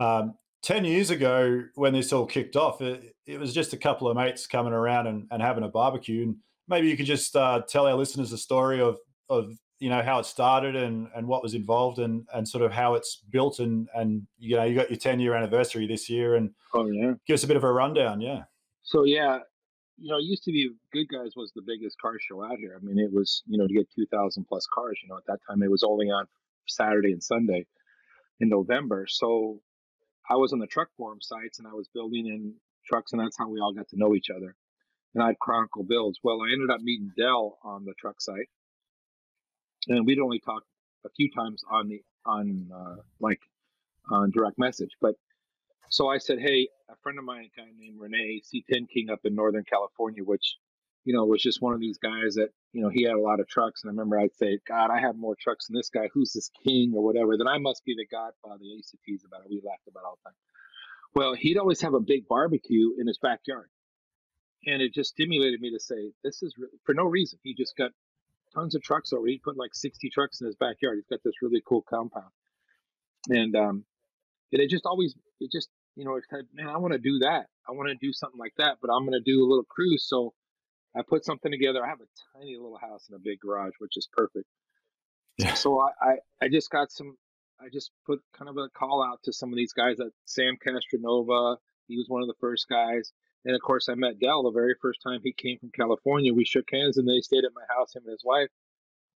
um, 0.00 0.34
ten 0.62 0.84
years 0.84 1.10
ago, 1.10 1.64
when 1.74 1.92
this 1.92 2.12
all 2.12 2.26
kicked 2.26 2.56
off, 2.56 2.80
it, 2.80 3.14
it, 3.26 3.38
was 3.38 3.54
just 3.54 3.72
a 3.72 3.76
couple 3.76 4.08
of 4.08 4.16
mates 4.16 4.46
coming 4.46 4.72
around 4.72 5.06
and, 5.06 5.26
and 5.30 5.42
having 5.42 5.64
a 5.64 5.68
barbecue. 5.68 6.22
And 6.22 6.36
maybe 6.68 6.88
you 6.88 6.96
could 6.96 7.06
just 7.06 7.34
uh, 7.36 7.62
tell 7.68 7.86
our 7.86 7.94
listeners 7.94 8.30
the 8.30 8.38
story 8.38 8.80
of 8.80 8.98
of 9.28 9.52
you 9.78 9.90
know 9.90 10.02
how 10.02 10.18
it 10.18 10.26
started 10.26 10.74
and 10.76 11.08
and 11.14 11.26
what 11.26 11.42
was 11.42 11.54
involved 11.54 11.98
and 11.98 12.26
and 12.34 12.48
sort 12.48 12.64
of 12.64 12.72
how 12.72 12.94
it's 12.94 13.22
built 13.30 13.60
and 13.60 13.88
and 13.94 14.26
you 14.38 14.56
know 14.56 14.64
you 14.64 14.74
got 14.74 14.90
your 14.90 14.98
10 14.98 15.20
year 15.20 15.34
anniversary 15.34 15.86
this 15.86 16.10
year 16.10 16.34
and 16.34 16.50
oh 16.74 16.86
yeah 16.86 17.12
give 17.26 17.34
us 17.34 17.44
a 17.44 17.46
bit 17.46 17.56
of 17.56 17.62
a 17.62 17.72
rundown 17.72 18.20
yeah 18.20 18.42
so 18.82 19.04
yeah 19.04 19.38
you 20.00 20.10
know, 20.10 20.18
it 20.18 20.24
used 20.24 20.44
to 20.44 20.52
be 20.52 20.70
Good 20.92 21.08
Guys 21.08 21.32
was 21.36 21.52
the 21.54 21.62
biggest 21.62 22.00
car 22.00 22.16
show 22.20 22.44
out 22.44 22.58
here. 22.58 22.78
I 22.80 22.84
mean, 22.84 22.98
it 22.98 23.12
was, 23.12 23.42
you 23.46 23.58
know, 23.58 23.66
to 23.66 23.74
get 23.74 23.88
2,000 23.94 24.44
plus 24.48 24.66
cars, 24.72 24.98
you 25.02 25.08
know, 25.08 25.16
at 25.16 25.26
that 25.26 25.40
time 25.48 25.62
it 25.62 25.70
was 25.70 25.82
only 25.82 26.06
on 26.06 26.26
Saturday 26.66 27.12
and 27.12 27.22
Sunday 27.22 27.66
in 28.40 28.48
November. 28.48 29.06
So 29.08 29.60
I 30.28 30.36
was 30.36 30.52
on 30.52 30.60
the 30.60 30.66
truck 30.66 30.88
forum 30.96 31.18
sites 31.20 31.58
and 31.58 31.66
I 31.66 31.72
was 31.72 31.88
building 31.92 32.26
in 32.26 32.54
trucks, 32.86 33.12
and 33.12 33.20
that's 33.20 33.36
how 33.36 33.48
we 33.48 33.60
all 33.60 33.74
got 33.74 33.88
to 33.88 33.98
know 33.98 34.14
each 34.14 34.30
other. 34.30 34.54
And 35.14 35.22
I'd 35.22 35.38
chronicle 35.38 35.84
builds. 35.84 36.20
Well, 36.22 36.42
I 36.42 36.52
ended 36.52 36.70
up 36.70 36.80
meeting 36.80 37.12
Del 37.16 37.58
on 37.64 37.84
the 37.84 37.94
truck 37.98 38.20
site, 38.20 38.48
and 39.88 40.06
we'd 40.06 40.20
only 40.20 40.38
talked 40.38 40.66
a 41.04 41.08
few 41.16 41.30
times 41.30 41.62
on 41.70 41.88
the 41.88 42.02
on 42.26 42.70
uh, 42.72 42.96
like 43.20 43.40
on 44.10 44.30
direct 44.30 44.58
message. 44.58 44.90
But 45.00 45.14
so 45.90 46.08
I 46.08 46.18
said, 46.18 46.38
hey, 46.38 46.68
a 46.88 46.96
friend 47.02 47.18
of 47.18 47.24
mine, 47.24 47.48
a 47.56 47.60
guy 47.60 47.68
named 47.78 47.98
Renee 47.98 48.42
C10 48.42 48.88
King 48.88 49.10
up 49.10 49.20
in 49.24 49.34
Northern 49.34 49.64
California, 49.64 50.22
which 50.24 50.56
you 51.04 51.14
know 51.14 51.24
was 51.24 51.42
just 51.42 51.62
one 51.62 51.72
of 51.72 51.80
these 51.80 51.98
guys 51.98 52.34
that 52.34 52.50
you 52.72 52.82
know 52.82 52.88
he 52.88 53.04
had 53.04 53.14
a 53.14 53.20
lot 53.20 53.40
of 53.40 53.48
trucks, 53.48 53.82
and 53.82 53.90
I 53.90 53.92
remember 53.92 54.18
I'd 54.18 54.34
say, 54.34 54.58
God, 54.66 54.90
I 54.90 55.00
have 55.00 55.16
more 55.16 55.36
trucks 55.40 55.66
than 55.66 55.76
this 55.76 55.90
guy. 55.90 56.08
Who's 56.12 56.32
this 56.32 56.50
king 56.64 56.92
or 56.94 57.02
whatever? 57.02 57.36
Then 57.36 57.48
I 57.48 57.58
must 57.58 57.84
be 57.84 57.94
the 57.96 58.06
godfather. 58.06 58.62
I 58.62 58.76
used 58.76 58.90
to 58.90 58.98
tease 59.04 59.24
about 59.26 59.44
it. 59.44 59.50
We 59.50 59.62
laughed 59.64 59.88
about 59.88 60.04
all 60.04 60.18
the 60.22 60.30
time. 60.30 60.36
Well, 61.14 61.34
he'd 61.34 61.58
always 61.58 61.80
have 61.80 61.94
a 61.94 62.00
big 62.00 62.28
barbecue 62.28 62.92
in 62.98 63.06
his 63.06 63.18
backyard. 63.18 63.70
And 64.66 64.82
it 64.82 64.92
just 64.92 65.10
stimulated 65.10 65.60
me 65.60 65.70
to 65.70 65.80
say, 65.80 66.12
this 66.22 66.42
is 66.42 66.54
for 66.84 66.94
no 66.94 67.04
reason. 67.04 67.38
He 67.42 67.54
just 67.54 67.76
got 67.76 67.92
tons 68.54 68.74
of 68.74 68.82
trucks 68.82 69.12
over. 69.12 69.26
He 69.26 69.38
put 69.38 69.56
like 69.56 69.74
60 69.74 70.10
trucks 70.10 70.40
in 70.40 70.46
his 70.46 70.56
backyard. 70.56 70.96
He's 70.96 71.06
got 71.06 71.22
this 71.24 71.40
really 71.42 71.62
cool 71.66 71.82
compound. 71.88 72.30
And, 73.28 73.54
um, 73.56 73.84
and 74.52 74.62
it 74.62 74.68
just 74.70 74.86
always, 74.86 75.14
it 75.40 75.50
just, 75.50 75.68
you 75.98 76.04
know, 76.04 76.18
said, 76.30 76.44
man, 76.54 76.68
I 76.68 76.78
want 76.78 76.92
to 76.92 76.98
do 76.98 77.18
that. 77.18 77.46
I 77.68 77.72
want 77.72 77.88
to 77.88 78.06
do 78.06 78.12
something 78.12 78.38
like 78.38 78.54
that, 78.56 78.78
but 78.80 78.88
I'm 78.88 79.04
going 79.04 79.20
to 79.20 79.32
do 79.32 79.40
a 79.42 79.48
little 79.48 79.66
cruise. 79.68 80.06
So 80.08 80.32
I 80.96 81.02
put 81.02 81.24
something 81.24 81.50
together. 81.50 81.84
I 81.84 81.88
have 81.88 82.00
a 82.00 82.38
tiny 82.38 82.56
little 82.56 82.78
house 82.78 83.08
and 83.10 83.16
a 83.16 83.22
big 83.22 83.40
garage, 83.40 83.72
which 83.80 83.96
is 83.96 84.08
perfect. 84.12 84.46
Yeah. 85.38 85.54
So 85.54 85.80
I, 85.80 85.90
I, 86.00 86.14
I 86.42 86.48
just 86.48 86.70
got 86.70 86.92
some 86.92 87.16
I 87.60 87.68
just 87.72 87.90
put 88.06 88.20
kind 88.36 88.48
of 88.48 88.56
a 88.56 88.68
call 88.68 89.02
out 89.02 89.18
to 89.24 89.32
some 89.32 89.52
of 89.52 89.56
these 89.56 89.72
guys 89.72 89.98
at 89.98 90.12
Sam 90.24 90.56
Castronova. 90.64 91.56
He 91.88 91.96
was 91.96 92.06
one 92.08 92.22
of 92.22 92.28
the 92.28 92.38
first 92.40 92.68
guys. 92.68 93.12
And 93.44 93.54
of 93.54 93.60
course, 93.62 93.88
I 93.88 93.94
met 93.94 94.20
Del 94.20 94.44
the 94.44 94.50
very 94.52 94.76
first 94.80 95.00
time 95.02 95.20
he 95.22 95.32
came 95.32 95.58
from 95.58 95.70
California. 95.74 96.32
We 96.32 96.44
shook 96.44 96.68
hands 96.70 96.98
and 96.98 97.08
they 97.08 97.20
stayed 97.20 97.44
at 97.44 97.54
my 97.54 97.64
house, 97.68 97.94
him 97.94 98.02
and 98.04 98.12
his 98.12 98.24
wife. 98.24 98.50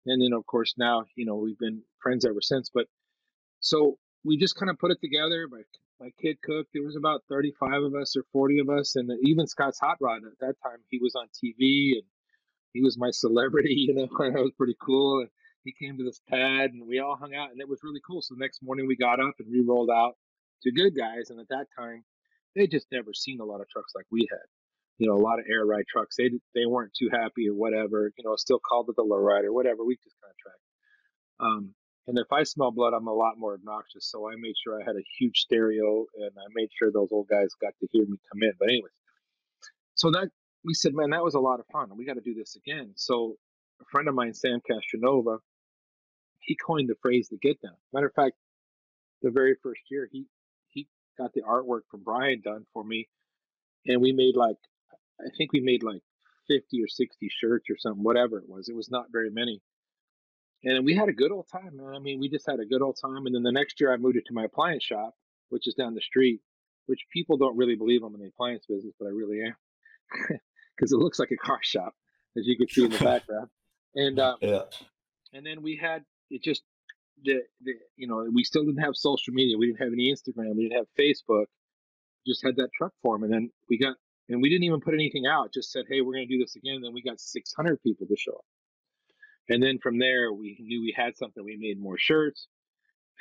And 0.05 0.21
then, 0.21 0.31
of 0.33 0.45
course, 0.45 0.75
now, 0.77 1.05
you 1.15 1.25
know, 1.25 1.35
we've 1.35 1.59
been 1.59 1.81
friends 2.01 2.23
ever 2.25 2.41
since. 2.41 2.69
But 2.73 2.85
so 3.59 3.97
we 4.23 4.37
just 4.37 4.55
kind 4.55 4.69
of 4.69 4.79
put 4.79 4.91
it 4.91 5.01
together. 5.01 5.47
My, 5.49 5.61
my 5.99 6.09
kid 6.21 6.37
cooked. 6.41 6.69
There 6.73 6.83
was 6.83 6.95
about 6.95 7.23
35 7.29 7.83
of 7.83 7.95
us 7.95 8.15
or 8.15 8.23
40 8.31 8.59
of 8.59 8.69
us. 8.69 8.95
And 8.95 9.11
even 9.23 9.47
Scott's 9.47 9.79
Hot 9.79 9.97
Rod 9.99 10.21
at 10.25 10.39
that 10.39 10.55
time, 10.63 10.79
he 10.89 10.99
was 10.99 11.15
on 11.15 11.27
TV 11.27 11.93
and 11.93 12.03
he 12.73 12.81
was 12.81 12.97
my 12.97 13.09
celebrity, 13.11 13.75
you 13.87 13.93
know, 13.93 14.07
that 14.07 14.41
was 14.41 14.53
pretty 14.57 14.75
cool. 14.81 15.21
And 15.21 15.29
he 15.63 15.73
came 15.73 15.97
to 15.97 16.03
this 16.03 16.21
pad 16.29 16.71
and 16.71 16.87
we 16.87 16.99
all 16.99 17.17
hung 17.19 17.35
out 17.35 17.51
and 17.51 17.59
it 17.59 17.67
was 17.67 17.79
really 17.83 18.01
cool. 18.05 18.21
So 18.21 18.35
the 18.35 18.43
next 18.43 18.61
morning 18.63 18.87
we 18.87 18.95
got 18.95 19.19
up 19.19 19.35
and 19.39 19.47
we 19.51 19.61
rolled 19.61 19.89
out 19.89 20.13
to 20.63 20.71
good 20.71 20.95
guys. 20.95 21.29
And 21.29 21.39
at 21.39 21.49
that 21.49 21.67
time, 21.77 22.03
they 22.55 22.67
just 22.67 22.87
never 22.91 23.13
seen 23.13 23.39
a 23.39 23.45
lot 23.45 23.61
of 23.61 23.69
trucks 23.69 23.93
like 23.95 24.05
we 24.11 24.27
had. 24.29 24.47
You 24.97 25.07
know, 25.07 25.15
a 25.15 25.23
lot 25.23 25.39
of 25.39 25.45
air 25.49 25.65
ride 25.65 25.85
trucks. 25.87 26.17
They 26.17 26.29
they 26.53 26.65
weren't 26.65 26.91
too 26.93 27.09
happy 27.09 27.47
or 27.47 27.53
whatever. 27.53 28.11
You 28.17 28.23
know, 28.25 28.35
still 28.35 28.59
called 28.59 28.89
it 28.89 28.97
the 28.97 29.03
low 29.03 29.17
rider, 29.17 29.53
whatever. 29.53 29.85
We 29.85 29.95
just 29.95 30.17
kind 30.21 30.31
of 30.31 30.37
tracked. 30.37 30.59
Um, 31.39 31.75
and 32.09 32.17
if 32.17 32.33
I 32.33 32.41
smell 32.41 32.71
blood, 32.71 32.93
I'm 32.95 33.07
a 33.07 33.13
lot 33.13 33.37
more 33.37 33.53
obnoxious. 33.53 34.09
So 34.09 34.27
I 34.27 34.33
made 34.35 34.55
sure 34.57 34.81
I 34.81 34.83
had 34.83 34.95
a 34.95 35.05
huge 35.19 35.41
stereo 35.41 36.05
and 36.15 36.31
I 36.35 36.47
made 36.55 36.69
sure 36.75 36.91
those 36.91 37.09
old 37.11 37.27
guys 37.27 37.49
got 37.61 37.73
to 37.79 37.87
hear 37.91 38.03
me 38.03 38.17
come 38.31 38.41
in. 38.41 38.51
But 38.59 38.69
anyways, 38.69 38.91
so 39.93 40.09
that 40.11 40.29
we 40.65 40.73
said, 40.73 40.95
man, 40.95 41.11
that 41.11 41.23
was 41.23 41.35
a 41.35 41.39
lot 41.39 41.59
of 41.59 41.67
fun. 41.71 41.95
We 41.95 42.05
got 42.05 42.15
to 42.15 42.21
do 42.21 42.33
this 42.33 42.55
again. 42.55 42.93
So 42.95 43.35
a 43.79 43.85
friend 43.91 44.07
of 44.07 44.15
mine, 44.15 44.33
Sam 44.33 44.59
Castronova, 44.59 45.37
he 46.39 46.55
coined 46.55 46.89
the 46.89 46.95
phrase 46.99 47.29
the 47.29 47.37
get 47.37 47.61
down. 47.61 47.75
Matter 47.93 48.07
of 48.07 48.13
fact, 48.15 48.35
the 49.21 49.29
very 49.29 49.55
first 49.61 49.81
year 49.91 50.09
he 50.11 50.25
he 50.69 50.87
got 51.15 51.31
the 51.33 51.43
artwork 51.43 51.81
from 51.91 52.01
Brian 52.03 52.41
done 52.43 52.65
for 52.73 52.83
me, 52.83 53.07
and 53.85 54.01
we 54.01 54.13
made 54.13 54.35
like 54.35 54.57
I 55.21 55.29
think 55.37 55.53
we 55.53 55.59
made 55.59 55.83
like 55.83 56.01
fifty 56.47 56.81
or 56.81 56.87
sixty 56.87 57.29
shirts 57.29 57.69
or 57.69 57.77
something, 57.77 58.03
whatever 58.03 58.39
it 58.39 58.49
was. 58.49 58.67
It 58.67 58.75
was 58.75 58.89
not 58.89 59.11
very 59.11 59.29
many, 59.29 59.61
and 60.63 60.85
we 60.85 60.95
had 60.95 61.09
a 61.09 61.13
good 61.13 61.31
old 61.31 61.47
time, 61.51 61.77
man. 61.77 61.95
I 61.95 61.99
mean, 61.99 62.19
we 62.19 62.29
just 62.29 62.45
had 62.45 62.59
a 62.59 62.65
good 62.65 62.81
old 62.81 62.97
time. 63.01 63.25
And 63.25 63.35
then 63.35 63.43
the 63.43 63.51
next 63.51 63.79
year, 63.79 63.93
I 63.93 63.97
moved 63.97 64.17
it 64.17 64.25
to 64.27 64.33
my 64.33 64.45
appliance 64.45 64.83
shop, 64.83 65.15
which 65.49 65.67
is 65.67 65.73
down 65.73 65.95
the 65.95 66.01
street. 66.01 66.41
Which 66.87 67.05
people 67.13 67.37
don't 67.37 67.55
really 67.55 67.75
believe 67.75 68.01
I'm 68.01 68.15
in 68.15 68.21
the 68.21 68.27
appliance 68.27 68.65
business, 68.67 68.95
but 68.99 69.05
I 69.05 69.11
really 69.11 69.43
am, 69.43 69.55
because 70.75 70.91
it 70.91 70.97
looks 70.97 71.19
like 71.19 71.29
a 71.29 71.37
car 71.37 71.59
shop, 71.61 71.93
as 72.35 72.47
you 72.47 72.57
can 72.57 72.67
see 72.67 72.85
in 72.85 72.89
the 72.89 72.97
background. 73.03 73.49
And 73.93 74.17
uh, 74.17 74.37
yeah, 74.41 74.61
and 75.33 75.45
then 75.45 75.61
we 75.61 75.75
had 75.75 76.03
it 76.29 76.43
just 76.43 76.63
the, 77.23 77.41
the 77.61 77.73
you 77.95 78.07
know 78.07 78.25
we 78.33 78.43
still 78.43 78.63
didn't 78.63 78.83
have 78.83 78.95
social 78.95 79.33
media 79.33 79.57
we 79.57 79.67
didn't 79.67 79.79
have 79.79 79.93
any 79.93 80.13
instagram 80.13 80.55
we 80.55 80.67
didn't 80.67 80.77
have 80.77 80.87
facebook 80.97 81.45
just 82.25 82.43
had 82.43 82.55
that 82.55 82.69
truck 82.77 82.93
form 83.01 83.23
and 83.23 83.33
then 83.33 83.51
we 83.69 83.77
got 83.77 83.95
and 84.29 84.41
we 84.41 84.49
didn't 84.49 84.63
even 84.63 84.79
put 84.79 84.93
anything 84.93 85.25
out 85.25 85.53
just 85.53 85.71
said 85.71 85.85
hey 85.89 86.01
we're 86.01 86.13
going 86.13 86.27
to 86.27 86.33
do 86.33 86.41
this 86.41 86.55
again 86.55 86.75
and 86.75 86.85
then 86.85 86.93
we 86.93 87.01
got 87.01 87.19
600 87.19 87.81
people 87.83 88.07
to 88.07 88.15
show 88.15 88.33
up 88.33 88.45
and 89.49 89.61
then 89.61 89.79
from 89.81 89.97
there 89.97 90.31
we 90.31 90.57
knew 90.59 90.81
we 90.81 90.93
had 90.95 91.17
something 91.17 91.43
we 91.43 91.57
made 91.57 91.81
more 91.81 91.97
shirts. 91.97 92.47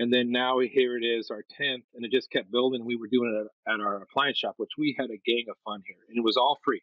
And 0.01 0.13
then 0.13 0.31
now 0.31 0.61
here 0.61 0.97
it 0.97 1.05
is 1.05 1.31
our 1.31 1.43
10th 1.61 1.83
and 1.95 2.05
it 2.05 2.13
just 2.13 2.31
kept 2.31 2.53
building. 2.53 2.85
We 2.85 2.97
were 2.97 3.09
doing 3.11 3.35
it 3.35 3.73
at 3.73 3.81
our 3.81 4.03
appliance 4.03 4.39
shop 4.39 4.55
which 4.59 4.71
we 4.79 4.95
had 4.99 5.11
a 5.11 5.19
gang 5.27 5.47
of 5.51 5.57
fun 5.65 5.83
here 5.87 5.97
and 6.09 6.19
it 6.19 6.25
was 6.25 6.37
all 6.37 6.59
free. 6.65 6.83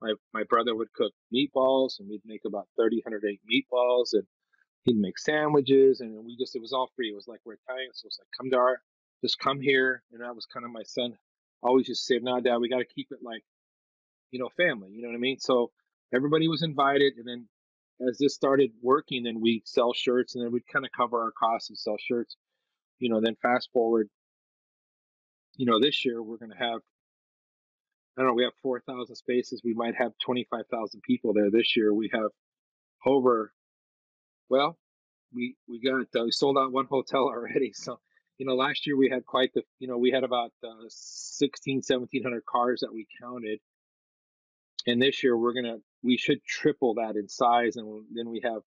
My, 0.00 0.12
my 0.34 0.42
brother 0.48 0.76
would 0.76 0.92
cook 0.92 1.12
meatballs 1.34 1.98
and 1.98 2.08
we'd 2.08 2.20
make 2.26 2.42
about 2.46 2.68
30 2.76 3.02
108 3.04 3.40
meatballs 3.50 4.12
and 4.12 4.24
he'd 4.84 4.96
make 4.96 5.18
sandwiches 5.18 6.00
and 6.00 6.24
we 6.24 6.36
just 6.36 6.54
it 6.54 6.62
was 6.62 6.72
all 6.72 6.90
free. 6.94 7.08
It 7.08 7.14
was 7.14 7.26
like 7.26 7.40
we're 7.44 7.56
italian 7.66 7.90
so 7.94 8.06
it's 8.06 8.18
like 8.20 8.28
come 8.38 8.50
to 8.50 8.58
our 8.58 8.78
just 9.22 9.38
come 9.38 9.60
here 9.60 10.02
and 10.12 10.20
that 10.20 10.34
was 10.34 10.46
kind 10.46 10.66
of 10.66 10.70
my 10.70 10.82
son 10.84 11.14
always 11.62 11.86
just 11.86 12.04
said 12.04 12.22
no 12.22 12.38
dad 12.40 12.58
we 12.58 12.68
got 12.68 12.78
to 12.78 12.84
keep 12.84 13.08
it 13.10 13.20
like 13.22 13.42
you 14.30 14.38
know 14.38 14.50
family 14.54 14.90
you 14.92 15.00
know 15.00 15.08
what 15.08 15.14
i 15.14 15.18
mean? 15.18 15.38
So 15.40 15.70
everybody 16.14 16.46
was 16.46 16.62
invited 16.62 17.14
and 17.16 17.26
then 17.26 17.48
as 18.08 18.18
this 18.18 18.34
started 18.34 18.70
working 18.82 19.22
then 19.22 19.40
we 19.40 19.62
sell 19.64 19.92
shirts 19.92 20.34
and 20.34 20.44
then 20.44 20.52
we'd 20.52 20.66
kind 20.72 20.84
of 20.84 20.90
cover 20.96 21.22
our 21.22 21.32
costs 21.32 21.70
and 21.70 21.78
sell 21.78 21.96
shirts 21.98 22.36
you 22.98 23.08
know 23.08 23.20
then 23.20 23.36
fast 23.42 23.68
forward 23.72 24.08
you 25.56 25.66
know 25.66 25.80
this 25.80 26.04
year 26.04 26.22
we're 26.22 26.38
going 26.38 26.50
to 26.50 26.56
have 26.56 26.80
I 28.16 28.20
don't 28.20 28.28
know. 28.28 28.34
We 28.34 28.44
have 28.44 28.52
4,000 28.62 29.16
spaces. 29.16 29.62
We 29.64 29.74
might 29.74 29.96
have 29.96 30.12
25,000 30.24 31.02
people 31.02 31.32
there 31.32 31.50
this 31.50 31.76
year. 31.76 31.92
We 31.92 32.10
have 32.12 32.30
over 33.04 33.52
well, 34.48 34.78
we 35.32 35.56
we 35.68 35.80
got 35.80 36.20
uh, 36.20 36.24
we 36.24 36.30
sold 36.30 36.56
out 36.58 36.72
one 36.72 36.86
hotel 36.86 37.22
already. 37.24 37.72
So 37.74 37.98
you 38.38 38.46
know, 38.46 38.54
last 38.54 38.86
year 38.86 38.96
we 38.96 39.10
had 39.10 39.26
quite 39.26 39.52
the 39.54 39.62
you 39.78 39.88
know 39.88 39.98
we 39.98 40.10
had 40.10 40.24
about 40.24 40.52
uh, 40.62 40.86
16, 40.88 41.82
1700 41.86 42.44
cars 42.46 42.80
that 42.80 42.92
we 42.92 43.06
counted, 43.20 43.58
and 44.86 45.00
this 45.00 45.22
year 45.22 45.36
we're 45.36 45.54
gonna 45.54 45.78
we 46.04 46.18
should 46.18 46.44
triple 46.44 46.94
that 46.94 47.16
in 47.16 47.28
size, 47.28 47.76
and 47.76 48.04
then 48.14 48.30
we 48.30 48.42
have. 48.44 48.62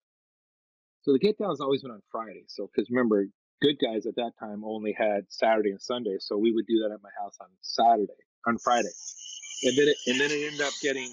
So 1.02 1.12
the 1.12 1.18
get 1.18 1.38
down 1.38 1.50
has 1.50 1.60
always 1.60 1.82
been 1.82 1.92
on 1.92 2.02
Friday. 2.10 2.44
So 2.48 2.68
because 2.68 2.90
remember, 2.90 3.26
good 3.62 3.76
guys 3.82 4.06
at 4.06 4.16
that 4.16 4.32
time 4.38 4.64
only 4.64 4.94
had 4.98 5.22
Saturday 5.28 5.70
and 5.70 5.80
Sunday, 5.80 6.16
so 6.18 6.36
we 6.36 6.52
would 6.52 6.66
do 6.66 6.80
that 6.82 6.92
at 6.92 7.02
my 7.02 7.10
house 7.18 7.36
on 7.40 7.48
Saturday 7.62 8.12
on 8.46 8.58
Friday, 8.58 8.90
and 9.62 9.78
then 9.78 9.88
it, 9.88 9.96
and 10.06 10.20
then 10.20 10.30
it 10.30 10.46
ended 10.46 10.60
up 10.60 10.72
getting 10.82 11.10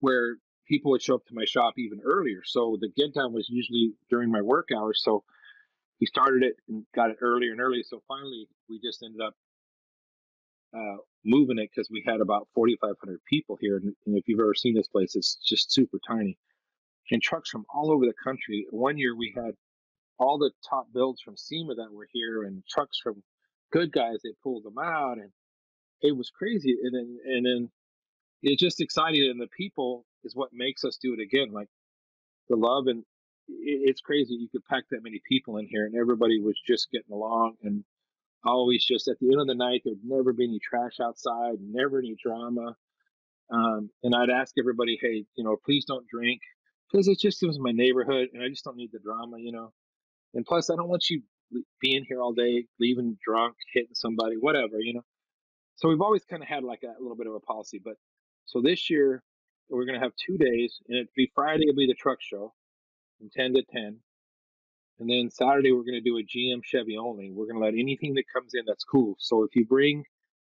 where 0.00 0.36
people 0.68 0.90
would 0.90 1.02
show 1.02 1.14
up 1.14 1.24
to 1.26 1.34
my 1.34 1.44
shop 1.46 1.74
even 1.78 2.00
earlier. 2.04 2.42
So 2.44 2.76
the 2.80 2.90
get 2.94 3.14
down 3.14 3.32
was 3.32 3.48
usually 3.48 3.94
during 4.10 4.30
my 4.30 4.42
work 4.42 4.68
hours. 4.76 5.00
So 5.02 5.24
we 6.00 6.06
started 6.06 6.42
it 6.42 6.56
and 6.68 6.84
got 6.94 7.10
it 7.10 7.16
earlier 7.20 7.52
and 7.52 7.60
earlier. 7.60 7.82
So 7.88 8.02
finally, 8.06 8.46
we 8.68 8.78
just 8.84 9.02
ended 9.02 9.20
up 9.20 9.34
uh, 10.76 10.96
moving 11.24 11.58
it 11.58 11.70
because 11.74 11.88
we 11.90 12.02
had 12.06 12.20
about 12.20 12.48
4,500 12.54 13.20
people 13.28 13.56
here. 13.60 13.76
And, 13.76 13.94
and, 14.06 14.16
if 14.16 14.24
you've 14.26 14.40
ever 14.40 14.54
seen 14.54 14.74
this 14.74 14.88
place, 14.88 15.14
it's 15.14 15.36
just 15.36 15.72
super 15.72 15.98
tiny. 16.06 16.36
And 17.10 17.22
trucks 17.22 17.50
from 17.50 17.64
all 17.74 17.90
over 17.90 18.04
the 18.04 18.14
country. 18.22 18.66
One 18.70 18.98
year 18.98 19.16
we 19.16 19.32
had 19.34 19.54
all 20.18 20.38
the 20.38 20.50
top 20.68 20.86
builds 20.92 21.22
from 21.22 21.36
SEMA 21.36 21.74
that 21.76 21.92
were 21.92 22.08
here, 22.12 22.42
and 22.42 22.62
trucks 22.68 22.98
from 23.02 23.22
good 23.72 23.92
guys. 23.92 24.18
They 24.22 24.32
pulled 24.42 24.64
them 24.64 24.78
out, 24.78 25.18
and 25.18 25.30
it 26.02 26.16
was 26.16 26.30
crazy. 26.30 26.76
And 26.82 26.94
then 26.94 27.18
and 27.24 27.46
then 27.46 27.70
it's 28.42 28.60
just 28.60 28.80
exciting, 28.80 29.30
and 29.30 29.40
the 29.40 29.48
people 29.56 30.04
is 30.24 30.36
what 30.36 30.50
makes 30.52 30.84
us 30.84 30.98
do 31.00 31.14
it 31.14 31.20
again. 31.20 31.50
Like 31.50 31.68
the 32.48 32.56
love 32.56 32.88
and 32.88 33.04
it's 33.48 34.02
crazy. 34.02 34.34
You 34.34 34.48
could 34.50 34.64
pack 34.66 34.84
that 34.90 35.02
many 35.02 35.22
people 35.26 35.56
in 35.56 35.66
here, 35.66 35.86
and 35.86 35.96
everybody 35.96 36.40
was 36.40 36.60
just 36.66 36.90
getting 36.90 37.12
along, 37.12 37.54
and 37.62 37.84
always 38.44 38.84
just 38.84 39.08
at 39.08 39.18
the 39.20 39.26
end 39.32 39.40
of 39.40 39.46
the 39.46 39.54
night, 39.54 39.82
there'd 39.84 39.98
never 40.04 40.32
be 40.32 40.44
any 40.44 40.58
trash 40.58 41.00
outside, 41.00 41.58
never 41.60 41.98
any 41.98 42.16
drama. 42.22 42.76
Um, 43.50 43.90
and 44.02 44.14
I'd 44.14 44.30
ask 44.30 44.54
everybody, 44.58 44.98
hey, 45.00 45.24
you 45.36 45.44
know, 45.44 45.56
please 45.64 45.84
don't 45.86 46.06
drink 46.06 46.40
because 46.90 47.08
it's 47.08 47.20
just 47.20 47.42
it 47.42 47.46
was 47.46 47.58
my 47.58 47.72
neighborhood, 47.72 48.28
and 48.32 48.42
I 48.42 48.48
just 48.48 48.64
don't 48.64 48.76
need 48.76 48.90
the 48.92 48.98
drama, 48.98 49.38
you 49.38 49.52
know. 49.52 49.72
And 50.34 50.44
plus, 50.44 50.70
I 50.70 50.76
don't 50.76 50.88
want 50.88 51.08
you 51.08 51.22
being 51.80 52.04
here 52.06 52.20
all 52.20 52.32
day, 52.32 52.66
leaving 52.78 53.16
drunk, 53.24 53.54
hitting 53.72 53.94
somebody, 53.94 54.36
whatever, 54.36 54.78
you 54.80 54.94
know. 54.94 55.04
So 55.76 55.88
we've 55.88 56.00
always 56.00 56.24
kind 56.24 56.42
of 56.42 56.48
had 56.48 56.64
like 56.64 56.82
a 56.82 57.00
little 57.00 57.16
bit 57.16 57.26
of 57.26 57.34
a 57.34 57.40
policy, 57.40 57.80
but 57.82 57.94
so 58.46 58.60
this 58.60 58.90
year 58.90 59.22
we're 59.70 59.84
going 59.84 59.98
to 59.98 60.04
have 60.04 60.12
two 60.16 60.36
days, 60.36 60.78
and 60.88 60.96
it'd 60.96 61.08
be 61.16 61.30
Friday 61.34 61.64
it'll 61.68 61.76
be 61.76 61.86
the 61.86 61.94
truck 61.94 62.18
show 62.20 62.52
from 63.18 63.30
10 63.34 63.54
to 63.54 63.62
10. 63.62 63.98
And 65.00 65.08
then 65.08 65.30
Saturday, 65.30 65.72
we're 65.72 65.84
going 65.84 65.94
to 65.94 66.00
do 66.00 66.18
a 66.18 66.22
GM 66.22 66.64
Chevy 66.64 66.96
only. 66.96 67.30
We're 67.30 67.46
going 67.46 67.60
to 67.60 67.64
let 67.64 67.74
anything 67.74 68.14
that 68.14 68.24
comes 68.32 68.52
in 68.54 68.64
that's 68.66 68.84
cool. 68.84 69.16
So 69.18 69.44
if 69.44 69.54
you 69.54 69.64
bring 69.64 70.04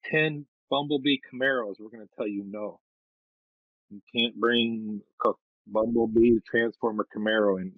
10 0.05 0.45
Bumblebee 0.69 1.17
Camaros, 1.31 1.75
we're 1.79 1.89
going 1.89 2.07
to 2.07 2.15
tell 2.17 2.27
you 2.27 2.43
no. 2.47 2.79
You 3.91 4.01
can't 4.15 4.35
bring 4.39 5.01
Bumblebee 5.67 6.39
Transformer 6.49 7.05
Camaro 7.15 7.61
in. 7.61 7.73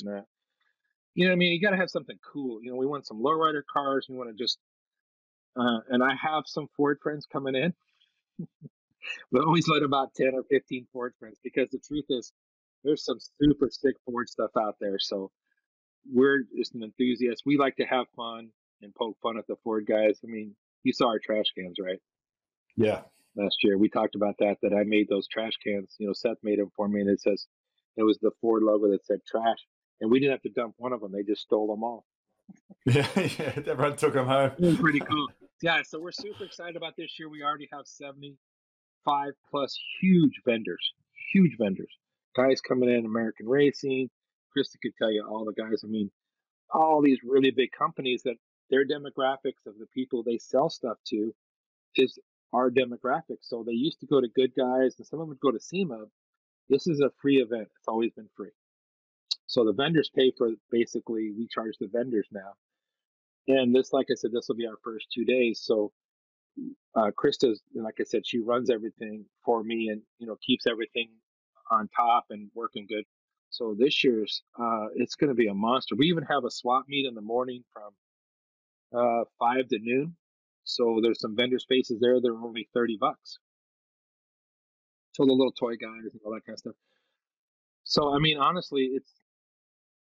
you 1.16 1.26
know, 1.26 1.32
what 1.32 1.32
I 1.32 1.36
mean, 1.36 1.54
you 1.54 1.62
got 1.62 1.72
to 1.72 1.78
have 1.78 1.90
something 1.90 2.18
cool. 2.32 2.60
You 2.62 2.72
know, 2.72 2.78
we 2.78 2.86
want 2.86 3.08
some 3.08 3.22
lowrider 3.22 3.62
cars. 3.72 4.08
We 4.10 4.16
want 4.16 4.30
to 4.30 4.42
just, 4.42 4.58
uh, 5.60 5.80
and 5.90 6.04
I 6.04 6.12
have 6.16 6.44
some 6.46 6.68
Ford 6.78 7.00
friends 7.02 7.28
coming 7.32 7.56
in. 7.56 7.74
we 9.32 9.40
always 9.40 9.68
let 9.68 9.84
about 9.84 10.14
ten 10.16 10.32
or 10.34 10.44
fifteen 10.50 10.88
Ford 10.94 11.14
friends 11.20 11.38
because 11.44 11.70
the 11.72 11.80
truth 11.80 12.06
is, 12.10 12.32
there's 12.84 13.04
some 13.04 13.20
super 13.42 13.70
sick 13.70 13.96
Ford 14.06 14.30
stuff 14.30 14.52
out 14.60 14.76
there. 14.80 14.98
So 15.00 15.32
we're 16.12 16.44
just 16.58 16.76
an 16.76 16.84
enthusiast. 16.84 17.44
We 17.46 17.58
like 17.58 17.76
to 17.78 17.86
have 17.86 18.06
fun 18.16 18.50
and 18.82 18.94
poke 18.96 19.18
fun 19.22 19.38
at 19.38 19.48
the 19.48 19.56
Ford 19.64 19.86
guys. 19.88 20.20
I 20.24 20.28
mean, 20.28 20.56
you 20.84 20.94
saw 20.94 21.08
our 21.08 21.20
trash 21.20 21.46
cans, 21.58 21.78
right? 21.82 22.00
Yeah. 22.76 23.02
Last 23.36 23.58
year, 23.64 23.78
we 23.78 23.90
talked 23.90 24.16
about 24.16 24.36
that. 24.40 24.58
That 24.62 24.74
I 24.74 24.84
made 24.84 25.08
those 25.10 25.28
trash 25.28 25.54
cans. 25.66 25.96
You 25.98 26.08
know, 26.08 26.14
Seth 26.14 26.38
made 26.44 26.60
them 26.60 26.72
for 26.76 26.88
me, 26.88 27.02
and 27.02 27.10
it 27.10 27.22
says 27.22 27.48
it 27.98 28.04
was 28.04 28.20
the 28.22 28.32
Ford 28.42 28.64
logo 28.64 28.92
that 28.92 29.06
said 29.06 29.20
trash, 29.28 29.58
and 30.02 30.12
we 30.12 30.20
didn't 30.20 30.34
have 30.34 30.42
to 30.44 30.50
dump 30.50 30.76
one 30.78 30.94
of 30.94 31.02
them. 31.02 31.12
They 31.12 31.24
just 31.24 31.42
stole 31.42 31.68
them 31.68 31.84
all. 31.84 32.06
Yeah, 32.86 33.08
yeah. 33.16 33.54
Everyone 33.66 33.96
took 33.96 34.14
them 34.14 34.28
home. 34.28 34.52
Pretty 34.76 35.00
cool. 35.10 35.30
Yeah, 35.62 35.82
so 35.84 36.00
we're 36.00 36.12
super 36.12 36.44
excited 36.44 36.76
about 36.76 36.96
this 36.98 37.18
year. 37.18 37.30
We 37.30 37.42
already 37.42 37.70
have 37.72 37.86
seventy-five 37.86 39.32
plus 39.50 39.80
huge 40.02 40.42
vendors, 40.46 40.92
huge 41.32 41.56
vendors. 41.58 41.92
Guys 42.36 42.60
coming 42.60 42.90
in, 42.90 43.06
American 43.06 43.48
Racing. 43.48 44.10
Krista 44.56 44.78
could 44.82 44.96
tell 44.98 45.12
you 45.12 45.26
all 45.28 45.46
the 45.46 45.54
guys. 45.54 45.82
I 45.84 45.88
mean, 45.88 46.12
all 46.72 47.02
these 47.02 47.20
really 47.24 47.52
big 47.52 47.72
companies 47.78 48.24
that 48.24 48.36
their 48.70 48.86
demographics 48.86 49.66
of 49.68 49.78
the 49.80 49.88
people 49.94 50.24
they 50.24 50.38
sell 50.38 50.70
stuff 50.70 50.98
to 51.08 51.34
is 51.96 52.18
our 52.54 52.70
demographics. 52.70 53.42
So 53.44 53.64
they 53.66 53.74
used 53.74 54.00
to 54.00 54.08
go 54.08 54.22
to 54.22 54.28
good 54.28 54.52
guys 54.56 54.96
and 54.98 55.06
some 55.06 55.20
of 55.20 55.24
them 55.24 55.30
would 55.30 55.40
go 55.40 55.52
to 55.52 55.60
SEMA. 55.60 56.06
This 56.70 56.88
is 56.88 57.00
a 57.02 57.12
free 57.22 57.38
event. 57.38 57.68
It's 57.78 57.88
always 57.88 58.12
been 58.14 58.30
free. 58.36 58.52
So 59.48 59.66
the 59.66 59.74
vendors 59.74 60.10
pay 60.16 60.32
for 60.38 60.52
basically 60.72 61.32
we 61.38 61.48
charge 61.48 61.76
the 61.80 61.90
vendors 61.92 62.28
now. 62.32 62.54
And 63.48 63.76
this, 63.76 63.92
like 63.92 64.08
I 64.10 64.16
said, 64.16 64.32
this 64.32 64.48
will 64.48 64.56
be 64.56 64.68
our 64.68 64.78
first 64.84 65.08
two 65.14 65.26
days. 65.26 65.62
So 65.64 65.92
uh, 66.96 67.12
Krista's, 67.12 67.62
like 67.76 67.96
I 68.00 68.04
said, 68.04 68.26
she 68.26 68.40
runs 68.40 68.70
everything 68.70 69.26
for 69.44 69.64
me 69.64 69.90
and 69.90 70.02
you 70.20 70.28
know 70.28 70.38
keeps 70.46 70.66
everything 70.68 71.10
on 71.72 71.90
top 71.96 72.26
and 72.30 72.50
working 72.54 72.86
good. 72.88 73.04
So 73.54 73.76
this 73.78 74.04
year's 74.04 74.42
uh, 74.60 74.88
it's 74.96 75.14
going 75.14 75.28
to 75.28 75.36
be 75.36 75.46
a 75.46 75.54
monster. 75.54 75.96
We 75.96 76.08
even 76.08 76.24
have 76.24 76.44
a 76.44 76.50
swap 76.50 76.86
meet 76.88 77.06
in 77.06 77.14
the 77.14 77.22
morning 77.22 77.64
from 77.72 77.92
uh, 79.00 79.26
five 79.38 79.68
to 79.68 79.78
noon. 79.78 80.16
So 80.64 81.00
there's 81.04 81.20
some 81.20 81.36
vendor 81.36 81.60
spaces 81.60 82.00
there. 82.02 82.20
They're 82.20 82.34
only 82.34 82.68
thirty 82.74 82.98
bucks. 83.00 83.38
So 85.12 85.26
the 85.26 85.34
little 85.34 85.52
toy 85.52 85.76
guys 85.76 86.12
and 86.12 86.20
all 86.26 86.34
that 86.34 86.44
kind 86.48 86.56
of 86.56 86.60
stuff. 86.60 86.74
So 87.84 88.16
I 88.16 88.18
mean, 88.18 88.40
honestly, 88.40 88.90
it's 88.92 89.12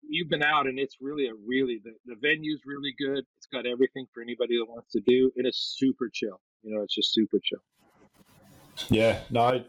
you've 0.10 0.28
been 0.28 0.44
out 0.44 0.68
and 0.68 0.78
it's 0.78 0.98
really 1.00 1.28
a 1.28 1.34
really 1.34 1.80
the, 1.82 1.94
the 2.06 2.16
venue's 2.22 2.64
really 2.66 2.94
good. 3.00 3.24
It's 3.38 3.48
got 3.48 3.66
everything 3.66 4.08
for 4.14 4.22
anybody 4.22 4.58
that 4.58 4.66
wants 4.70 4.92
to 4.92 5.00
do. 5.00 5.32
and 5.38 5.46
It 5.46 5.50
is 5.50 5.58
super 5.58 6.10
chill. 6.14 6.42
You 6.64 6.76
know, 6.76 6.82
it's 6.82 6.94
just 6.96 7.14
super 7.14 7.40
chill. 7.42 7.64
Yeah, 8.90 9.20
no, 9.30 9.64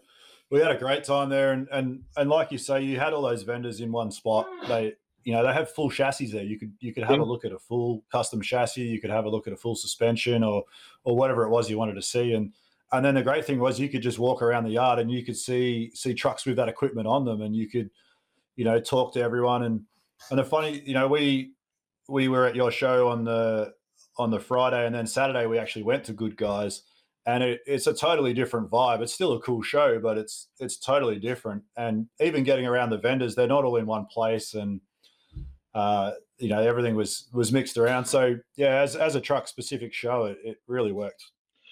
we 0.51 0.61
had 0.61 0.71
a 0.71 0.79
great 0.79 1.05
time 1.05 1.29
there, 1.29 1.53
and 1.53 1.69
and 1.73 2.03
and 2.17 2.31
like 2.31 2.51
you 2.53 2.59
say, 2.59 2.83
you 2.83 2.99
had 2.99 3.13
all 3.13 3.23
those 3.23 3.43
vendors 3.43 3.81
in 3.81 3.93
one 3.93 4.11
spot. 4.11 4.47
They 4.67 4.95
you 5.25 5.33
know 5.33 5.47
they 5.47 5.53
have 5.53 5.71
full 5.71 5.91
chassis 5.91 6.31
there. 6.31 6.45
You 6.45 6.59
could 6.59 6.73
you 6.81 6.95
could 6.95 7.05
have 7.05 7.17
Yeah. 7.17 7.23
a 7.23 7.25
look 7.25 7.45
at 7.45 7.53
a 7.53 7.59
full 7.59 8.05
custom 8.11 8.41
chassis. 8.41 8.83
You 8.83 9.01
could 9.01 9.11
have 9.11 9.25
a 9.27 9.29
look 9.29 9.47
at 9.47 9.53
a 9.53 9.57
full 9.57 9.75
suspension 9.75 10.43
or 10.43 10.65
or 11.05 11.17
whatever 11.17 11.45
it 11.45 11.51
was 11.51 11.69
you 11.69 11.79
wanted 11.79 11.95
to 11.95 12.03
see. 12.03 12.33
And 12.33 12.53
and 12.93 13.05
then 13.05 13.15
the 13.15 13.23
great 13.23 13.45
thing 13.45 13.59
was 13.59 13.79
you 13.79 13.89
could 13.91 14.01
just 14.03 14.19
walk 14.19 14.41
around 14.41 14.65
the 14.65 14.71
yard 14.71 14.99
and 14.99 15.11
you 15.11 15.23
could 15.25 15.37
see 15.37 15.91
see 15.95 16.15
trucks 16.15 16.47
with 16.47 16.57
that 16.57 16.69
equipment 16.69 17.07
on 17.07 17.25
them, 17.25 17.43
and 17.43 17.55
you 17.55 17.69
could 17.69 17.91
you 18.57 18.65
know 18.65 18.81
talk 18.81 19.13
to 19.15 19.21
everyone. 19.21 19.65
And 19.65 19.83
and 20.31 20.39
the 20.39 20.45
funny 20.45 20.81
you 20.87 20.95
know 20.95 21.07
we 21.09 21.53
we 22.09 22.29
were 22.29 22.47
at 22.47 22.57
your 22.57 22.71
show 22.71 23.09
on 23.09 23.25
the 23.25 23.75
on 24.17 24.31
the 24.31 24.41
Friday, 24.41 24.87
and 24.87 24.95
then 24.95 25.07
Saturday 25.07 25.47
we 25.47 25.59
actually 25.59 25.83
went 25.83 26.05
to 26.05 26.13
Good 26.13 26.37
Guys 26.37 26.83
and 27.29 27.43
it, 27.43 27.61
it's 27.67 27.87
a 27.87 27.93
totally 27.93 28.33
different 28.33 28.71
vibe. 28.71 29.03
It's 29.03 29.13
still 29.13 29.35
a 29.35 29.41
cool 29.41 29.61
show, 29.61 30.01
but 30.01 30.17
it's 30.17 30.49
it's 30.61 30.79
totally 30.79 31.19
different. 31.19 31.63
And 31.77 32.07
even 32.21 32.43
getting 32.43 32.67
around 32.67 32.89
the 32.89 32.97
vendors, 32.97 33.35
they're 33.35 33.47
not 33.47 33.67
all 33.67 33.77
in 33.77 33.85
one 33.85 34.07
place, 34.07 34.55
and 34.55 34.81
uh, 35.75 36.13
you 36.39 36.49
know 36.49 36.61
everything 36.61 36.95
was 36.95 37.29
was 37.35 37.53
mixed 37.53 37.77
around. 37.77 38.07
So 38.07 38.37
yeah, 38.57 38.81
as 38.81 38.97
as 38.97 39.15
a 39.15 39.21
truck 39.21 39.47
specific 39.47 39.93
show, 39.93 40.25
it, 40.25 40.39
it 40.43 40.57
really 40.67 40.93
worked 40.93 41.23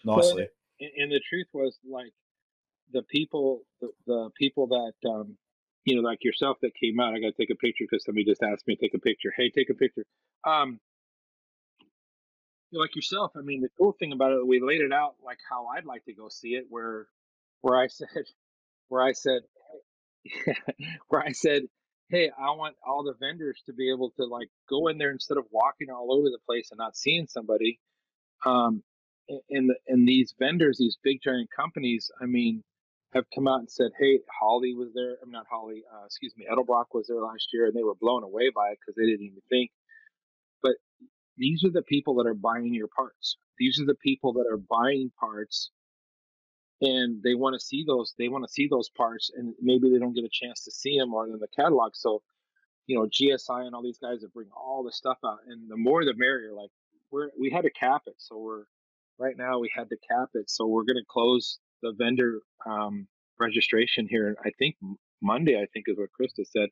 nicely. 0.05 0.47
And, 0.79 0.91
and 0.99 1.13
the 1.13 1.23
truth 1.27 1.47
was 1.55 1.79
like 1.91 2.13
the 2.93 3.03
people 3.05 3.63
the, 3.81 3.89
the 4.07 4.29
people 4.39 4.67
that 4.67 5.09
um 5.09 5.39
you 5.87 5.97
know 5.97 6.03
like 6.03 6.23
yourself 6.23 6.57
that 6.63 6.71
came 6.81 7.01
out 7.01 7.15
i 7.15 7.19
gotta 7.19 7.33
take 7.33 7.51
a 7.51 7.57
picture 7.57 7.85
because 7.91 8.05
somebody 8.05 8.25
just 8.25 8.43
asked 8.43 8.67
me 8.69 8.77
to 8.77 8.81
take 8.81 8.95
a 8.95 8.99
picture 8.99 9.33
hey 9.37 9.51
take 9.51 9.71
a 9.71 9.75
picture 9.75 10.05
um 10.47 10.79
like 12.73 12.95
yourself 12.97 13.33
i 13.37 13.41
mean 13.41 13.61
the 13.61 13.69
cool 13.79 13.93
thing 13.99 14.13
about 14.13 14.33
it 14.33 14.47
we 14.47 14.61
laid 14.61 14.81
it 14.81 14.93
out 14.93 15.15
like 15.25 15.39
how 15.49 15.67
i'd 15.77 15.85
like 15.85 16.05
to 16.05 16.13
go 16.13 16.29
see 16.29 16.51
it 16.51 16.65
where 16.69 17.07
where 17.63 17.81
i 17.81 17.87
said 17.89 18.09
where 18.89 19.03
i 19.03 19.13
said 19.13 19.43
where 21.09 21.23
i 21.23 21.33
said 21.33 21.63
hey 22.09 22.31
i 22.39 22.51
want 22.51 22.77
all 22.87 23.03
the 23.03 23.15
vendors 23.21 23.63
to 23.67 23.73
be 23.73 23.91
able 23.91 24.11
to 24.11 24.25
like 24.25 24.49
go 24.69 24.89
in 24.89 24.99
there 24.99 25.11
instead 25.11 25.39
of 25.39 25.45
walking 25.51 25.89
all 25.91 26.13
over 26.13 26.29
the 26.29 26.39
place 26.47 26.69
and 26.71 26.79
not 26.79 26.97
seeing 26.97 27.27
somebody. 27.27 27.81
Um 28.45 28.83
and 29.51 29.71
and 29.89 30.07
these 30.07 30.35
vendors 30.39 30.79
these 30.79 30.99
big 31.03 31.19
giant 31.23 31.49
companies 31.51 32.11
i 32.21 32.27
mean 32.27 32.63
have 33.13 33.25
come 33.35 33.49
out 33.49 33.61
and 33.61 33.71
said 33.71 33.91
hey 33.99 34.21
Holley 34.41 34.75
was 34.75 34.91
there 34.95 35.17
i'm 35.23 35.31
not 35.31 35.47
Holley 35.51 35.83
uh, 35.93 36.05
excuse 36.05 36.33
me 36.37 36.47
edelbrock 36.51 36.87
was 36.93 37.07
there 37.09 37.21
last 37.21 37.49
year 37.53 37.67
and 37.67 37.75
they 37.75 37.83
were 37.83 37.95
blown 37.95 38.23
away 38.23 38.51
by 38.55 38.69
it 38.71 38.79
because 38.81 38.97
they 38.97 39.07
didn't 39.07 39.27
even 39.27 39.43
think 39.49 39.71
these 41.37 41.65
are 41.65 41.71
the 41.71 41.83
people 41.83 42.15
that 42.17 42.27
are 42.27 42.35
buying 42.35 42.73
your 42.75 42.89
parts. 42.89 43.37
These 43.59 43.81
are 43.81 43.87
the 43.87 43.95
people 43.97 44.33
that 44.35 44.47
are 44.51 44.59
buying 44.59 45.11
parts 45.19 45.71
and 46.81 47.23
they 47.23 47.35
want 47.35 47.55
to 47.55 47.65
see 47.65 47.85
those 47.87 48.15
they 48.19 48.29
want 48.29 48.45
to 48.45 48.53
see 48.53 48.69
those 48.69 48.91
parts 48.91 49.31
and 49.35 49.55
maybe 49.63 49.91
they 49.91 49.99
don't 49.99 50.13
get 50.15 50.25
a 50.25 50.31
chance 50.31 50.63
to 50.65 50.71
see 50.71 50.99
them 50.99 51.15
or 51.15 51.27
in 51.27 51.33
the 51.33 51.49
catalog. 51.57 51.93
So 51.95 52.23
you 52.87 52.97
know 52.97 53.07
gsi 53.07 53.67
and 53.67 53.75
all 53.75 53.83
these 53.83 53.99
guys 53.99 54.21
that 54.21 54.33
bring 54.33 54.49
all 54.55 54.85
the 54.85 54.93
stuff 54.93 55.19
out 55.25 55.39
and 55.49 55.71
the 55.71 55.77
more 55.77 56.05
the 56.05 56.15
merrier 56.17 56.53
like 56.53 56.71
we're 57.11 57.31
we 57.39 57.51
had 57.51 57.63
to 57.63 57.71
cap 57.71 58.03
it. 58.07 58.15
So 58.19 58.39
we're 58.39 58.65
right 59.19 59.37
now 59.37 59.59
we 59.59 59.71
had 59.75 59.89
to 59.89 59.97
cap 60.11 60.29
it. 60.35 60.51
So 60.51 60.67
we're 60.67 60.85
going 60.85 60.97
to 60.97 61.05
close 61.09 61.59
the 61.83 61.93
vendor 61.97 62.41
um, 62.67 63.07
registration 63.39 64.07
here 64.09 64.35
i 64.47 64.51
think 64.59 64.77
monday 65.21 65.57
i 65.57 65.67
think 65.73 65.85
is 65.89 65.99
what 65.99 66.09
krista 66.19 66.47
said. 66.47 66.69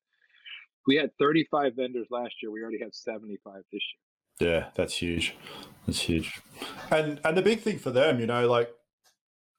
We 0.87 0.97
had 0.97 1.11
35 1.19 1.77
vendors 1.77 2.09
last 2.11 2.35
year. 2.43 2.51
We 2.51 2.61
already 2.61 2.81
have 2.81 2.93
75 2.93 3.55
this 3.73 3.73
year 3.73 4.05
Yeah, 4.41 4.69
that's 4.75 4.97
huge. 4.97 5.37
That's 5.87 6.01
huge. 6.01 6.41
And 6.91 7.21
and 7.25 7.37
the 7.37 7.43
big 7.43 7.61
thing 7.61 7.79
for 7.79 7.91
them, 7.91 8.21
you 8.21 8.27
know, 8.27 8.49
like 8.49 8.71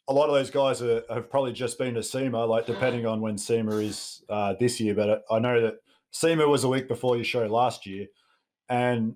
a 0.07 0.13
lot 0.13 0.29
of 0.29 0.35
those 0.35 0.51
guys 0.51 0.81
are, 0.81 1.03
have 1.09 1.29
probably 1.29 1.53
just 1.53 1.77
been 1.77 1.95
to 1.95 2.03
SEMA, 2.03 2.45
like 2.45 2.65
depending 2.65 3.05
on 3.05 3.21
when 3.21 3.37
SEMA 3.37 3.77
is 3.77 4.23
uh, 4.29 4.53
this 4.59 4.79
year. 4.79 4.93
But 4.93 5.23
I 5.29 5.39
know 5.39 5.61
that 5.61 5.75
SEMA 6.11 6.47
was 6.47 6.63
a 6.63 6.69
week 6.69 6.87
before 6.87 7.15
your 7.15 7.25
show 7.25 7.45
last 7.47 7.85
year, 7.85 8.07
and 8.69 9.15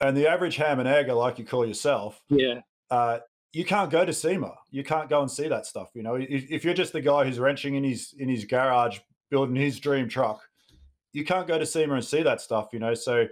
and 0.00 0.16
the 0.16 0.28
average 0.28 0.56
ham 0.56 0.80
and 0.80 0.88
egger, 0.88 1.14
like 1.14 1.38
you 1.38 1.44
call 1.44 1.66
yourself, 1.66 2.20
yeah 2.28 2.60
uh, 2.90 3.18
you 3.52 3.64
can't 3.64 3.90
go 3.90 4.04
to 4.04 4.12
SEMA. 4.12 4.54
You 4.70 4.84
can't 4.84 5.08
go 5.08 5.20
and 5.20 5.30
see 5.30 5.48
that 5.48 5.66
stuff. 5.66 5.90
You 5.94 6.02
know, 6.02 6.14
if, 6.16 6.50
if 6.50 6.64
you're 6.64 6.74
just 6.74 6.92
the 6.92 7.00
guy 7.00 7.24
who's 7.24 7.38
wrenching 7.38 7.74
in 7.74 7.84
his 7.84 8.14
in 8.18 8.28
his 8.28 8.44
garage 8.44 8.98
building 9.30 9.56
his 9.56 9.78
dream 9.78 10.08
truck, 10.08 10.42
you 11.12 11.24
can't 11.24 11.46
go 11.46 11.58
to 11.58 11.66
SEMA 11.66 11.94
and 11.94 12.04
see 12.04 12.22
that 12.22 12.40
stuff. 12.40 12.68
You 12.72 12.78
know, 12.78 12.94
so 12.94 13.26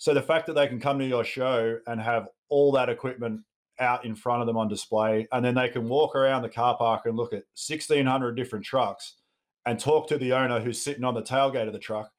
so 0.00 0.14
the 0.14 0.22
fact 0.22 0.46
that 0.46 0.54
they 0.54 0.66
can 0.66 0.80
come 0.80 0.98
to 0.98 1.04
your 1.04 1.24
show 1.24 1.78
and 1.86 2.00
have 2.00 2.30
all 2.48 2.72
that 2.72 2.88
equipment 2.88 3.42
out 3.78 4.06
in 4.06 4.14
front 4.14 4.40
of 4.40 4.46
them 4.46 4.56
on 4.56 4.66
display, 4.66 5.28
and 5.30 5.44
then 5.44 5.54
they 5.54 5.68
can 5.68 5.86
walk 5.90 6.16
around 6.16 6.40
the 6.40 6.48
car 6.48 6.74
park 6.74 7.02
and 7.04 7.18
look 7.18 7.34
at 7.34 7.44
1,600 7.54 8.34
different 8.34 8.64
trucks 8.64 9.16
and 9.66 9.78
talk 9.78 10.08
to 10.08 10.16
the 10.16 10.32
owner 10.32 10.58
who's 10.58 10.80
sitting 10.80 11.04
on 11.04 11.12
the 11.12 11.20
tailgate 11.20 11.66
of 11.66 11.74
the 11.74 11.78
truck. 11.78 12.10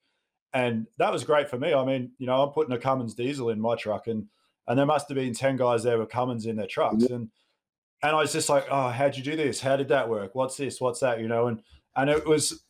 And 0.54 0.86
that 0.98 1.12
was 1.12 1.24
great 1.24 1.50
for 1.50 1.58
me. 1.58 1.74
I 1.74 1.84
mean, 1.84 2.12
you 2.18 2.26
know, 2.26 2.44
I'm 2.44 2.50
putting 2.50 2.72
a 2.72 2.78
Cummins 2.78 3.14
diesel 3.14 3.50
in 3.50 3.60
my 3.60 3.74
truck, 3.74 4.06
and 4.06 4.28
and 4.68 4.78
there 4.78 4.86
must 4.86 5.08
have 5.08 5.16
been 5.16 5.34
10 5.34 5.56
guys 5.56 5.82
there 5.82 5.98
with 5.98 6.08
Cummins 6.08 6.46
in 6.46 6.54
their 6.54 6.68
trucks. 6.68 7.02
And 7.06 7.30
and 8.00 8.12
I 8.12 8.20
was 8.20 8.32
just 8.32 8.48
like, 8.48 8.66
oh, 8.70 8.90
how'd 8.90 9.16
you 9.16 9.24
do 9.24 9.34
this? 9.34 9.60
How 9.60 9.74
did 9.74 9.88
that 9.88 10.08
work? 10.08 10.36
What's 10.36 10.56
this? 10.56 10.80
What's 10.80 11.00
that? 11.00 11.18
You 11.18 11.26
know, 11.26 11.48
and 11.48 11.60
and 11.96 12.08
it 12.08 12.24
was 12.24 12.62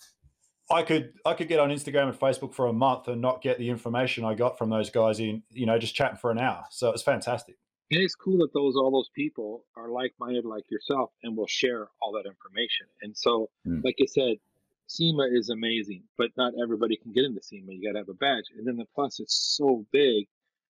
I 0.72 0.82
could 0.82 1.12
I 1.26 1.34
could 1.34 1.48
get 1.48 1.60
on 1.60 1.70
Instagram 1.70 2.08
and 2.08 2.18
Facebook 2.18 2.54
for 2.54 2.66
a 2.66 2.72
month 2.72 3.08
and 3.08 3.20
not 3.20 3.42
get 3.42 3.58
the 3.58 3.68
information 3.68 4.24
I 4.24 4.34
got 4.34 4.56
from 4.58 4.70
those 4.70 4.90
guys 4.90 5.20
in, 5.20 5.42
you 5.50 5.66
know, 5.66 5.78
just 5.78 5.94
chatting 5.94 6.16
for 6.16 6.30
an 6.30 6.38
hour. 6.38 6.64
So 6.70 6.88
it 6.88 6.92
was 6.92 7.02
fantastic. 7.02 7.56
And 7.90 8.00
it's 8.00 8.14
cool 8.14 8.38
that 8.38 8.54
those 8.54 8.74
all 8.76 8.90
those 8.90 9.10
people 9.14 9.64
are 9.76 9.88
like 9.90 10.14
minded 10.18 10.46
like 10.46 10.64
yourself 10.70 11.10
and 11.22 11.36
will 11.36 11.46
share 11.46 11.88
all 12.00 12.12
that 12.12 12.26
information. 12.26 12.86
And 13.02 13.14
so, 13.16 13.50
Mm. 13.66 13.84
like 13.84 13.96
you 13.98 14.06
said, 14.06 14.38
SEMA 14.86 15.28
is 15.30 15.50
amazing, 15.50 16.02
but 16.16 16.30
not 16.36 16.54
everybody 16.62 16.96
can 16.96 17.12
get 17.12 17.24
into 17.24 17.42
SEMA. 17.42 17.72
You 17.72 17.82
got 17.88 17.92
to 17.92 17.98
have 17.98 18.08
a 18.08 18.14
badge. 18.14 18.44
And 18.56 18.66
then 18.66 18.76
the 18.76 18.86
plus, 18.94 19.20
it's 19.20 19.34
so 19.56 19.86
big, 19.92 20.26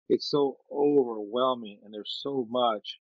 it's 0.08 0.26
so 0.28 0.58
overwhelming, 0.70 1.78
and 1.84 1.94
there's 1.94 2.18
so 2.22 2.46
much 2.50 2.98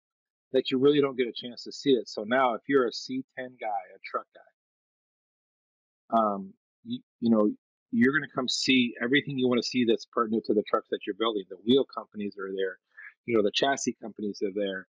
that 0.52 0.70
you 0.70 0.78
really 0.78 1.02
don't 1.02 1.18
get 1.18 1.28
a 1.28 1.34
chance 1.34 1.64
to 1.64 1.72
see 1.72 1.94
it. 1.94 2.08
So 2.08 2.24
now, 2.24 2.54
if 2.54 2.62
you're 2.68 2.88
a 2.88 2.92
C10 2.92 3.60
guy, 3.60 3.82
a 3.96 4.00
truck 4.04 4.28
guy, 4.36 6.18
um, 6.18 6.54
you, 6.84 7.00
you 7.20 7.30
know, 7.30 7.52
you're 7.92 8.14
going 8.14 8.28
to 8.28 8.36
come 8.36 8.48
see 8.48 8.94
everything 9.02 9.38
you 9.38 9.48
want 9.48 9.62
to 9.62 9.68
see 9.68 9.86
that's 9.86 10.06
pertinent 10.06 10.46
to 10.46 10.54
the 10.54 10.64
trucks 10.70 10.88
that 10.92 11.00
you're 11.06 11.16
building. 11.20 11.44
The 11.50 11.58
wheel 11.66 11.86
companies 11.86 12.36
are 12.40 12.52
there, 12.56 12.78
you 13.26 13.36
know, 13.36 13.44
the 13.44 13.52
chassis 13.54 13.98
companies 14.02 14.42
are 14.44 14.54
there, 14.54 14.88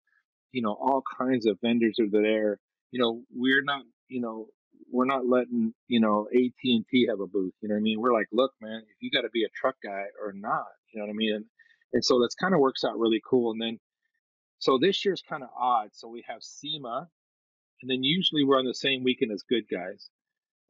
you 0.52 0.62
know, 0.62 0.72
all 0.72 1.02
kinds 1.18 1.46
of 1.46 1.58
vendors 1.62 1.98
are 1.98 2.10
there. 2.10 2.58
You 2.90 3.00
know, 3.00 3.22
we're 3.34 3.62
not, 3.62 3.82
you 4.08 4.20
know, 4.20 4.48
we're 4.90 5.06
not 5.06 5.26
letting 5.26 5.72
you 5.88 6.00
know 6.00 6.28
AT 6.34 6.52
and 6.64 6.84
T 6.90 7.06
have 7.08 7.20
a 7.20 7.26
booth. 7.26 7.54
You 7.60 7.68
know 7.68 7.74
what 7.74 7.80
I 7.80 7.82
mean? 7.82 8.00
We're 8.00 8.12
like, 8.12 8.28
look, 8.32 8.52
man, 8.60 8.82
if 8.82 8.96
you 9.00 9.10
got 9.10 9.22
to 9.22 9.30
be 9.30 9.44
a 9.44 9.48
truck 9.54 9.76
guy 9.82 10.04
or 10.22 10.32
not, 10.32 10.66
you 10.92 10.98
know 10.98 11.06
what 11.06 11.12
I 11.12 11.16
mean? 11.16 11.34
And, 11.36 11.44
and 11.92 12.04
so 12.04 12.20
that's 12.20 12.34
kind 12.34 12.54
of 12.54 12.60
works 12.60 12.84
out 12.84 12.98
really 12.98 13.22
cool. 13.28 13.52
And 13.52 13.60
then, 13.60 13.78
so 14.58 14.78
this 14.78 15.04
year's 15.04 15.22
kind 15.26 15.42
of 15.42 15.48
odd. 15.58 15.90
So 15.92 16.08
we 16.08 16.24
have 16.28 16.42
SEMA, 16.42 17.08
and 17.82 17.90
then 17.90 18.02
usually 18.02 18.44
we're 18.44 18.58
on 18.58 18.66
the 18.66 18.74
same 18.74 19.02
weekend 19.02 19.32
as 19.32 19.42
Good 19.42 19.64
Guys, 19.70 20.10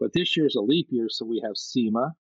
but 0.00 0.12
this 0.14 0.36
year's 0.36 0.56
a 0.56 0.60
leap 0.60 0.88
year, 0.90 1.08
so 1.10 1.26
we 1.26 1.42
have 1.44 1.56
SEMA, 1.56 2.14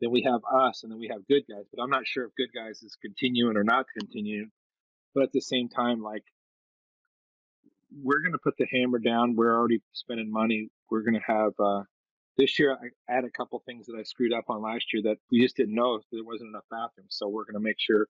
then 0.00 0.10
we 0.10 0.22
have 0.22 0.42
us, 0.52 0.82
and 0.82 0.92
then 0.92 1.00
we 1.00 1.08
have 1.08 1.26
Good 1.26 1.44
Guys. 1.50 1.64
But 1.74 1.82
I'm 1.82 1.90
not 1.90 2.06
sure 2.06 2.24
if 2.24 2.34
Good 2.36 2.50
Guys 2.54 2.82
is 2.82 2.96
continuing 3.00 3.56
or 3.56 3.64
not 3.64 3.86
continuing. 3.98 4.50
But 5.14 5.24
at 5.24 5.32
the 5.32 5.40
same 5.40 5.68
time, 5.68 6.02
like 6.02 6.22
we're 8.02 8.20
going 8.20 8.32
to 8.32 8.38
put 8.38 8.56
the 8.58 8.66
hammer 8.70 8.98
down. 8.98 9.34
We're 9.34 9.56
already 9.56 9.80
spending 9.92 10.30
money. 10.30 10.68
We're 10.90 11.02
going 11.02 11.14
to 11.14 11.26
have 11.26 11.52
uh, 11.58 11.82
this 12.36 12.58
year. 12.58 12.76
I 13.08 13.12
had 13.12 13.24
a 13.24 13.30
couple 13.30 13.60
things 13.64 13.86
that 13.86 13.96
I 13.98 14.02
screwed 14.02 14.32
up 14.32 14.44
on 14.48 14.62
last 14.62 14.92
year 14.92 15.02
that 15.04 15.16
we 15.32 15.40
just 15.40 15.56
didn't 15.56 15.74
know 15.74 16.00
there 16.12 16.22
wasn't 16.22 16.50
enough 16.50 16.64
bathrooms. 16.70 17.10
So 17.10 17.28
we're 17.28 17.44
going 17.44 17.54
to 17.54 17.60
make 17.60 17.80
sure 17.80 18.06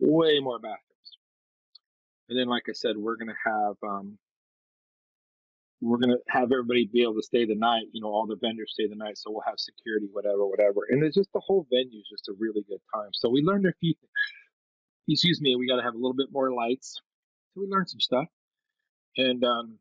way 0.00 0.40
more 0.40 0.58
bathrooms. 0.58 0.78
And 2.28 2.38
then, 2.38 2.48
like 2.48 2.64
I 2.68 2.72
said, 2.72 2.96
we're 2.96 3.16
going 3.16 3.28
to 3.28 3.50
have 3.50 3.76
um, 3.82 4.18
we're 5.82 5.98
going 5.98 6.10
to 6.10 6.18
have 6.28 6.52
everybody 6.52 6.88
be 6.92 7.02
able 7.02 7.16
to 7.16 7.22
stay 7.22 7.44
the 7.44 7.56
night. 7.56 7.86
You 7.92 8.00
know, 8.00 8.08
all 8.08 8.26
the 8.26 8.36
vendors 8.40 8.70
stay 8.72 8.86
the 8.86 8.94
night, 8.94 9.18
so 9.18 9.32
we'll 9.32 9.42
have 9.44 9.58
security, 9.58 10.06
whatever, 10.12 10.46
whatever. 10.46 10.86
And 10.88 11.02
it's 11.02 11.16
just 11.16 11.32
the 11.34 11.40
whole 11.40 11.66
venue 11.70 11.98
is 11.98 12.08
just 12.08 12.28
a 12.28 12.34
really 12.38 12.64
good 12.68 12.78
time. 12.94 13.10
So 13.12 13.28
we 13.28 13.42
learned 13.42 13.66
a 13.66 13.72
few. 13.80 13.92
things. 13.94 14.12
Excuse 15.08 15.40
me. 15.40 15.56
We 15.56 15.66
got 15.66 15.76
to 15.76 15.82
have 15.82 15.94
a 15.94 15.96
little 15.96 16.14
bit 16.14 16.28
more 16.30 16.52
lights. 16.52 17.00
So 17.52 17.62
we 17.62 17.66
learned 17.66 17.90
some 17.90 17.98
stuff. 17.98 18.26
And 19.16 19.44
um, 19.44 19.78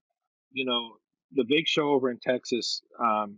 you 0.52 0.66
know, 0.66 0.94
the 1.34 1.46
big 1.48 1.68
show 1.68 1.90
over 1.90 2.10
in 2.10 2.18
Texas 2.20 2.82
um, 3.00 3.38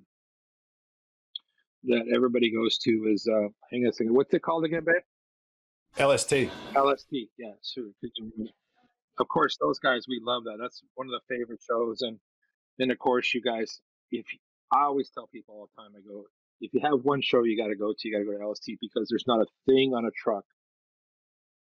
that 1.84 2.06
everybody 2.16 2.50
goes 2.50 2.78
to 2.80 2.92
is 3.12 3.28
uh, 3.28 3.50
hang 3.72 3.84
on 3.84 3.90
a 3.90 3.94
second. 3.94 4.14
What's 4.16 4.34
it 4.34 4.42
called 4.42 4.64
again, 4.64 4.86
babe? 4.86 5.04
LST. 6.00 6.50
LST. 6.76 7.12
Yeah, 7.38 7.52
sure. 7.62 7.90
Of 9.20 9.28
course, 9.28 9.58
those 9.62 9.80
guys 9.80 10.06
we 10.08 10.22
love 10.24 10.46
that. 10.46 10.58
That's 10.60 10.82
one 10.96 11.08
of 11.08 11.12
the 11.12 11.36
favorite 11.36 11.60
shows. 11.70 12.02
And 12.02 12.18
then 12.78 12.92
of 12.92 13.00
course, 13.00 13.34
you 13.34 13.42
guys. 13.42 13.80
If 14.12 14.26
I 14.72 14.84
always 14.84 15.10
tell 15.10 15.28
people 15.28 15.56
all 15.56 15.70
the 15.76 15.82
time, 15.82 15.92
I 15.98 16.02
go, 16.08 16.26
if 16.62 16.72
you 16.74 16.82
have 16.84 17.04
one 17.04 17.22
show 17.22 17.44
you 17.44 17.58
got 17.58 17.70
to 17.70 17.76
go 17.76 17.94
to, 17.98 18.08
you 18.08 18.14
got 18.14 18.20
to 18.20 18.26
go 18.26 18.38
to 18.38 18.48
LST 18.48 18.74
because 18.80 19.08
there's 19.10 19.26
not 19.26 19.42
a 19.42 19.46
thing 19.66 19.94
on 19.96 20.06
a 20.06 20.12
truck 20.12 20.46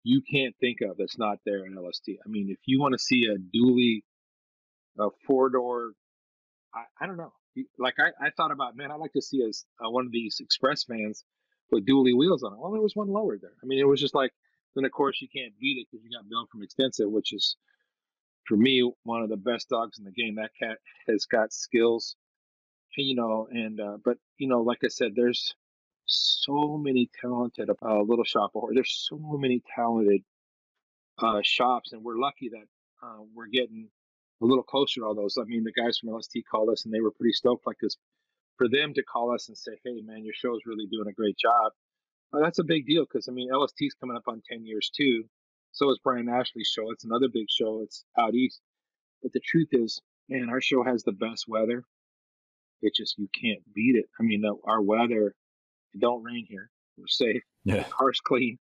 you 0.02 0.22
can't 0.22 0.54
think 0.58 0.78
of 0.80 0.96
that's 0.96 1.18
not 1.18 1.36
there 1.44 1.66
in 1.66 1.76
LST. 1.76 2.08
I 2.24 2.26
mean, 2.26 2.48
if 2.48 2.58
you 2.64 2.80
want 2.80 2.94
to 2.94 2.98
see 2.98 3.26
a 3.26 3.36
dually 3.36 4.00
a 4.98 5.08
four 5.26 5.50
door. 5.50 5.92
I, 6.74 6.84
I 7.00 7.06
don't 7.06 7.16
know. 7.16 7.32
Like 7.78 7.94
I, 7.98 8.26
I 8.26 8.30
thought 8.36 8.52
about, 8.52 8.76
man, 8.76 8.90
I'd 8.90 9.00
like 9.00 9.12
to 9.14 9.22
see 9.22 9.46
us 9.48 9.64
uh, 9.84 9.90
one 9.90 10.06
of 10.06 10.12
these 10.12 10.38
express 10.40 10.84
vans 10.88 11.24
with 11.70 11.86
dually 11.86 12.16
wheels 12.16 12.42
on 12.42 12.52
it. 12.52 12.58
Well, 12.58 12.72
there 12.72 12.80
was 12.80 12.94
one 12.94 13.08
lower 13.08 13.38
there. 13.40 13.52
I 13.62 13.66
mean, 13.66 13.78
it 13.78 13.88
was 13.88 14.00
just 14.00 14.14
like. 14.14 14.32
Then 14.76 14.84
of 14.84 14.92
course 14.92 15.20
you 15.20 15.26
can't 15.26 15.52
beat 15.58 15.78
it 15.78 15.88
because 15.90 16.04
you 16.04 16.16
got 16.16 16.28
Bill 16.28 16.46
from 16.46 16.62
Extensive, 16.62 17.10
which 17.10 17.32
is 17.32 17.56
for 18.46 18.56
me 18.56 18.90
one 19.04 19.22
of 19.22 19.28
the 19.28 19.36
best 19.36 19.68
dogs 19.68 19.98
in 19.98 20.04
the 20.04 20.10
game. 20.10 20.36
That 20.36 20.50
cat 20.60 20.78
has 21.08 21.26
got 21.26 21.52
skills, 21.52 22.16
you 22.96 23.14
know. 23.14 23.48
And 23.50 23.80
uh, 23.80 23.98
but 24.04 24.18
you 24.38 24.48
know, 24.48 24.62
like 24.62 24.78
I 24.84 24.88
said, 24.88 25.12
there's 25.14 25.54
so 26.06 26.76
many 26.78 27.10
talented 27.20 27.70
uh, 27.70 28.00
little 28.02 28.24
shop. 28.24 28.50
Or 28.54 28.70
there's 28.74 29.06
so 29.08 29.18
many 29.18 29.62
talented 29.74 30.22
uh, 31.18 31.40
shops, 31.42 31.92
and 31.92 32.02
we're 32.02 32.18
lucky 32.18 32.50
that 32.50 32.66
uh, 33.02 33.22
we're 33.34 33.46
getting 33.46 33.88
a 34.42 34.46
little 34.46 34.64
closer 34.64 35.00
to 35.00 35.06
all 35.06 35.14
those. 35.14 35.36
I 35.38 35.44
mean, 35.44 35.64
the 35.64 35.72
guys 35.72 35.98
from 35.98 36.14
LST 36.14 36.34
called 36.50 36.70
us 36.70 36.84
and 36.84 36.94
they 36.94 37.00
were 37.00 37.10
pretty 37.10 37.32
stoked. 37.32 37.66
Like 37.66 37.76
this, 37.80 37.96
for 38.56 38.68
them 38.68 38.94
to 38.94 39.02
call 39.02 39.32
us 39.34 39.48
and 39.48 39.56
say, 39.56 39.72
"Hey, 39.84 40.00
man, 40.02 40.24
your 40.24 40.34
show 40.34 40.54
is 40.54 40.62
really 40.66 40.86
doing 40.86 41.08
a 41.08 41.12
great 41.12 41.36
job." 41.38 41.72
Uh, 42.32 42.40
that's 42.40 42.58
a 42.58 42.64
big 42.64 42.86
deal 42.86 43.04
because 43.04 43.28
I 43.28 43.32
mean, 43.32 43.50
LST's 43.50 43.94
coming 44.00 44.16
up 44.16 44.24
on 44.26 44.42
ten 44.48 44.64
years 44.64 44.90
too. 44.94 45.24
So 45.72 45.90
is 45.90 45.98
Brian 46.02 46.28
Ashley's 46.28 46.68
show. 46.68 46.90
It's 46.90 47.04
another 47.04 47.28
big 47.32 47.46
show. 47.48 47.80
It's 47.82 48.04
out 48.18 48.34
east. 48.34 48.60
But 49.22 49.32
the 49.32 49.40
truth 49.40 49.68
is, 49.72 50.00
man, 50.28 50.48
our 50.50 50.60
show 50.60 50.82
has 50.82 51.02
the 51.02 51.12
best 51.12 51.46
weather. 51.48 51.84
It 52.82 52.94
just 52.94 53.18
you 53.18 53.28
can't 53.34 53.60
beat 53.74 53.96
it. 53.96 54.06
I 54.18 54.22
mean, 54.22 54.44
our 54.64 54.80
weather. 54.80 55.34
It 55.92 56.00
don't 56.00 56.22
rain 56.22 56.46
here. 56.48 56.70
We're 56.96 57.06
safe. 57.08 57.42
Yeah. 57.64 57.82
The 57.82 57.84
car's 57.90 58.20
clean 58.20 58.58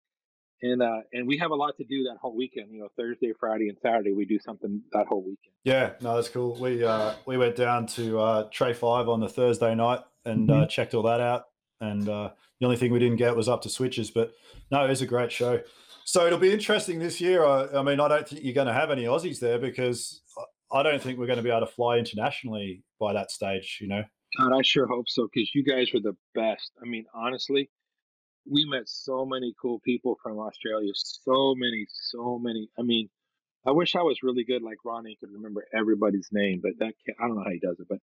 and 0.61 0.81
uh, 0.81 1.01
and 1.13 1.27
we 1.27 1.37
have 1.37 1.51
a 1.51 1.55
lot 1.55 1.77
to 1.77 1.83
do 1.83 2.03
that 2.03 2.17
whole 2.21 2.35
weekend. 2.35 2.71
You 2.71 2.81
know, 2.81 2.87
Thursday, 2.97 3.31
Friday, 3.39 3.69
and 3.69 3.77
Saturday 3.81 4.13
we 4.13 4.25
do 4.25 4.39
something 4.39 4.81
that 4.91 5.07
whole 5.07 5.21
weekend. 5.21 5.53
Yeah, 5.63 5.91
no, 6.01 6.15
that's 6.15 6.29
cool. 6.29 6.55
We 6.55 6.83
uh, 6.83 7.13
we 7.25 7.37
went 7.37 7.55
down 7.55 7.87
to 7.87 8.19
uh, 8.19 8.49
Tray 8.51 8.73
Five 8.73 9.07
on 9.07 9.19
the 9.19 9.29
Thursday 9.29 9.75
night 9.75 10.01
and 10.25 10.49
uh, 10.49 10.53
mm-hmm. 10.53 10.63
uh, 10.63 10.67
checked 10.67 10.93
all 10.93 11.03
that 11.03 11.21
out. 11.21 11.45
And 11.79 12.09
uh, 12.09 12.31
the 12.59 12.65
only 12.65 12.77
thing 12.77 12.91
we 12.91 12.99
didn't 12.99 13.17
get 13.17 13.35
was 13.35 13.47
up 13.47 13.61
to 13.63 13.69
switches, 13.69 14.09
but 14.09 14.33
no, 14.71 14.83
it 14.83 14.89
was 14.89 15.01
a 15.01 15.05
great 15.05 15.31
show. 15.31 15.61
So 16.07 16.25
it'll 16.25 16.39
be 16.39 16.53
interesting 16.53 16.99
this 16.99 17.19
year. 17.19 17.45
I, 17.45 17.67
I 17.79 17.81
mean, 17.83 17.99
I 17.99 18.07
don't 18.07 18.25
think 18.25 18.41
you're 18.41 18.53
going 18.53 18.67
to 18.67 18.73
have 18.73 18.91
any 18.91 19.03
Aussies 19.03 19.41
there 19.41 19.59
because 19.59 20.21
I 20.71 20.81
don't 20.81 21.01
think 21.01 21.19
we're 21.19 21.27
going 21.27 21.35
to 21.35 21.43
be 21.43 21.49
able 21.49 21.67
to 21.67 21.73
fly 21.73 21.97
internationally 21.97 22.81
by 22.97 23.11
that 23.11 23.29
stage. 23.29 23.79
You 23.81 23.89
know. 23.89 24.03
God, 24.39 24.57
I 24.57 24.61
sure 24.63 24.87
hope 24.87 25.09
so 25.09 25.27
because 25.27 25.51
you 25.53 25.65
guys 25.65 25.89
were 25.93 25.99
the 25.99 26.15
best. 26.33 26.71
I 26.81 26.87
mean, 26.87 27.03
honestly, 27.13 27.69
we 28.49 28.65
met 28.69 28.83
so 28.85 29.25
many 29.25 29.53
cool 29.61 29.81
people 29.83 30.15
from 30.23 30.39
Australia. 30.39 30.93
So 30.95 31.55
many, 31.57 31.85
so 31.89 32.39
many. 32.41 32.69
I 32.79 32.83
mean, 32.83 33.09
I 33.67 33.71
wish 33.71 33.93
I 33.93 34.01
was 34.01 34.23
really 34.23 34.45
good 34.45 34.61
like 34.61 34.77
Ronnie 34.85 35.17
could 35.19 35.33
remember 35.33 35.65
everybody's 35.77 36.29
name, 36.31 36.61
but 36.63 36.71
that 36.79 36.93
can't, 37.05 37.17
I 37.21 37.27
don't 37.27 37.35
know 37.35 37.43
how 37.43 37.51
he 37.51 37.59
does 37.59 37.81
it. 37.81 37.87
But 37.89 37.99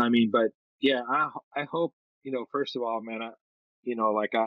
I 0.00 0.08
mean, 0.08 0.30
but 0.32 0.52
yeah, 0.80 1.00
I 1.08 1.30
I 1.56 1.64
hope 1.64 1.94
you 2.22 2.30
know. 2.30 2.46
First 2.52 2.76
of 2.76 2.82
all, 2.82 3.00
man, 3.02 3.22
I 3.22 3.30
you 3.82 3.96
know 3.96 4.12
like 4.12 4.36
I 4.36 4.46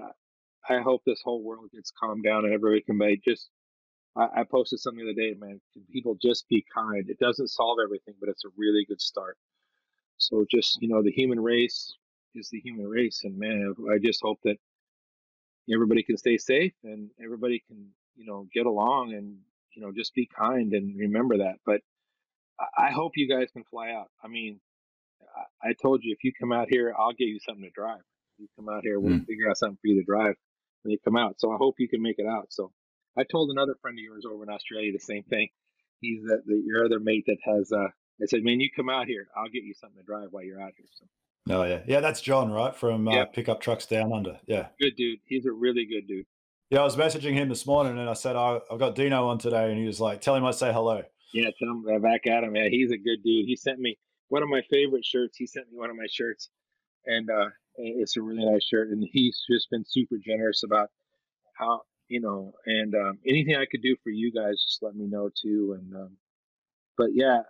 I 0.69 0.79
hope 0.79 1.03
this 1.05 1.21
whole 1.23 1.43
world 1.43 1.69
gets 1.73 1.91
calmed 1.91 2.23
down 2.23 2.45
and 2.45 2.53
everybody 2.53 2.81
can 2.81 2.97
be 2.97 3.21
just. 3.23 3.49
I, 4.17 4.41
I 4.41 4.43
posted 4.43 4.79
something 4.79 5.03
the 5.03 5.11
other 5.11 5.21
day, 5.21 5.35
man. 5.37 5.59
Can 5.73 5.83
people 5.91 6.17
just 6.21 6.47
be 6.47 6.65
kind? 6.73 7.09
It 7.09 7.19
doesn't 7.19 7.49
solve 7.49 7.79
everything, 7.83 8.15
but 8.19 8.29
it's 8.29 8.45
a 8.45 8.49
really 8.57 8.85
good 8.87 9.01
start. 9.01 9.37
So 10.17 10.45
just 10.49 10.81
you 10.81 10.87
know, 10.87 11.03
the 11.03 11.11
human 11.11 11.39
race 11.39 11.93
is 12.33 12.49
the 12.49 12.59
human 12.59 12.87
race, 12.87 13.21
and 13.23 13.37
man, 13.37 13.73
I 13.91 13.97
just 13.97 14.21
hope 14.21 14.39
that 14.43 14.57
everybody 15.73 16.03
can 16.03 16.17
stay 16.17 16.37
safe 16.37 16.73
and 16.83 17.09
everybody 17.23 17.63
can 17.67 17.87
you 18.15 18.25
know 18.25 18.47
get 18.53 18.65
along 18.65 19.13
and 19.13 19.37
you 19.73 19.81
know 19.81 19.91
just 19.91 20.13
be 20.13 20.27
kind 20.37 20.73
and 20.73 20.97
remember 20.97 21.37
that 21.37 21.55
but 21.65 21.81
i 22.77 22.91
hope 22.91 23.13
you 23.15 23.27
guys 23.27 23.49
can 23.51 23.63
fly 23.63 23.91
out 23.91 24.09
i 24.23 24.27
mean 24.27 24.59
i, 25.63 25.73
told 25.81 26.03
you 26.03 26.13
if 26.13 26.23
you 26.23 26.31
come 26.39 26.51
out 26.51 26.67
here 26.69 26.93
i'll 26.97 27.13
get 27.13 27.25
you 27.25 27.39
something 27.39 27.63
to 27.63 27.69
drive 27.71 28.01
you 28.37 28.47
come 28.55 28.69
out 28.69 28.83
here 28.83 28.99
we'll 28.99 29.13
mm. 29.13 29.25
figure 29.25 29.49
out 29.49 29.57
something 29.57 29.77
for 29.81 29.87
you 29.87 29.95
to 29.95 30.05
drive 30.05 30.35
when 30.85 30.91
you 30.91 30.99
come 31.03 31.17
out 31.17 31.39
so 31.39 31.51
i 31.51 31.57
hope 31.57 31.75
you 31.79 31.89
can 31.89 32.01
make 32.01 32.19
it 32.19 32.27
out 32.27 32.47
so 32.49 32.71
i 33.17 33.23
told 33.23 33.49
another 33.49 33.75
friend 33.81 33.97
of 33.97 34.03
yours 34.03 34.25
over 34.25 34.43
in 34.43 34.49
australia 34.49 34.91
the 34.93 34.99
same 34.99 35.23
thing 35.23 35.49
he's 35.99 36.21
the, 36.23 36.41
the 36.45 36.61
your 36.65 36.85
other 36.85 36.99
mate 36.99 37.25
that 37.25 37.37
has 37.43 37.71
uh 37.71 37.87
i 38.21 38.25
said 38.25 38.43
man 38.43 38.59
you 38.59 38.69
come 38.75 38.89
out 38.89 39.07
here 39.07 39.27
i'll 39.35 39.49
get 39.49 39.63
you 39.63 39.73
something 39.73 39.97
to 39.97 40.05
drive 40.05 40.27
while 40.31 40.43
you're 40.43 40.61
out 40.61 40.73
here 40.77 40.87
so 40.97 41.05
Oh 41.49 41.63
yeah, 41.63 41.81
yeah. 41.85 41.99
That's 41.99 42.21
John, 42.21 42.51
right, 42.51 42.75
from 42.75 43.07
uh, 43.07 43.25
Pickup 43.25 43.61
Trucks 43.61 43.85
Down 43.85 44.11
Under. 44.11 44.39
Yeah, 44.47 44.69
good 44.81 44.95
dude. 44.95 45.19
He's 45.25 45.45
a 45.45 45.51
really 45.51 45.85
good 45.85 46.07
dude. 46.07 46.25
Yeah, 46.71 46.79
I 46.79 46.83
was 46.83 46.95
messaging 46.95 47.33
him 47.33 47.49
this 47.49 47.67
morning, 47.67 47.99
and 47.99 48.09
I 48.09 48.13
said 48.13 48.35
oh, 48.35 48.61
I've 48.71 48.79
got 48.79 48.95
Dino 48.95 49.27
on 49.27 49.37
today, 49.37 49.69
and 49.69 49.77
he 49.79 49.85
was 49.85 50.01
like, 50.01 50.21
"Tell 50.21 50.35
him 50.35 50.43
I 50.43 50.51
say 50.51 50.73
hello." 50.73 51.03
Yeah, 51.33 51.49
tell 51.59 51.69
him 51.69 51.85
uh, 51.87 51.99
back 51.99 52.25
at 52.25 52.43
him. 52.43 52.55
Yeah, 52.55 52.69
he's 52.69 52.89
a 52.89 52.97
good 52.97 53.21
dude. 53.23 53.45
He 53.45 53.55
sent 53.55 53.79
me 53.79 53.99
one 54.29 54.41
of 54.41 54.49
my 54.49 54.63
favorite 54.71 55.05
shirts. 55.05 55.37
He 55.37 55.45
sent 55.45 55.71
me 55.71 55.77
one 55.77 55.91
of 55.91 55.95
my 55.95 56.07
shirts, 56.09 56.49
and 57.05 57.29
uh, 57.29 57.49
it's 57.75 58.17
a 58.17 58.21
really 58.21 58.45
nice 58.45 58.63
shirt. 58.63 58.89
And 58.89 59.07
he's 59.11 59.43
just 59.49 59.69
been 59.69 59.83
super 59.85 60.15
generous 60.23 60.63
about 60.63 60.89
how 61.57 61.81
you 62.07 62.21
know, 62.21 62.53
and 62.65 62.93
um, 62.93 63.17
anything 63.27 63.55
I 63.55 63.65
could 63.69 63.81
do 63.81 63.95
for 64.03 64.11
you 64.11 64.31
guys, 64.31 64.63
just 64.63 64.83
let 64.83 64.95
me 64.95 65.07
know 65.07 65.29
too. 65.41 65.77
And 65.79 65.95
um, 65.95 66.17
but 66.97 67.09
yeah, 67.13 67.41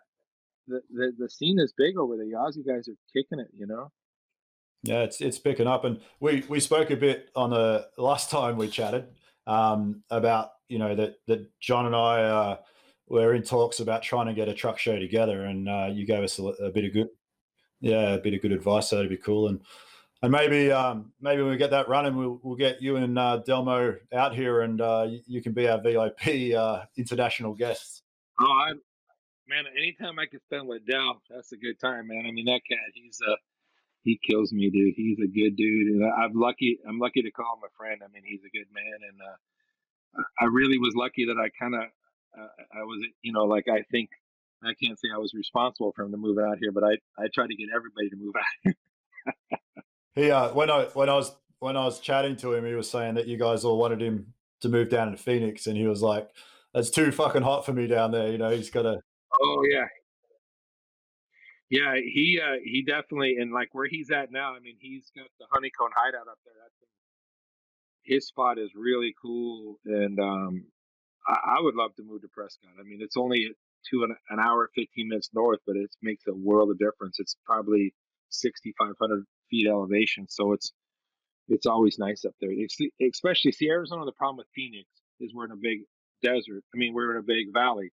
the, 0.67 0.81
the 0.89 1.13
the 1.17 1.29
scene 1.29 1.59
is 1.59 1.73
big 1.77 1.97
over 1.97 2.15
there. 2.17 2.25
The 2.25 2.33
Aussie 2.33 2.65
guys 2.65 2.87
are 2.87 2.95
kicking 3.13 3.39
it, 3.39 3.49
you 3.53 3.67
know. 3.67 3.91
Yeah, 4.83 5.01
it's 5.01 5.19
it's 5.19 5.39
picking 5.39 5.67
up, 5.67 5.83
and 5.83 5.99
we 6.19 6.43
we 6.47 6.59
spoke 6.59 6.91
a 6.91 6.95
bit 6.95 7.29
on 7.35 7.49
the 7.49 7.87
last 7.97 8.29
time 8.29 8.57
we 8.57 8.67
chatted 8.67 9.07
um, 9.47 10.03
about 10.09 10.51
you 10.69 10.79
know 10.79 10.95
that 10.95 11.15
that 11.27 11.49
John 11.59 11.85
and 11.85 11.95
I 11.95 12.23
uh, 12.23 12.57
were 13.07 13.33
in 13.33 13.43
talks 13.43 13.79
about 13.79 14.03
trying 14.03 14.27
to 14.27 14.33
get 14.33 14.47
a 14.47 14.53
truck 14.53 14.77
show 14.77 14.97
together, 14.97 15.45
and 15.45 15.67
uh, 15.67 15.89
you 15.91 16.05
gave 16.05 16.23
us 16.23 16.39
a, 16.39 16.43
a, 16.43 16.71
bit 16.71 16.85
of 16.85 16.93
good, 16.93 17.07
yeah, 17.79 18.13
a 18.13 18.19
bit 18.19 18.33
of 18.33 18.41
good 18.41 18.51
advice. 18.51 18.89
So 18.89 18.95
that'd 18.95 19.09
be 19.09 19.17
cool, 19.17 19.47
and 19.47 19.61
and 20.21 20.31
maybe 20.31 20.71
um, 20.71 21.11
maybe 21.21 21.41
when 21.41 21.51
we 21.51 21.57
get 21.57 21.71
that 21.71 21.89
running, 21.89 22.15
we'll 22.15 22.39
we'll 22.43 22.55
get 22.55 22.81
you 22.81 22.95
and 22.95 23.17
uh, 23.17 23.41
Delmo 23.47 23.97
out 24.13 24.35
here, 24.35 24.61
and 24.61 24.81
uh, 24.81 25.07
you, 25.27 25.41
can 25.41 25.53
be 25.53 25.67
our 25.67 25.81
VIP 25.81 26.55
uh, 26.55 26.83
international 26.97 27.53
guests. 27.53 28.01
Oh, 28.39 28.45
I 28.45 28.73
man, 29.47 29.65
anytime 29.77 30.19
I 30.19 30.25
can 30.25 30.39
spend 30.41 30.67
with 30.67 30.85
Del, 30.85 31.21
that's 31.29 31.51
a 31.51 31.57
good 31.57 31.79
time, 31.79 32.07
man. 32.07 32.25
I 32.27 32.31
mean, 32.31 32.45
that 32.45 32.61
cat, 32.67 32.79
he's 32.93 33.19
a 33.27 33.35
he 34.03 34.19
kills 34.27 34.53
me, 34.53 34.69
dude. 34.69 34.93
He's 34.95 35.17
a 35.19 35.27
good 35.27 35.55
dude, 35.55 35.87
and 35.87 36.05
I'm 36.05 36.33
lucky. 36.33 36.79
I'm 36.87 36.99
lucky 36.99 37.21
to 37.23 37.31
call 37.31 37.57
him 37.57 37.63
a 37.65 37.73
friend. 37.77 38.01
I 38.03 38.07
mean, 38.13 38.23
he's 38.25 38.41
a 38.41 38.55
good 38.55 38.67
man, 38.73 38.99
and 39.09 39.19
uh, 39.21 40.23
I 40.39 40.45
really 40.45 40.77
was 40.77 40.93
lucky 40.95 41.25
that 41.25 41.37
I 41.37 41.49
kind 41.59 41.75
of 41.75 41.89
uh, 42.37 42.47
I 42.73 42.83
was, 42.83 43.03
you 43.21 43.31
know, 43.31 43.45
like 43.45 43.65
I 43.67 43.83
think 43.91 44.09
I 44.65 44.73
can't 44.73 44.99
say 44.99 45.09
I 45.13 45.17
was 45.17 45.33
responsible 45.33 45.91
for 45.95 46.03
him 46.03 46.11
to 46.11 46.17
move 46.17 46.37
out 46.39 46.57
here, 46.59 46.71
but 46.71 46.83
I 46.83 46.97
I 47.17 47.27
tried 47.33 47.47
to 47.47 47.55
get 47.55 47.69
everybody 47.75 48.09
to 48.09 48.15
move 48.15 48.33
out 48.37 48.43
here. 48.63 48.73
he 50.15 50.31
uh, 50.31 50.53
when 50.53 50.69
I 50.69 50.85
when 50.93 51.09
I 51.09 51.15
was 51.15 51.35
when 51.59 51.77
I 51.77 51.85
was 51.85 51.99
chatting 51.99 52.35
to 52.37 52.53
him, 52.53 52.65
he 52.65 52.73
was 52.73 52.89
saying 52.89 53.15
that 53.15 53.27
you 53.27 53.37
guys 53.37 53.63
all 53.63 53.77
wanted 53.77 54.01
him 54.01 54.33
to 54.61 54.69
move 54.69 54.89
down 54.89 55.11
to 55.11 55.17
Phoenix, 55.17 55.67
and 55.67 55.77
he 55.77 55.87
was 55.87 56.01
like, 56.01 56.29
"It's 56.73 56.89
too 56.89 57.11
fucking 57.11 57.43
hot 57.43 57.65
for 57.65 57.73
me 57.73 57.87
down 57.87 58.11
there." 58.11 58.31
You 58.31 58.37
know, 58.37 58.49
he's 58.49 58.69
got 58.69 58.83
to. 58.83 58.99
Oh 59.41 59.63
yeah, 59.69 59.87
yeah. 61.69 61.95
He 61.95 62.39
uh, 62.41 62.57
he 62.63 62.83
definitely 62.83 63.37
and 63.37 63.51
like 63.51 63.69
where 63.73 63.87
he's 63.87 64.11
at 64.11 64.31
now. 64.31 64.53
I 64.55 64.59
mean, 64.59 64.75
he's 64.79 65.11
got 65.15 65.27
the 65.39 65.45
honeycomb 65.51 65.91
hideout 65.95 66.27
up 66.27 66.39
there. 66.45 66.53
That's 66.61 66.75
his 68.03 68.27
spot 68.27 68.59
is 68.59 68.69
really 68.75 69.13
cool, 69.21 69.79
and 69.85 70.19
um, 70.19 70.65
I, 71.27 71.57
I 71.57 71.61
would 71.61 71.75
love 71.75 71.95
to 71.95 72.03
move 72.03 72.21
to 72.21 72.27
Prescott. 72.27 72.71
I 72.79 72.83
mean, 72.83 72.99
it's 73.01 73.17
only 73.17 73.51
two 73.89 74.03
an, 74.03 74.15
an 74.29 74.39
hour, 74.39 74.69
fifteen 74.75 75.09
minutes 75.09 75.29
north, 75.33 75.59
but 75.65 75.75
it 75.75 75.89
makes 76.01 76.23
a 76.27 76.33
world 76.33 76.71
of 76.71 76.79
difference. 76.79 77.19
It's 77.19 77.35
probably 77.45 77.93
sixty 78.29 78.73
five 78.77 78.93
hundred 78.99 79.25
feet 79.49 79.67
elevation, 79.67 80.27
so 80.29 80.53
it's 80.53 80.71
it's 81.47 81.65
always 81.65 81.99
nice 81.99 82.25
up 82.25 82.33
there. 82.41 82.49
It's, 82.51 82.77
especially 83.01 83.51
see 83.51 83.69
Arizona. 83.69 84.05
The 84.05 84.11
problem 84.13 84.37
with 84.37 84.47
Phoenix 84.55 84.87
is 85.19 85.33
we're 85.33 85.45
in 85.45 85.51
a 85.51 85.57
big 85.57 85.81
desert. 86.23 86.63
I 86.73 86.77
mean, 86.77 86.93
we're 86.93 87.11
in 87.11 87.17
a 87.17 87.23
big 87.23 87.53
valley. 87.53 87.91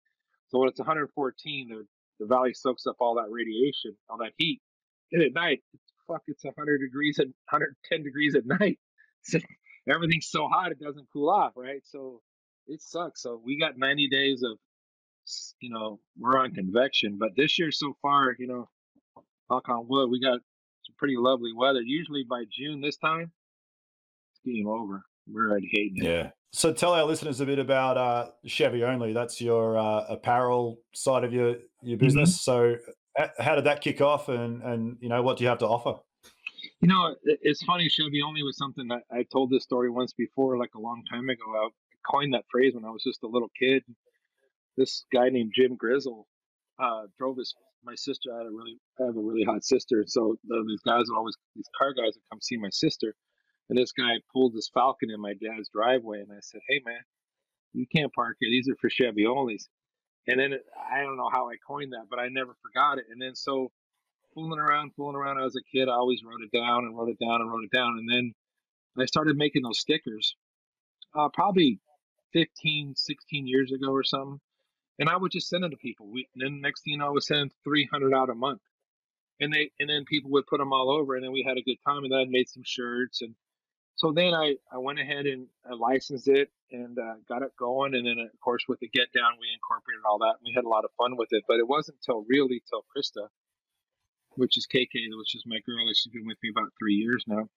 So 0.48 0.58
when 0.58 0.68
it's 0.68 0.78
114, 0.78 1.68
the 1.68 1.86
the 2.20 2.26
valley 2.26 2.54
soaks 2.54 2.86
up 2.86 2.96
all 3.00 3.16
that 3.16 3.30
radiation, 3.30 3.96
all 4.08 4.18
that 4.18 4.32
heat, 4.36 4.60
and 5.12 5.22
at 5.22 5.32
night, 5.32 5.62
fuck, 6.06 6.22
it's 6.26 6.44
100 6.44 6.78
degrees 6.78 7.18
and 7.18 7.28
110 7.50 8.02
degrees 8.02 8.34
at 8.34 8.46
night. 8.46 8.78
So 9.24 9.38
everything's 9.88 10.28
so 10.28 10.48
hot 10.48 10.72
it 10.72 10.80
doesn't 10.80 11.06
cool 11.12 11.30
off, 11.30 11.52
right? 11.54 11.80
So 11.84 12.22
it 12.66 12.82
sucks. 12.82 13.22
So 13.22 13.40
we 13.44 13.56
got 13.56 13.78
90 13.78 14.08
days 14.08 14.42
of, 14.42 14.58
you 15.60 15.70
know, 15.70 16.00
we're 16.18 16.38
on 16.38 16.52
convection, 16.52 17.16
but 17.18 17.30
this 17.36 17.58
year 17.58 17.70
so 17.70 17.94
far, 18.02 18.34
you 18.38 18.46
know, 18.46 18.68
knock 19.50 19.68
on 19.68 19.86
wood, 19.88 20.10
we 20.10 20.20
got 20.20 20.40
some 20.86 20.94
pretty 20.98 21.16
lovely 21.16 21.52
weather. 21.56 21.80
Usually 21.80 22.24
by 22.28 22.44
June 22.50 22.80
this 22.80 22.96
time, 22.96 23.30
game 24.44 24.66
over. 24.66 25.02
We're 25.32 25.50
already 25.50 25.68
hating 25.70 25.98
it. 25.98 26.04
Yeah. 26.04 26.30
So 26.52 26.72
tell 26.72 26.92
our 26.92 27.04
listeners 27.04 27.40
a 27.40 27.46
bit 27.46 27.58
about 27.58 27.96
uh, 27.96 28.30
Chevy 28.44 28.84
Only. 28.84 29.12
That's 29.12 29.40
your 29.40 29.78
uh, 29.78 30.04
apparel 30.08 30.80
side 30.94 31.24
of 31.24 31.32
your 31.32 31.48
your 31.82 31.96
mm-hmm. 31.96 32.04
business. 32.04 32.44
Mm-hmm. 32.46 32.76
So 33.16 33.28
how 33.38 33.54
did 33.54 33.64
that 33.64 33.80
kick 33.80 34.00
off, 34.00 34.28
and 34.28 34.62
and 34.62 34.96
you 35.00 35.08
know 35.08 35.22
what 35.22 35.38
do 35.38 35.44
you 35.44 35.48
have 35.48 35.58
to 35.58 35.66
offer? 35.66 36.00
You 36.80 36.88
know, 36.88 37.14
it's 37.24 37.62
funny. 37.62 37.88
Chevy 37.88 38.22
Only 38.22 38.42
was 38.42 38.56
something 38.56 38.88
that 38.88 39.02
I 39.10 39.24
told 39.32 39.50
this 39.50 39.62
story 39.62 39.88
once 39.88 40.12
before, 40.12 40.58
like 40.58 40.74
a 40.74 40.80
long 40.80 41.02
time 41.10 41.28
ago. 41.28 41.44
I 41.54 41.68
coined 42.10 42.34
that 42.34 42.44
phrase 42.50 42.74
when 42.74 42.84
I 42.84 42.90
was 42.90 43.02
just 43.04 43.22
a 43.22 43.28
little 43.28 43.50
kid. 43.58 43.84
This 44.76 45.04
guy 45.12 45.28
named 45.28 45.52
Jim 45.54 45.76
Grizzle 45.76 46.26
uh, 46.82 47.02
drove 47.18 47.38
his. 47.38 47.54
My 47.84 47.96
sister 47.96 48.30
I 48.32 48.38
had 48.38 48.46
a 48.46 48.50
really, 48.50 48.78
I 49.00 49.06
have 49.06 49.16
a 49.16 49.20
really 49.20 49.42
hot 49.42 49.64
sister, 49.64 50.04
so 50.06 50.36
these 50.44 50.80
guys 50.86 51.02
would 51.08 51.18
always, 51.18 51.36
these 51.56 51.68
car 51.76 51.92
guys 51.92 52.14
would 52.14 52.22
come 52.30 52.40
see 52.40 52.56
my 52.56 52.70
sister 52.70 53.16
and 53.72 53.78
this 53.78 53.92
guy 53.92 54.20
pulled 54.32 54.54
this 54.54 54.68
Falcon 54.68 55.10
in 55.10 55.18
my 55.18 55.32
dad's 55.32 55.70
driveway, 55.70 56.20
and 56.20 56.30
I 56.30 56.40
said, 56.40 56.60
"Hey, 56.68 56.82
man, 56.84 57.00
you 57.72 57.86
can't 57.86 58.12
park 58.12 58.36
here. 58.38 58.50
These 58.50 58.68
are 58.68 58.76
for 58.76 58.90
Chevy 58.90 59.24
onlys." 59.24 59.68
And 60.26 60.38
then 60.38 60.52
it, 60.52 60.66
I 60.76 61.00
don't 61.00 61.16
know 61.16 61.30
how 61.32 61.48
I 61.48 61.56
coined 61.66 61.94
that, 61.94 62.08
but 62.10 62.18
I 62.18 62.28
never 62.28 62.54
forgot 62.62 62.98
it. 62.98 63.06
And 63.10 63.20
then 63.20 63.34
so 63.34 63.72
fooling 64.34 64.60
around, 64.60 64.92
fooling 64.94 65.16
around 65.16 65.42
as 65.42 65.56
a 65.56 65.62
kid, 65.74 65.88
I 65.88 65.92
always 65.92 66.22
wrote 66.22 66.42
it 66.42 66.56
down 66.56 66.84
and 66.84 66.96
wrote 66.96 67.08
it 67.08 67.18
down 67.18 67.40
and 67.40 67.50
wrote 67.50 67.64
it 67.64 67.74
down. 67.74 67.98
And 67.98 68.08
then 68.08 68.34
I 68.98 69.06
started 69.06 69.36
making 69.38 69.62
those 69.62 69.80
stickers, 69.80 70.36
uh, 71.14 71.30
probably 71.30 71.80
15, 72.34 72.94
16 72.94 73.46
years 73.46 73.72
ago 73.72 73.90
or 73.90 74.04
something. 74.04 74.38
And 75.02 75.10
I 75.10 75.16
would 75.16 75.32
just 75.32 75.48
send 75.48 75.64
them 75.64 75.72
to 75.72 75.76
people. 75.76 76.06
We, 76.06 76.28
and 76.32 76.42
then 76.42 76.60
next 76.60 76.84
thing 76.84 76.92
you 76.92 76.98
know, 76.98 77.08
I 77.08 77.10
was 77.10 77.26
sending 77.26 77.50
300 77.64 78.14
out 78.14 78.30
a 78.30 78.34
month. 78.34 78.60
And 79.40 79.52
they, 79.52 79.72
and 79.80 79.90
then 79.90 80.04
people 80.04 80.30
would 80.30 80.46
put 80.46 80.58
them 80.58 80.72
all 80.72 80.88
over, 80.88 81.16
and 81.16 81.24
then 81.24 81.32
we 81.32 81.42
had 81.42 81.58
a 81.58 81.62
good 81.62 81.78
time. 81.84 82.04
And 82.04 82.12
then 82.12 82.20
I 82.20 82.24
made 82.28 82.48
some 82.48 82.62
shirts 82.64 83.20
and 83.20 83.34
so 83.96 84.12
then 84.12 84.34
I, 84.34 84.56
I 84.72 84.78
went 84.78 84.98
ahead 84.98 85.26
and 85.26 85.46
I 85.64 85.74
licensed 85.74 86.28
it 86.28 86.50
and 86.70 86.98
uh, 86.98 87.14
got 87.28 87.42
it 87.42 87.52
going. 87.58 87.94
And 87.94 88.06
then, 88.06 88.18
of 88.18 88.40
course, 88.40 88.64
with 88.68 88.80
the 88.80 88.88
Get 88.88 89.12
Down, 89.12 89.38
we 89.38 89.46
incorporated 89.52 90.02
all 90.08 90.18
that. 90.18 90.40
And 90.40 90.44
we 90.46 90.52
had 90.54 90.64
a 90.64 90.68
lot 90.68 90.84
of 90.84 90.90
fun 90.96 91.16
with 91.16 91.28
it. 91.32 91.44
But 91.46 91.58
it 91.58 91.68
wasn't 91.68 91.98
until 92.00 92.24
really 92.28 92.62
till 92.68 92.84
Krista, 92.90 93.28
which 94.34 94.56
is 94.56 94.66
KK, 94.66 95.12
which 95.18 95.34
is 95.34 95.44
my 95.46 95.60
girl, 95.66 95.86
she's 95.94 96.12
been 96.12 96.26
with 96.26 96.38
me 96.42 96.50
about 96.50 96.72
three 96.78 96.94
years 96.94 97.24
now. 97.26 97.48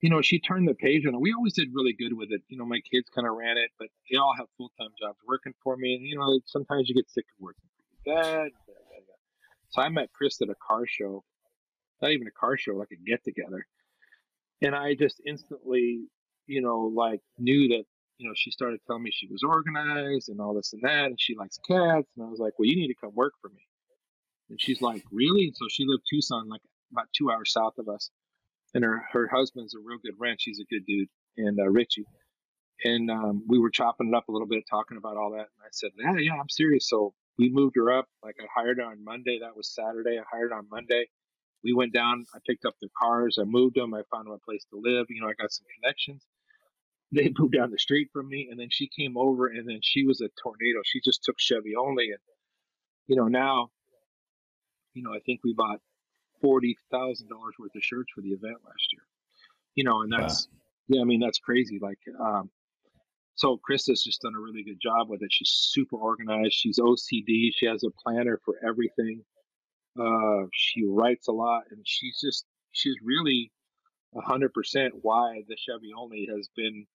You 0.00 0.10
know, 0.10 0.20
she 0.20 0.38
turned 0.38 0.68
the 0.68 0.74
page 0.74 1.06
on 1.06 1.14
it. 1.14 1.20
We 1.20 1.32
always 1.32 1.54
did 1.54 1.68
really 1.72 1.94
good 1.94 2.12
with 2.12 2.30
it. 2.30 2.42
You 2.48 2.58
know, 2.58 2.66
my 2.66 2.80
kids 2.80 3.08
kind 3.14 3.26
of 3.26 3.34
ran 3.34 3.56
it, 3.56 3.70
but 3.78 3.88
they 4.10 4.18
all 4.18 4.34
have 4.36 4.46
full 4.58 4.70
time 4.78 4.90
jobs 5.00 5.18
working 5.26 5.54
for 5.62 5.76
me. 5.76 5.94
And, 5.94 6.06
you 6.06 6.18
know, 6.18 6.38
sometimes 6.44 6.88
you 6.88 6.94
get 6.94 7.10
sick 7.10 7.24
of 7.38 7.42
working 7.42 7.64
for 8.04 8.12
your 8.12 8.22
dad. 8.22 8.50
So 9.70 9.82
I 9.82 9.88
met 9.88 10.10
Chris 10.12 10.40
at 10.42 10.48
a 10.48 10.54
car 10.66 10.84
show, 10.86 11.24
not 12.02 12.12
even 12.12 12.26
a 12.26 12.30
car 12.30 12.56
show, 12.56 12.72
like 12.72 12.90
a 12.92 13.10
get 13.10 13.24
together 13.24 13.66
and 14.62 14.74
I 14.74 14.94
just 14.94 15.20
instantly, 15.26 16.00
you 16.46 16.62
know, 16.62 16.92
like 16.94 17.20
knew 17.38 17.68
that, 17.68 17.84
you 18.18 18.28
know, 18.28 18.34
she 18.34 18.50
started 18.50 18.80
telling 18.86 19.02
me 19.02 19.10
she 19.12 19.28
was 19.28 19.42
organized 19.42 20.28
and 20.28 20.40
all 20.40 20.54
this 20.54 20.72
and 20.72 20.82
that, 20.82 21.06
and 21.06 21.20
she 21.20 21.36
likes 21.36 21.58
cats, 21.58 22.08
and 22.16 22.26
I 22.26 22.28
was 22.28 22.38
like, 22.38 22.54
well, 22.58 22.66
you 22.66 22.76
need 22.76 22.88
to 22.88 22.94
come 22.94 23.14
work 23.14 23.34
for 23.40 23.48
me. 23.48 23.66
And 24.48 24.60
she's 24.60 24.80
like, 24.80 25.02
really? 25.10 25.46
And 25.46 25.56
so 25.56 25.66
she 25.68 25.84
lived 25.86 26.04
Tucson, 26.08 26.48
like 26.48 26.62
about 26.92 27.08
two 27.16 27.30
hours 27.30 27.52
south 27.52 27.74
of 27.78 27.88
us, 27.88 28.10
and 28.74 28.84
her 28.84 29.04
her 29.12 29.28
husband's 29.28 29.74
a 29.74 29.78
real 29.78 29.98
good 30.02 30.14
ranch. 30.18 30.42
He's 30.44 30.60
a 30.60 30.74
good 30.74 30.86
dude, 30.86 31.08
and 31.36 31.58
uh, 31.58 31.68
Richie. 31.68 32.06
And 32.84 33.10
um, 33.10 33.42
we 33.48 33.58
were 33.58 33.70
chopping 33.70 34.08
it 34.08 34.14
up 34.14 34.28
a 34.28 34.32
little 34.32 34.46
bit, 34.46 34.64
talking 34.68 34.98
about 34.98 35.16
all 35.16 35.30
that. 35.30 35.48
And 35.48 35.64
I 35.64 35.68
said, 35.72 35.90
yeah, 35.98 36.16
yeah, 36.18 36.38
I'm 36.38 36.48
serious. 36.50 36.88
So 36.88 37.14
we 37.38 37.48
moved 37.48 37.74
her 37.76 37.90
up. 37.90 38.06
Like 38.22 38.36
I 38.38 38.44
hired 38.54 38.76
her 38.78 38.84
on 38.84 39.02
Monday. 39.02 39.38
That 39.40 39.56
was 39.56 39.74
Saturday. 39.74 40.18
I 40.18 40.24
hired 40.30 40.50
her 40.50 40.58
on 40.58 40.66
Monday 40.70 41.06
we 41.66 41.72
went 41.74 41.92
down. 41.92 42.24
I 42.34 42.38
picked 42.46 42.64
up 42.64 42.74
their 42.80 42.90
cars. 42.96 43.38
I 43.40 43.44
moved 43.44 43.76
them. 43.76 43.92
I 43.92 44.02
found 44.10 44.28
a 44.28 44.38
place 44.38 44.64
to 44.70 44.80
live. 44.80 45.06
You 45.08 45.20
know, 45.20 45.28
I 45.28 45.34
got 45.34 45.52
some 45.52 45.66
connections. 45.80 46.24
They 47.12 47.32
moved 47.38 47.54
down 47.54 47.70
the 47.70 47.78
street 47.78 48.08
from 48.12 48.28
me, 48.28 48.48
and 48.50 48.58
then 48.58 48.68
she 48.70 48.88
came 48.88 49.16
over, 49.16 49.46
and 49.46 49.68
then 49.68 49.78
she 49.80 50.04
was 50.04 50.20
a 50.20 50.28
tornado. 50.42 50.80
She 50.84 51.00
just 51.04 51.22
took 51.22 51.36
Chevy 51.38 51.76
only, 51.76 52.06
and 52.06 52.18
you 53.06 53.14
know 53.14 53.28
now, 53.28 53.70
you 54.92 55.04
know, 55.04 55.14
I 55.14 55.20
think 55.20 55.40
we 55.44 55.54
bought 55.54 55.78
forty 56.40 56.76
thousand 56.90 57.28
dollars 57.28 57.54
worth 57.58 57.74
of 57.74 57.82
shirts 57.82 58.12
for 58.14 58.20
the 58.20 58.30
event 58.30 58.56
last 58.64 58.92
year. 58.92 59.02
You 59.74 59.84
know, 59.84 60.02
and 60.02 60.12
that's 60.12 60.48
yeah, 60.88 61.00
I 61.00 61.04
mean 61.04 61.20
that's 61.20 61.38
crazy. 61.38 61.78
Like, 61.80 61.98
um, 62.20 62.50
so 63.34 63.58
Krista's 63.68 64.02
just 64.02 64.22
done 64.22 64.34
a 64.36 64.40
really 64.40 64.64
good 64.64 64.80
job 64.80 65.08
with 65.08 65.22
it. 65.22 65.28
She's 65.30 65.50
super 65.50 65.96
organized. 65.96 66.54
She's 66.54 66.78
OCD. 66.78 67.50
She 67.54 67.66
has 67.66 67.84
a 67.84 67.90
planner 68.02 68.40
for 68.44 68.54
everything. 68.66 69.22
Uh, 69.98 70.46
she 70.52 70.84
writes 70.86 71.28
a 71.28 71.32
lot, 71.32 71.64
and 71.70 71.80
she's 71.84 72.18
just 72.20 72.44
she's 72.72 72.96
really 73.02 73.52
hundred 74.24 74.54
percent 74.54 74.94
why 75.02 75.42
the 75.48 75.56
Chevy 75.56 75.90
only 75.96 76.28
has 76.34 76.48
been. 76.56 76.86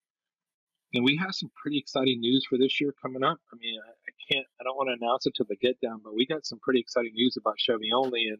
And 0.93 1.05
we 1.05 1.17
have 1.17 1.33
some 1.33 1.51
pretty 1.55 1.77
exciting 1.77 2.19
news 2.19 2.45
for 2.49 2.57
this 2.57 2.81
year 2.81 2.93
coming 3.01 3.23
up. 3.23 3.37
I 3.53 3.55
mean, 3.61 3.79
I, 3.79 3.91
I 3.91 4.11
can't, 4.29 4.45
I 4.59 4.65
don't 4.65 4.75
want 4.75 4.89
to 4.89 4.97
announce 4.99 5.25
it 5.25 5.33
till 5.37 5.45
the 5.47 5.55
get 5.55 5.79
down, 5.79 6.01
but 6.03 6.13
we 6.13 6.25
got 6.25 6.45
some 6.45 6.59
pretty 6.59 6.81
exciting 6.81 7.13
news 7.13 7.37
about 7.37 7.59
Chevy 7.59 7.91
only, 7.95 8.27
and 8.27 8.39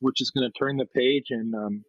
which 0.00 0.20
is 0.20 0.30
going 0.30 0.50
to 0.50 0.58
turn 0.58 0.76
the 0.76 0.86
page. 0.86 1.26
And 1.30 1.54
um, 1.54 1.84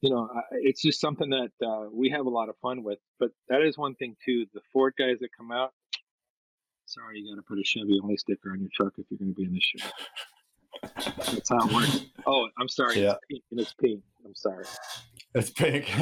you 0.00 0.10
know, 0.10 0.28
it's 0.52 0.82
just 0.82 1.00
something 1.00 1.30
that 1.30 1.52
uh, 1.64 1.88
we 1.92 2.10
have 2.10 2.26
a 2.26 2.30
lot 2.30 2.48
of 2.48 2.56
fun 2.60 2.82
with. 2.82 2.98
But 3.18 3.30
that 3.48 3.62
is 3.62 3.78
one 3.78 3.94
thing 3.94 4.16
too. 4.24 4.46
The 4.52 4.60
Ford 4.72 4.94
guys 4.98 5.18
that 5.20 5.30
come 5.36 5.52
out, 5.52 5.72
sorry, 6.86 7.20
you 7.20 7.34
got 7.34 7.40
to 7.40 7.46
put 7.46 7.58
a 7.58 7.64
Chevy 7.64 8.00
only 8.02 8.16
sticker 8.16 8.50
on 8.50 8.60
your 8.60 8.70
truck 8.74 8.94
if 8.98 9.06
you're 9.10 9.18
going 9.18 9.32
to 9.32 9.34
be 9.34 9.44
in 9.44 9.54
this 9.54 9.64
show. 9.64 9.88
That's 11.32 11.48
how 11.48 11.66
it 11.66 11.72
works. 11.72 12.04
Oh, 12.26 12.48
I'm 12.58 12.68
sorry. 12.68 13.02
Yeah. 13.02 13.12
It's 13.12 13.20
pink 13.30 13.42
and 13.50 13.60
it's 13.60 13.74
pink. 13.74 14.02
I'm 14.24 14.34
sorry. 14.34 14.64
It's 15.34 15.50
pink. 15.50 15.90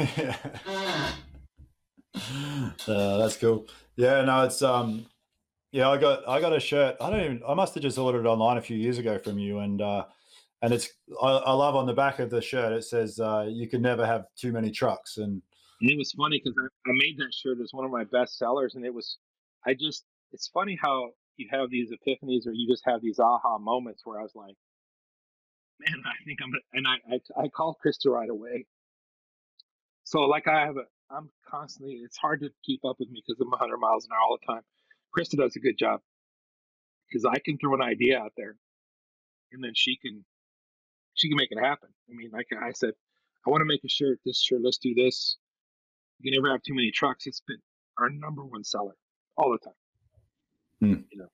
uh, 2.87 3.17
that's 3.17 3.37
cool. 3.37 3.67
Yeah, 3.95 4.23
no, 4.23 4.45
it's 4.45 4.61
um 4.61 5.05
yeah, 5.71 5.89
I 5.89 5.97
got 5.97 6.27
I 6.27 6.41
got 6.41 6.53
a 6.53 6.59
shirt. 6.59 6.97
I 6.99 7.09
don't 7.09 7.21
even 7.21 7.41
I 7.47 7.53
must 7.53 7.73
have 7.75 7.83
just 7.83 7.97
ordered 7.97 8.25
it 8.25 8.27
online 8.27 8.57
a 8.57 8.61
few 8.61 8.77
years 8.77 8.97
ago 8.97 9.17
from 9.19 9.39
you 9.39 9.59
and 9.59 9.81
uh 9.81 10.05
and 10.61 10.73
it's 10.73 10.89
I, 11.21 11.27
I 11.27 11.53
love 11.53 11.75
on 11.75 11.85
the 11.85 11.93
back 11.93 12.19
of 12.19 12.29
the 12.29 12.41
shirt 12.41 12.73
it 12.73 12.83
says 12.83 13.19
uh 13.19 13.45
you 13.49 13.67
can 13.67 13.81
never 13.81 14.05
have 14.05 14.25
too 14.35 14.51
many 14.51 14.71
trucks 14.71 15.17
and 15.17 15.41
it 15.81 15.97
was 15.97 16.11
funny 16.11 16.39
because 16.43 16.55
I, 16.59 16.89
I 16.89 16.93
made 16.93 17.17
that 17.17 17.33
shirt 17.33 17.59
as 17.61 17.73
one 17.73 17.85
of 17.85 17.91
my 17.91 18.03
best 18.03 18.37
sellers 18.37 18.75
and 18.75 18.85
it 18.85 18.93
was 18.93 19.17
I 19.65 19.73
just 19.73 20.05
it's 20.31 20.47
funny 20.47 20.77
how 20.81 21.11
you 21.37 21.47
have 21.51 21.69
these 21.69 21.89
epiphanies 21.91 22.47
or 22.47 22.53
you 22.53 22.67
just 22.69 22.83
have 22.85 23.01
these 23.01 23.19
aha 23.19 23.57
moments 23.57 24.01
where 24.05 24.19
I 24.19 24.23
was 24.23 24.35
like, 24.35 24.55
man, 25.79 26.01
I 26.05 26.23
think 26.25 26.39
I'm, 26.43 26.51
and 26.73 26.87
I, 26.87 27.15
I, 27.15 27.43
I 27.45 27.47
called 27.49 27.77
Krista 27.83 28.11
right 28.11 28.29
away. 28.29 28.65
So 30.03 30.21
like 30.21 30.47
I 30.47 30.61
have 30.61 30.77
a, 30.77 30.83
I'm 31.09 31.29
constantly, 31.49 31.95
it's 31.95 32.17
hard 32.17 32.41
to 32.41 32.49
keep 32.63 32.85
up 32.85 32.97
with 32.99 33.09
me 33.09 33.21
because 33.25 33.41
I'm 33.41 33.49
100 33.49 33.77
miles 33.77 34.05
an 34.05 34.11
hour 34.13 34.21
all 34.29 34.37
the 34.39 34.53
time. 34.53 34.61
Krista 35.17 35.37
does 35.37 35.55
a 35.55 35.59
good 35.59 35.77
job 35.77 35.99
because 37.09 37.25
I 37.25 37.39
can 37.39 37.57
throw 37.57 37.73
an 37.73 37.81
idea 37.81 38.19
out 38.19 38.31
there 38.37 38.55
and 39.51 39.63
then 39.63 39.73
she 39.75 39.97
can 39.97 40.23
she 41.13 41.29
can 41.29 41.37
make 41.37 41.51
it 41.51 41.59
happen. 41.59 41.89
I 42.09 42.15
mean, 42.15 42.29
like 42.31 42.47
I 42.59 42.71
said, 42.71 42.93
I 43.45 43.49
want 43.49 43.61
to 43.61 43.65
make 43.65 43.83
a 43.83 43.89
shirt. 43.89 44.19
This 44.25 44.39
shirt, 44.41 44.61
let's 44.63 44.77
do 44.77 44.93
this. 44.93 45.37
You 46.19 46.31
can 46.31 46.41
never 46.41 46.51
have 46.51 46.61
too 46.63 46.75
many 46.75 46.91
trucks. 46.91 47.25
It's 47.25 47.41
been 47.47 47.57
our 47.97 48.09
number 48.09 48.43
one 48.43 48.63
seller 48.63 48.95
all 49.37 49.51
the 49.51 49.59
time. 49.59 49.73
Hmm. 50.79 51.01
You 51.11 51.19
know. 51.19 51.27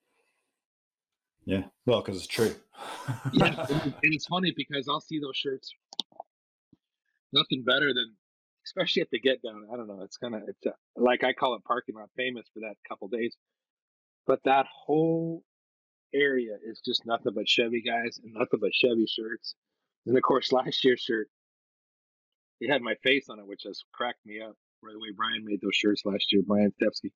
Yeah, 1.46 1.64
well, 1.86 2.02
because 2.02 2.18
it's 2.18 2.28
true. 2.28 2.54
yeah, 3.32 3.66
and, 3.70 3.82
and 4.04 4.14
it's 4.14 4.26
funny 4.26 4.54
because 4.56 4.88
I'll 4.90 5.02
see 5.02 5.20
those 5.20 5.36
shirts. 5.36 5.74
Nothing 7.32 7.64
better 7.64 7.94
than, 7.94 8.16
especially 8.66 9.02
at 9.02 9.10
the 9.12 9.20
get 9.20 9.42
down. 9.42 9.66
I 9.72 9.78
don't 9.78 9.88
know. 9.88 10.02
It's 10.02 10.18
kind 10.18 10.36
of 10.36 10.42
it's 10.48 10.66
a, 10.66 10.74
like 10.98 11.24
I 11.24 11.34
call 11.34 11.56
it 11.56 11.64
parking 11.64 11.96
lot 11.96 12.10
famous 12.18 12.46
for 12.54 12.60
that 12.62 12.76
couple 12.88 13.08
days. 13.08 13.36
But 14.26 14.40
that 14.44 14.66
whole 14.86 15.44
area 16.14 16.58
is 16.66 16.82
just 16.84 17.06
nothing 17.06 17.34
but 17.34 17.48
Chevy 17.48 17.82
guys 17.82 18.20
and 18.24 18.34
nothing 18.34 18.60
but 18.60 18.74
Chevy 18.74 19.06
shirts. 19.08 19.56
And 20.08 20.18
of 20.18 20.24
course, 20.24 20.52
last 20.52 20.84
year's 20.84 21.02
shirt, 21.02 21.28
it 22.60 22.72
had 22.72 22.82
my 22.82 22.96
face 23.04 23.28
on 23.30 23.40
it, 23.40 23.48
which 23.48 23.64
has 23.66 23.84
cracked 23.94 24.26
me 24.26 24.42
up. 24.42 24.56
By 24.82 24.90
the 24.94 25.00
way, 25.00 25.10
Brian 25.16 25.44
made 25.44 25.60
those 25.62 25.76
shirts 25.76 26.04
last 26.06 26.32
year, 26.32 26.44
Brian 26.46 26.72
Stepsky. 26.82 27.12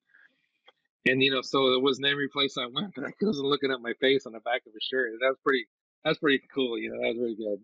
And 1.08 1.22
you 1.24 1.32
know, 1.32 1.42
so 1.42 1.74
it 1.74 1.82
wasn't 1.82 2.08
every 2.08 2.28
place 2.30 2.58
I 2.58 2.68
went, 2.68 2.94
but 2.96 3.06
I 3.06 3.12
wasn't 3.22 3.48
looking 3.48 3.72
at 3.72 3.82
my 3.82 3.94
face 4.02 4.26
on 4.26 4.34
the 4.34 4.40
back 4.42 4.62
of 4.68 4.74
a 4.74 4.82
shirt. 4.82 5.12
And 5.12 5.20
that 5.22 5.30
was 5.30 5.38
pretty 5.44 5.66
that's 6.04 6.20
pretty 6.20 6.42
cool, 6.54 6.78
you 6.78 6.92
know, 6.92 6.98
that 7.02 7.16
was 7.16 7.18
really 7.18 7.36
good. 7.36 7.60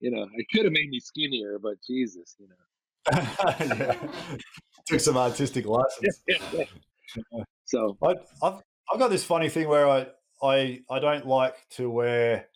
You 0.00 0.10
know, 0.10 0.28
it 0.34 0.46
could 0.52 0.64
have 0.64 0.72
made 0.72 0.90
me 0.90 0.98
skinnier, 0.98 1.58
but 1.62 1.74
Jesus, 1.86 2.34
you 2.38 2.48
know. 2.48 3.22
yeah. 3.60 4.08
Took 4.86 5.00
some 5.00 5.16
artistic 5.16 5.64
license. 5.66 6.22
so 7.66 7.96
I, 8.02 8.14
I've 8.42 8.62
I've 8.92 8.98
got 8.98 9.10
this 9.10 9.24
funny 9.24 9.48
thing 9.48 9.68
where 9.68 9.88
I 9.88 10.06
I 10.42 10.80
I 10.90 10.98
don't 10.98 11.26
like 11.26 11.54
to 11.76 11.88
wear, 11.88 12.48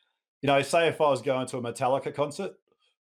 you 0.43 0.47
know, 0.49 0.61
say 0.63 0.89
if 0.89 1.01
I 1.01 1.09
was 1.09 1.23
going 1.23 1.47
to 1.49 1.59
a 1.59 1.63
Metallica 1.63 2.15
concert, 2.15 2.53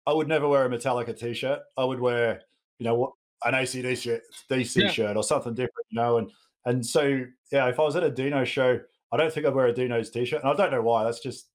I 0.06 0.12
would 0.12 0.28
never 0.28 0.48
wear 0.48 0.64
a 0.64 0.68
Metallica 0.68 1.16
t-shirt. 1.18 1.60
I 1.76 1.84
would 1.84 2.00
wear, 2.00 2.42
you 2.78 2.84
know, 2.84 3.14
an 3.44 3.54
ACDC 3.54 3.96
shirt, 4.02 4.22
DC 4.50 4.82
Yeah. 4.82 4.90
shirt 4.90 5.16
or 5.16 5.22
something 5.22 5.54
different, 5.54 5.86
you 5.90 6.00
know. 6.00 6.18
And 6.18 6.30
and 6.64 6.84
so 6.86 7.24
yeah, 7.50 7.68
if 7.68 7.78
I 7.78 7.82
was 7.82 7.96
at 7.96 8.02
a 8.04 8.10
Dino 8.10 8.44
show, 8.44 8.80
I 9.12 9.16
don't 9.16 9.32
think 9.32 9.46
I'd 9.46 9.54
wear 9.54 9.66
a 9.66 9.72
Dino's 9.72 10.10
t-shirt, 10.10 10.42
and 10.42 10.50
I 10.50 10.54
don't 10.56 10.70
know 10.70 10.82
why. 10.82 11.04
That's 11.04 11.20
just 11.20 11.48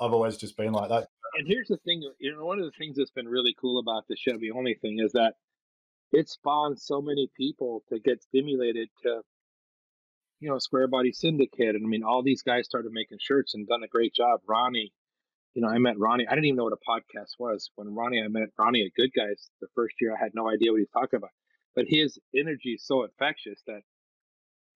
I've 0.00 0.12
always 0.12 0.36
just 0.36 0.56
been 0.56 0.72
like 0.72 0.88
that. 0.88 1.08
and 1.38 1.46
here's 1.46 1.68
the 1.68 1.76
thing, 1.78 2.02
you 2.18 2.32
know, 2.34 2.44
one 2.44 2.58
of 2.58 2.64
the 2.64 2.72
things 2.72 2.96
that's 2.96 3.10
been 3.10 3.28
really 3.28 3.54
cool 3.60 3.78
about 3.78 4.06
the 4.08 4.16
Chevy 4.16 4.50
only 4.50 4.74
thing 4.74 4.98
is 4.98 5.12
that 5.12 5.34
it 6.12 6.28
spawned 6.28 6.78
so 6.78 7.00
many 7.00 7.30
people 7.36 7.82
to 7.88 7.98
get 7.98 8.22
stimulated 8.22 8.88
to, 9.02 9.22
you 10.40 10.48
know, 10.48 10.58
Square 10.58 10.88
Body 10.88 11.12
Syndicate. 11.12 11.74
And 11.74 11.84
I 11.84 11.88
mean, 11.88 12.02
all 12.02 12.22
these 12.22 12.42
guys 12.42 12.66
started 12.66 12.92
making 12.92 13.18
shirts 13.20 13.54
and 13.54 13.66
done 13.66 13.82
a 13.82 13.88
great 13.88 14.12
job. 14.14 14.40
Ronnie, 14.46 14.92
you 15.54 15.62
know, 15.62 15.68
I 15.68 15.78
met 15.78 15.98
Ronnie. 15.98 16.26
I 16.26 16.30
didn't 16.30 16.46
even 16.46 16.56
know 16.56 16.64
what 16.64 16.72
a 16.72 16.90
podcast 16.90 17.32
was. 17.38 17.70
When 17.74 17.94
Ronnie, 17.94 18.22
I 18.22 18.28
met 18.28 18.48
Ronnie 18.58 18.84
at 18.86 18.94
Good 18.94 19.10
Guys 19.14 19.50
the 19.60 19.68
first 19.74 19.94
year, 20.00 20.14
I 20.14 20.22
had 20.22 20.32
no 20.34 20.48
idea 20.48 20.72
what 20.72 20.78
he 20.78 20.82
was 20.82 21.02
talking 21.02 21.18
about. 21.18 21.30
But 21.74 21.86
his 21.88 22.18
energy 22.34 22.70
is 22.70 22.86
so 22.86 23.04
infectious 23.04 23.60
that, 23.66 23.80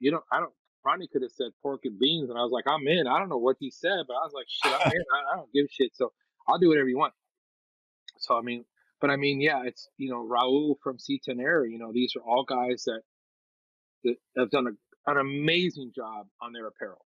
you 0.00 0.10
know, 0.10 0.20
I 0.30 0.40
don't, 0.40 0.52
Ronnie 0.84 1.08
could 1.08 1.22
have 1.22 1.32
said 1.32 1.50
pork 1.62 1.80
and 1.84 1.98
beans, 1.98 2.30
and 2.30 2.38
I 2.38 2.42
was 2.42 2.52
like, 2.52 2.66
I'm 2.66 2.86
in. 2.86 3.06
I 3.06 3.18
don't 3.18 3.28
know 3.28 3.38
what 3.38 3.56
he 3.58 3.70
said, 3.70 4.04
but 4.06 4.14
I 4.14 4.24
was 4.24 4.32
like, 4.34 4.46
shit, 4.48 4.72
I'm 4.72 4.92
in. 4.92 5.04
I, 5.14 5.32
I 5.32 5.36
don't 5.36 5.52
give 5.52 5.64
a 5.64 5.72
shit. 5.72 5.90
So 5.94 6.12
I'll 6.48 6.58
do 6.58 6.68
whatever 6.68 6.88
you 6.88 6.98
want. 6.98 7.12
So 8.18 8.36
I 8.36 8.42
mean, 8.42 8.64
but 9.00 9.10
I 9.10 9.16
mean, 9.16 9.40
yeah, 9.40 9.62
it's 9.64 9.88
you 9.98 10.10
know 10.10 10.26
Raul 10.26 10.76
from 10.82 10.98
C10 10.98 11.40
Air. 11.40 11.66
You 11.66 11.78
know, 11.78 11.92
these 11.92 12.14
are 12.16 12.22
all 12.22 12.44
guys 12.44 12.84
that 12.84 13.00
that 14.04 14.16
have 14.38 14.50
done 14.50 14.68
a, 14.68 15.10
an 15.10 15.18
amazing 15.18 15.92
job 15.94 16.26
on 16.40 16.52
their 16.52 16.66
apparel. 16.66 17.04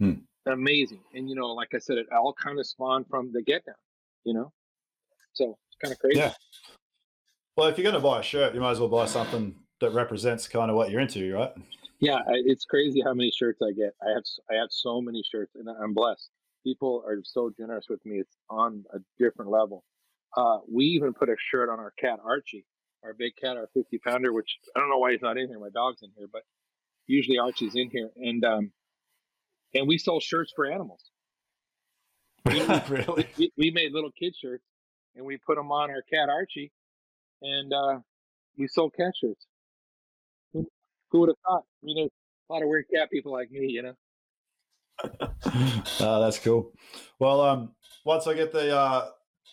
Hmm. 0.00 0.24
Amazing, 0.46 1.00
and 1.14 1.28
you 1.28 1.36
know, 1.36 1.52
like 1.52 1.68
I 1.74 1.78
said, 1.78 1.98
it 1.98 2.06
all 2.10 2.34
kind 2.34 2.58
of 2.58 2.66
spawned 2.66 3.06
from 3.08 3.32
the 3.32 3.42
get 3.42 3.64
down. 3.64 3.76
You 4.24 4.34
know, 4.34 4.52
so 5.32 5.56
it's 5.68 5.76
kind 5.82 5.92
of 5.92 5.98
crazy. 5.98 6.18
Yeah. 6.18 6.32
Well, 7.56 7.68
if 7.68 7.76
you're 7.76 7.84
going 7.84 7.94
to 7.94 8.00
buy 8.00 8.20
a 8.20 8.22
shirt, 8.22 8.54
you 8.54 8.60
might 8.60 8.72
as 8.72 8.80
well 8.80 8.88
buy 8.88 9.06
something 9.06 9.54
that 9.80 9.90
represents 9.90 10.48
kind 10.48 10.70
of 10.70 10.76
what 10.76 10.90
you're 10.90 11.00
into, 11.00 11.34
right? 11.34 11.52
Yeah, 12.00 12.20
it's 12.28 12.64
crazy 12.64 13.00
how 13.00 13.14
many 13.14 13.30
shirts 13.30 13.60
I 13.62 13.70
get. 13.72 13.94
I 14.02 14.10
have 14.14 14.24
I 14.50 14.54
have 14.54 14.68
so 14.70 15.00
many 15.00 15.22
shirts, 15.30 15.54
and 15.54 15.68
I'm 15.68 15.94
blessed. 15.94 16.30
People 16.64 17.04
are 17.06 17.20
so 17.22 17.52
generous 17.56 17.86
with 17.88 18.04
me. 18.04 18.16
It's 18.16 18.36
on 18.50 18.84
a 18.92 18.98
different 19.18 19.50
level. 19.50 19.84
Uh, 20.36 20.58
we 20.68 20.86
even 20.86 21.12
put 21.12 21.28
a 21.28 21.36
shirt 21.50 21.68
on 21.68 21.78
our 21.78 21.92
cat 22.00 22.18
Archie, 22.24 22.64
our 23.04 23.14
big 23.14 23.36
cat, 23.36 23.56
our 23.56 23.68
50 23.74 23.98
pounder. 23.98 24.32
Which 24.32 24.58
I 24.74 24.80
don't 24.80 24.90
know 24.90 24.98
why 24.98 25.12
he's 25.12 25.22
not 25.22 25.38
in 25.38 25.48
here. 25.48 25.60
My 25.60 25.68
dog's 25.68 26.02
in 26.02 26.10
here, 26.16 26.26
but 26.32 26.42
usually 27.06 27.38
Archie's 27.38 27.76
in 27.76 27.88
here, 27.90 28.10
and 28.16 28.44
um, 28.44 28.72
and 29.74 29.86
we 29.88 29.98
sold 29.98 30.22
shirts 30.22 30.52
for 30.54 30.70
animals. 30.70 31.02
really? 32.46 33.28
We, 33.36 33.52
we 33.56 33.70
made 33.70 33.92
little 33.92 34.10
kid 34.10 34.34
shirts, 34.40 34.64
and 35.16 35.24
we 35.24 35.36
put 35.38 35.56
them 35.56 35.70
on 35.70 35.90
our 35.90 36.02
cat 36.02 36.28
Archie, 36.28 36.72
and 37.40 37.72
uh, 37.72 37.98
we 38.58 38.68
sold 38.68 38.94
cat 38.94 39.12
shirts. 39.20 39.46
Who, 40.52 40.66
who 41.10 41.20
would 41.20 41.28
have 41.30 41.36
thought? 41.46 41.64
You 41.82 42.02
know, 42.02 42.08
a 42.50 42.52
lot 42.52 42.62
of 42.62 42.68
weird 42.68 42.86
cat 42.92 43.10
people 43.10 43.32
like 43.32 43.50
me, 43.50 43.66
you 43.68 43.82
know. 43.82 43.94
oh, 46.00 46.22
that's 46.22 46.38
cool. 46.38 46.72
Well, 47.18 47.40
um, 47.40 47.70
once 48.04 48.26
I 48.26 48.34
get 48.34 48.52
the 48.52 48.76
uh, 48.76 49.08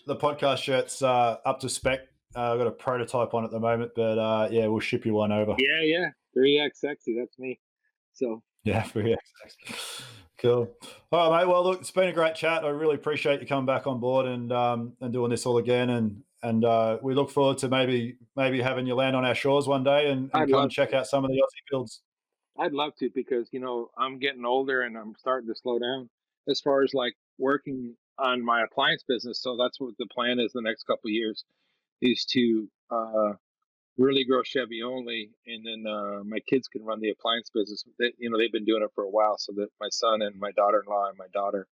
the 0.05 0.15
podcast 0.15 0.57
shirts 0.57 1.01
uh, 1.01 1.37
up 1.45 1.59
to 1.61 1.69
spec, 1.69 2.01
uh, 2.35 2.53
I've 2.53 2.57
got 2.57 2.67
a 2.67 2.71
prototype 2.71 3.33
on 3.33 3.43
at 3.43 3.51
the 3.51 3.59
moment, 3.59 3.91
but 3.95 4.17
uh, 4.17 4.49
yeah, 4.51 4.67
we'll 4.67 4.79
ship 4.79 5.05
you 5.05 5.13
one 5.13 5.31
over. 5.31 5.55
Yeah, 5.57 5.81
yeah. 5.81 6.09
3X 6.37 6.75
sexy. 6.75 7.17
That's 7.17 7.37
me. 7.39 7.59
So, 8.13 8.43
Yeah, 8.63 8.83
for 8.83 9.01
you. 9.01 9.17
Cool. 10.37 10.69
All 11.11 11.31
right, 11.31 11.41
mate. 11.41 11.49
Well, 11.49 11.63
look, 11.63 11.81
it's 11.81 11.91
been 11.91 12.07
a 12.07 12.13
great 12.13 12.35
chat. 12.35 12.63
I 12.63 12.69
really 12.69 12.95
appreciate 12.95 13.41
you 13.41 13.47
coming 13.47 13.65
back 13.65 13.87
on 13.87 13.99
board 13.99 14.25
and 14.25 14.51
um, 14.51 14.93
and 15.01 15.11
doing 15.11 15.31
this 15.31 15.45
all 15.45 15.57
again. 15.57 15.89
And 15.89 16.23
and 16.41 16.63
uh, 16.63 16.97
we 17.01 17.13
look 17.13 17.29
forward 17.29 17.57
to 17.59 17.67
maybe 17.67 18.17
maybe 18.35 18.61
having 18.61 18.87
you 18.87 18.95
land 18.95 19.15
on 19.15 19.25
our 19.25 19.35
shores 19.35 19.67
one 19.67 19.83
day 19.83 20.09
and, 20.09 20.29
and 20.33 20.49
come 20.49 20.63
and 20.63 20.71
check 20.71 20.93
out 20.93 21.07
some 21.07 21.25
of 21.25 21.31
the 21.31 21.37
Aussie 21.37 21.69
builds. 21.69 22.01
I'd 22.57 22.73
love 22.73 22.93
to 22.99 23.09
because, 23.15 23.47
you 23.51 23.59
know, 23.59 23.89
I'm 23.97 24.19
getting 24.19 24.45
older 24.45 24.81
and 24.81 24.97
I'm 24.97 25.15
starting 25.17 25.47
to 25.47 25.55
slow 25.55 25.79
down 25.79 26.09
as 26.49 26.59
far 26.59 26.83
as 26.83 26.93
like 26.93 27.13
working 27.37 27.95
on 28.17 28.43
my 28.43 28.63
appliance 28.63 29.03
business. 29.07 29.41
So 29.41 29.55
that's 29.57 29.79
what 29.79 29.93
the 29.97 30.07
plan 30.07 30.39
is 30.39 30.51
the 30.51 30.61
next 30.61 30.83
couple 30.83 31.07
of 31.07 31.13
years 31.13 31.45
is 32.01 32.25
to 32.25 32.67
uh, 32.91 33.33
really 33.99 34.23
grow 34.23 34.41
Chevy 34.43 34.81
only. 34.81 35.29
And 35.45 35.65
then 35.65 35.91
uh, 35.91 36.23
my 36.23 36.39
kids 36.49 36.67
can 36.67 36.83
run 36.83 36.99
the 36.99 37.09
appliance 37.09 37.51
business. 37.53 37.83
They, 37.99 38.13
you 38.17 38.29
know, 38.29 38.37
they've 38.37 38.51
been 38.51 38.65
doing 38.65 38.81
it 38.81 38.89
for 38.95 39.03
a 39.03 39.09
while. 39.09 39.37
So 39.37 39.51
that 39.57 39.67
my 39.79 39.89
son 39.91 40.21
and 40.21 40.39
my 40.39 40.51
daughter 40.51 40.81
in 40.85 40.91
law 40.91 41.07
and 41.07 41.17
my 41.17 41.27
daughter 41.33 41.67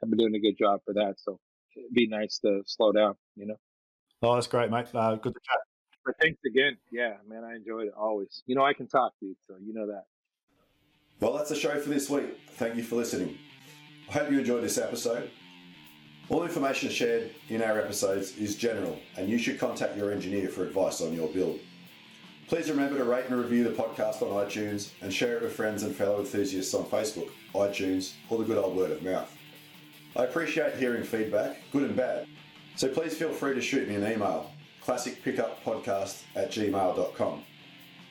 have 0.00 0.10
been 0.10 0.18
doing 0.18 0.34
a 0.34 0.40
good 0.40 0.58
job 0.58 0.80
for 0.84 0.94
that. 0.94 1.14
So 1.18 1.38
it'd 1.76 1.92
be 1.92 2.08
nice 2.08 2.38
to 2.38 2.62
slow 2.66 2.92
down, 2.92 3.14
you 3.36 3.46
know. 3.46 3.56
Oh, 4.22 4.34
that's 4.34 4.46
great, 4.46 4.70
mate. 4.70 4.86
Uh, 4.94 5.14
good 5.16 5.34
to 5.34 5.40
chat. 5.40 5.60
But 6.04 6.14
thanks 6.20 6.40
again. 6.46 6.76
Yeah, 6.90 7.14
man, 7.28 7.44
I 7.44 7.56
enjoyed 7.56 7.88
it 7.88 7.94
always. 7.96 8.42
You 8.46 8.54
know, 8.54 8.64
I 8.64 8.72
can 8.72 8.88
talk, 8.88 9.12
dude. 9.20 9.36
So 9.46 9.56
you 9.62 9.74
know 9.74 9.88
that. 9.88 10.04
Well, 11.20 11.32
that's 11.32 11.50
the 11.50 11.56
show 11.56 11.78
for 11.80 11.88
this 11.88 12.08
week. 12.08 12.38
Thank 12.52 12.76
you 12.76 12.82
for 12.82 12.96
listening. 12.96 13.38
I 14.08 14.12
hope 14.12 14.30
you 14.30 14.38
enjoyed 14.38 14.62
this 14.62 14.78
episode. 14.78 15.30
All 16.28 16.44
information 16.44 16.90
shared 16.90 17.30
in 17.48 17.62
our 17.62 17.80
episodes 17.80 18.36
is 18.36 18.56
general, 18.56 18.98
and 19.16 19.28
you 19.28 19.38
should 19.38 19.58
contact 19.58 19.96
your 19.96 20.12
engineer 20.12 20.48
for 20.48 20.64
advice 20.64 21.00
on 21.00 21.12
your 21.12 21.28
build. 21.28 21.60
Please 22.48 22.70
remember 22.70 22.96
to 22.96 23.04
rate 23.04 23.24
and 23.28 23.36
review 23.36 23.64
the 23.64 23.70
podcast 23.70 24.22
on 24.22 24.46
iTunes 24.46 24.90
and 25.02 25.12
share 25.12 25.36
it 25.36 25.42
with 25.42 25.52
friends 25.52 25.82
and 25.82 25.94
fellow 25.94 26.20
enthusiasts 26.20 26.74
on 26.74 26.84
Facebook, 26.84 27.30
iTunes, 27.54 28.12
or 28.30 28.38
the 28.38 28.44
good 28.44 28.56
old 28.56 28.76
word 28.76 28.92
of 28.92 29.02
mouth. 29.02 29.36
I 30.14 30.24
appreciate 30.24 30.76
hearing 30.76 31.02
feedback, 31.02 31.58
good 31.72 31.82
and 31.82 31.96
bad, 31.96 32.28
so 32.76 32.88
please 32.88 33.16
feel 33.16 33.30
free 33.30 33.54
to 33.54 33.60
shoot 33.60 33.88
me 33.88 33.96
an 33.96 34.06
email 34.10 34.52
classicpickuppodcast 34.84 36.22
at 36.36 36.52
gmail.com. 36.52 37.42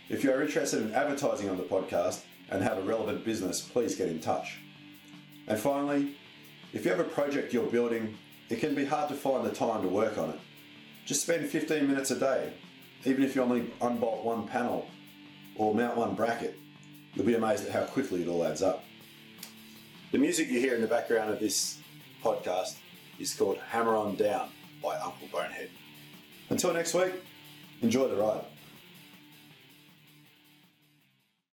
If 0.10 0.24
you 0.24 0.32
are 0.34 0.42
interested 0.42 0.82
in 0.82 0.94
advertising 0.94 1.50
on 1.50 1.56
the 1.56 1.64
podcast 1.64 2.22
and 2.50 2.62
have 2.62 2.78
a 2.78 2.82
relevant 2.82 3.24
business, 3.24 3.62
please 3.62 3.96
get 3.96 4.10
in 4.10 4.20
touch. 4.20 4.60
And 5.48 5.58
finally, 5.58 6.16
if 6.74 6.84
you 6.84 6.92
have 6.92 7.00
a 7.00 7.06
project 7.06 7.54
you're 7.54 7.72
building, 7.72 8.18
it 8.50 8.60
can 8.60 8.76
be 8.76 8.84
hard 8.84 9.08
to 9.10 9.16
find 9.16 9.46
the 9.46 9.52
time 9.52 9.82
to 9.84 9.88
work 9.88 10.18
on 10.18 10.32
it. 10.32 10.40
Just 11.06 11.22
spend 11.22 11.48
15 11.48 11.88
minutes 11.88 12.12
a 12.12 12.20
day, 12.20 12.52
even 13.06 13.24
if 13.24 13.36
you 13.36 13.42
only 13.42 13.72
unbolt 13.82 14.24
one 14.24 14.48
panel 14.48 14.88
or 15.56 15.74
mount 15.74 15.96
one 15.96 16.16
bracket. 16.16 16.58
You'll 17.14 17.26
be 17.26 17.36
amazed 17.36 17.66
at 17.66 17.72
how 17.72 17.84
quickly 17.86 18.22
it 18.22 18.28
all 18.28 18.44
adds 18.44 18.62
up. 18.62 18.84
The 20.12 20.18
music 20.18 20.50
you 20.50 20.60
hear 20.60 20.76
in 20.76 20.82
the 20.82 20.88
background 20.88 21.32
of 21.32 21.40
this 21.40 21.80
podcast 22.24 22.76
is 23.20 23.34
called 23.34 23.58
Hammer 23.70 23.96
On 23.96 24.16
Down 24.16 24.50
by 24.82 24.96
Uncle 24.98 25.28
Bonehead. 25.32 25.70
Until 26.50 26.74
next 26.74 26.94
week, 26.94 27.14
enjoy 27.82 28.08
the 28.08 28.16
ride. 28.16 28.44